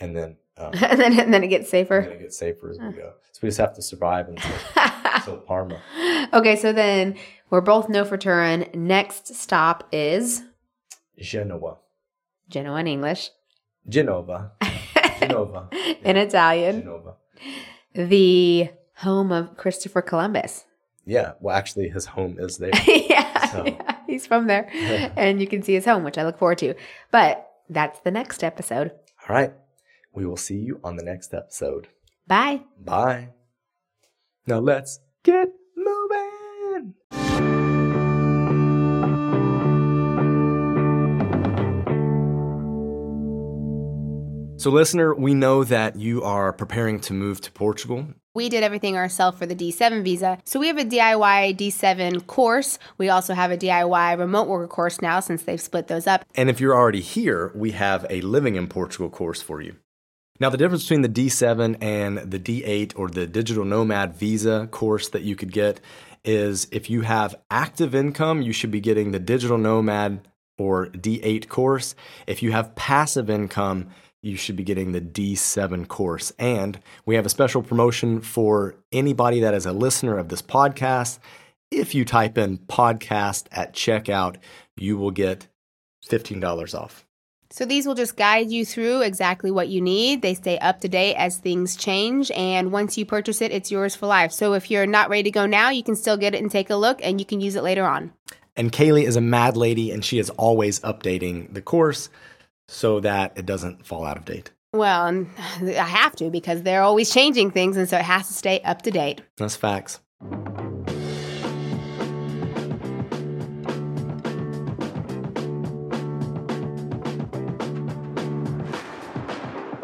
and 0.00 0.16
then 0.16 0.36
um, 0.56 0.70
and 0.90 0.98
then 1.00 1.18
and 1.20 1.34
then 1.34 1.42
it 1.44 1.48
gets 1.48 1.68
safer 1.68 1.98
it 2.00 2.20
gets 2.20 2.38
safer 2.38 2.70
as 2.70 2.78
we 2.78 2.92
go. 2.92 3.12
So 3.32 3.38
we 3.42 3.48
just 3.48 3.58
have 3.58 3.74
to 3.74 3.82
survive 3.82 4.28
until, 4.28 4.50
until 5.14 5.38
Parma. 5.38 5.80
okay, 6.32 6.56
so 6.56 6.72
then 6.72 7.16
we're 7.50 7.60
both 7.60 7.88
no 7.88 8.04
for 8.04 8.16
Turin. 8.16 8.68
Next 8.74 9.34
stop 9.34 9.88
is 9.92 10.42
Genoa. 11.18 11.76
Genoa 12.48 12.80
in 12.80 12.86
English. 12.86 13.30
Genova. 13.88 14.52
Genova. 15.20 15.68
in 16.04 16.16
Italian. 16.16 16.80
Genova. 16.82 17.14
The 17.94 18.70
home 18.96 19.32
of 19.32 19.56
Christopher 19.56 20.02
Columbus. 20.02 20.64
Yeah. 21.04 21.32
Well, 21.40 21.56
actually, 21.56 21.88
his 21.88 22.06
home 22.06 22.36
is 22.38 22.58
there. 22.58 22.70
yeah, 22.86 23.50
So- 23.50 23.66
yeah, 23.66 23.96
he's 24.06 24.26
from 24.26 24.46
there. 24.46 24.68
and 25.16 25.40
you 25.40 25.46
can 25.46 25.62
see 25.62 25.74
his 25.74 25.84
home, 25.84 26.04
which 26.04 26.18
I 26.18 26.24
look 26.24 26.38
forward 26.38 26.58
to. 26.58 26.74
But 27.10 27.48
that's 27.68 28.00
the 28.00 28.10
next 28.10 28.44
episode. 28.44 28.92
All 29.28 29.34
right. 29.34 29.52
We 30.14 30.26
will 30.26 30.36
see 30.36 30.56
you 30.58 30.78
on 30.84 30.96
the 30.96 31.04
next 31.04 31.32
episode. 31.34 31.88
Bye. 32.26 32.62
Bye. 32.78 33.30
Now 34.46 34.58
let's 34.58 34.98
get 35.22 35.48
moving. 35.76 36.94
So, 44.56 44.70
listener, 44.70 45.14
we 45.14 45.34
know 45.34 45.64
that 45.64 45.96
you 45.96 46.22
are 46.22 46.52
preparing 46.52 47.00
to 47.00 47.12
move 47.12 47.40
to 47.40 47.50
Portugal. 47.52 48.06
We 48.34 48.48
did 48.48 48.62
everything 48.62 48.96
ourselves 48.96 49.38
for 49.38 49.44
the 49.44 49.54
D7 49.54 50.02
visa. 50.02 50.38
So 50.44 50.58
we 50.58 50.68
have 50.68 50.78
a 50.78 50.84
DIY 50.84 51.56
D7 51.56 52.26
course. 52.26 52.78
We 52.96 53.08
also 53.08 53.34
have 53.34 53.50
a 53.50 53.56
DIY 53.56 54.18
remote 54.18 54.48
worker 54.48 54.68
course 54.68 55.02
now 55.02 55.20
since 55.20 55.42
they've 55.42 55.60
split 55.60 55.88
those 55.88 56.06
up. 56.06 56.24
And 56.34 56.48
if 56.48 56.60
you're 56.60 56.74
already 56.74 57.00
here, 57.00 57.52
we 57.54 57.72
have 57.72 58.06
a 58.08 58.20
living 58.22 58.54
in 58.54 58.68
Portugal 58.68 59.10
course 59.10 59.42
for 59.42 59.60
you. 59.60 59.76
Now, 60.40 60.50
the 60.50 60.56
difference 60.56 60.84
between 60.84 61.02
the 61.02 61.08
D7 61.08 61.76
and 61.80 62.18
the 62.18 62.38
D8 62.38 62.94
or 62.96 63.08
the 63.08 63.26
digital 63.26 63.64
nomad 63.64 64.16
visa 64.16 64.68
course 64.70 65.08
that 65.10 65.22
you 65.22 65.36
could 65.36 65.52
get 65.52 65.80
is 66.24 66.68
if 66.72 66.88
you 66.88 67.02
have 67.02 67.34
active 67.50 67.94
income, 67.94 68.42
you 68.42 68.52
should 68.52 68.70
be 68.70 68.80
getting 68.80 69.12
the 69.12 69.18
digital 69.18 69.58
nomad 69.58 70.26
or 70.58 70.86
D8 70.86 71.48
course. 71.48 71.94
If 72.26 72.42
you 72.42 72.52
have 72.52 72.74
passive 72.74 73.28
income, 73.28 73.88
you 74.22 74.36
should 74.36 74.56
be 74.56 74.62
getting 74.62 74.92
the 74.92 75.00
D7 75.00 75.88
course. 75.88 76.32
And 76.38 76.78
we 77.04 77.16
have 77.16 77.26
a 77.26 77.30
special 77.30 77.62
promotion 77.62 78.20
for 78.20 78.76
anybody 78.92 79.40
that 79.40 79.54
is 79.54 79.66
a 79.66 79.72
listener 79.72 80.16
of 80.16 80.28
this 80.28 80.42
podcast. 80.42 81.18
If 81.70 81.94
you 81.94 82.04
type 82.04 82.38
in 82.38 82.58
podcast 82.58 83.46
at 83.50 83.74
checkout, 83.74 84.36
you 84.76 84.96
will 84.96 85.10
get 85.10 85.48
$15 86.08 86.78
off. 86.78 87.04
So 87.52 87.66
these 87.66 87.86
will 87.86 87.94
just 87.94 88.16
guide 88.16 88.50
you 88.50 88.64
through 88.64 89.02
exactly 89.02 89.50
what 89.50 89.68
you 89.68 89.82
need. 89.82 90.22
They 90.22 90.32
stay 90.32 90.58
up 90.58 90.80
to 90.80 90.88
date 90.88 91.16
as 91.16 91.36
things 91.36 91.76
change. 91.76 92.30
And 92.30 92.72
once 92.72 92.96
you 92.96 93.04
purchase 93.04 93.42
it, 93.42 93.52
it's 93.52 93.70
yours 93.70 93.94
for 93.94 94.06
life. 94.06 94.32
So 94.32 94.54
if 94.54 94.70
you're 94.70 94.86
not 94.86 95.10
ready 95.10 95.24
to 95.24 95.30
go 95.30 95.44
now, 95.44 95.68
you 95.68 95.82
can 95.82 95.94
still 95.94 96.16
get 96.16 96.34
it 96.34 96.40
and 96.40 96.50
take 96.50 96.70
a 96.70 96.76
look 96.76 97.00
and 97.02 97.20
you 97.20 97.26
can 97.26 97.42
use 97.42 97.54
it 97.54 97.62
later 97.62 97.84
on. 97.84 98.14
And 98.56 98.72
Kalie 98.72 99.04
is 99.04 99.16
a 99.16 99.20
mad 99.20 99.58
lady 99.58 99.90
and 99.90 100.02
she 100.02 100.18
is 100.18 100.30
always 100.30 100.80
updating 100.80 101.52
the 101.52 101.60
course 101.60 102.08
so 102.68 103.00
that 103.00 103.36
it 103.36 103.44
doesn't 103.44 103.86
fall 103.86 104.06
out 104.06 104.16
of 104.16 104.24
date. 104.24 104.50
Well, 104.72 105.26
I 105.60 105.72
have 105.72 106.16
to 106.16 106.30
because 106.30 106.62
they're 106.62 106.82
always 106.82 107.12
changing 107.12 107.50
things. 107.50 107.76
And 107.76 107.86
so 107.86 107.98
it 107.98 108.04
has 108.04 108.28
to 108.28 108.32
stay 108.32 108.60
up 108.60 108.80
to 108.82 108.90
date. 108.90 109.20
That's 109.36 109.56
facts. 109.56 110.00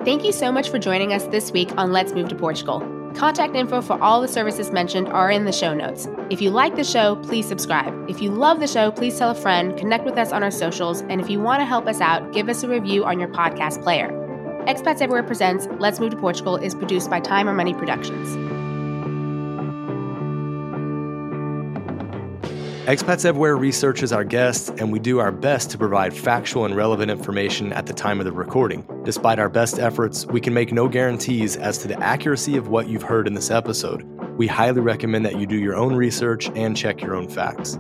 Thank 0.09 0.25
you 0.25 0.33
so 0.33 0.51
much 0.51 0.71
for 0.71 0.79
joining 0.79 1.13
us 1.13 1.25
this 1.25 1.53
week 1.53 1.69
on 1.77 1.93
Let's 1.93 2.15
Move 2.15 2.31
to 2.31 2.35
Portugal. 2.35 2.81
Contact 3.15 3.55
info 3.55 3.83
for 3.83 4.03
all 4.03 4.23
the 4.23 4.27
services 4.27 4.71
mentioned 4.71 5.07
are 5.09 5.31
in 5.31 5.45
the 5.45 5.53
show 5.53 5.75
notes. 5.75 6.09
If 6.31 6.41
you 6.41 6.49
like 6.49 6.77
the 6.77 6.83
show, 6.83 7.17
please 7.17 7.47
subscribe. 7.47 8.09
If 8.09 8.23
you 8.23 8.31
love 8.31 8.59
the 8.59 8.67
show, 8.67 8.91
please 8.91 9.19
tell 9.19 9.29
a 9.29 9.35
friend, 9.35 9.77
connect 9.77 10.07
with 10.07 10.17
us 10.17 10.33
on 10.33 10.43
our 10.43 10.51
socials, 10.51 11.03
and 11.11 11.21
if 11.21 11.29
you 11.29 11.41
want 11.41 11.61
to 11.61 11.67
help 11.67 11.87
us 11.87 12.01
out, 12.01 12.33
give 12.33 12.49
us 12.49 12.63
a 12.63 12.69
review 12.69 13.05
on 13.05 13.21
your 13.21 13.29
podcast 13.29 13.83
player. 13.83 14.09
Expats 14.67 15.03
Everywhere 15.03 15.25
Presents 15.25 15.69
Let's 15.79 16.01
Move 16.01 16.13
to 16.13 16.17
Portugal 16.17 16.57
is 16.57 16.75
produced 16.75 17.11
by 17.11 17.21
Time 17.21 17.47
or 17.47 17.53
Money 17.53 17.75
Productions. 17.75 18.58
Expats 22.89 23.27
Everywhere 23.27 23.55
researches 23.55 24.15
our 24.15 24.25
guests, 24.25 24.71
and 24.71 24.91
we 24.91 24.99
do 24.99 25.19
our 25.19 25.31
best 25.31 25.69
to 25.73 25.77
provide 25.77 26.17
factual 26.17 26.65
and 26.65 26.75
relevant 26.75 27.11
information 27.11 27.71
at 27.75 27.85
the 27.85 27.93
time 27.93 28.19
of 28.19 28.25
the 28.25 28.33
recording. 28.33 28.83
Despite 29.05 29.39
our 29.39 29.51
best 29.51 29.79
efforts, 29.79 30.25
we 30.25 30.41
can 30.41 30.55
make 30.55 30.73
no 30.73 30.89
guarantees 30.89 31.55
as 31.55 31.77
to 31.81 31.89
the 31.89 32.01
accuracy 32.03 32.57
of 32.57 32.69
what 32.69 32.89
you've 32.89 33.03
heard 33.03 33.27
in 33.27 33.35
this 33.35 33.51
episode. 33.51 34.05
We 34.39 34.47
highly 34.47 34.81
recommend 34.81 35.27
that 35.27 35.39
you 35.39 35.45
do 35.45 35.57
your 35.57 35.77
own 35.77 35.95
research 35.95 36.49
and 36.55 36.75
check 36.75 37.03
your 37.03 37.15
own 37.15 37.29
facts. 37.29 37.79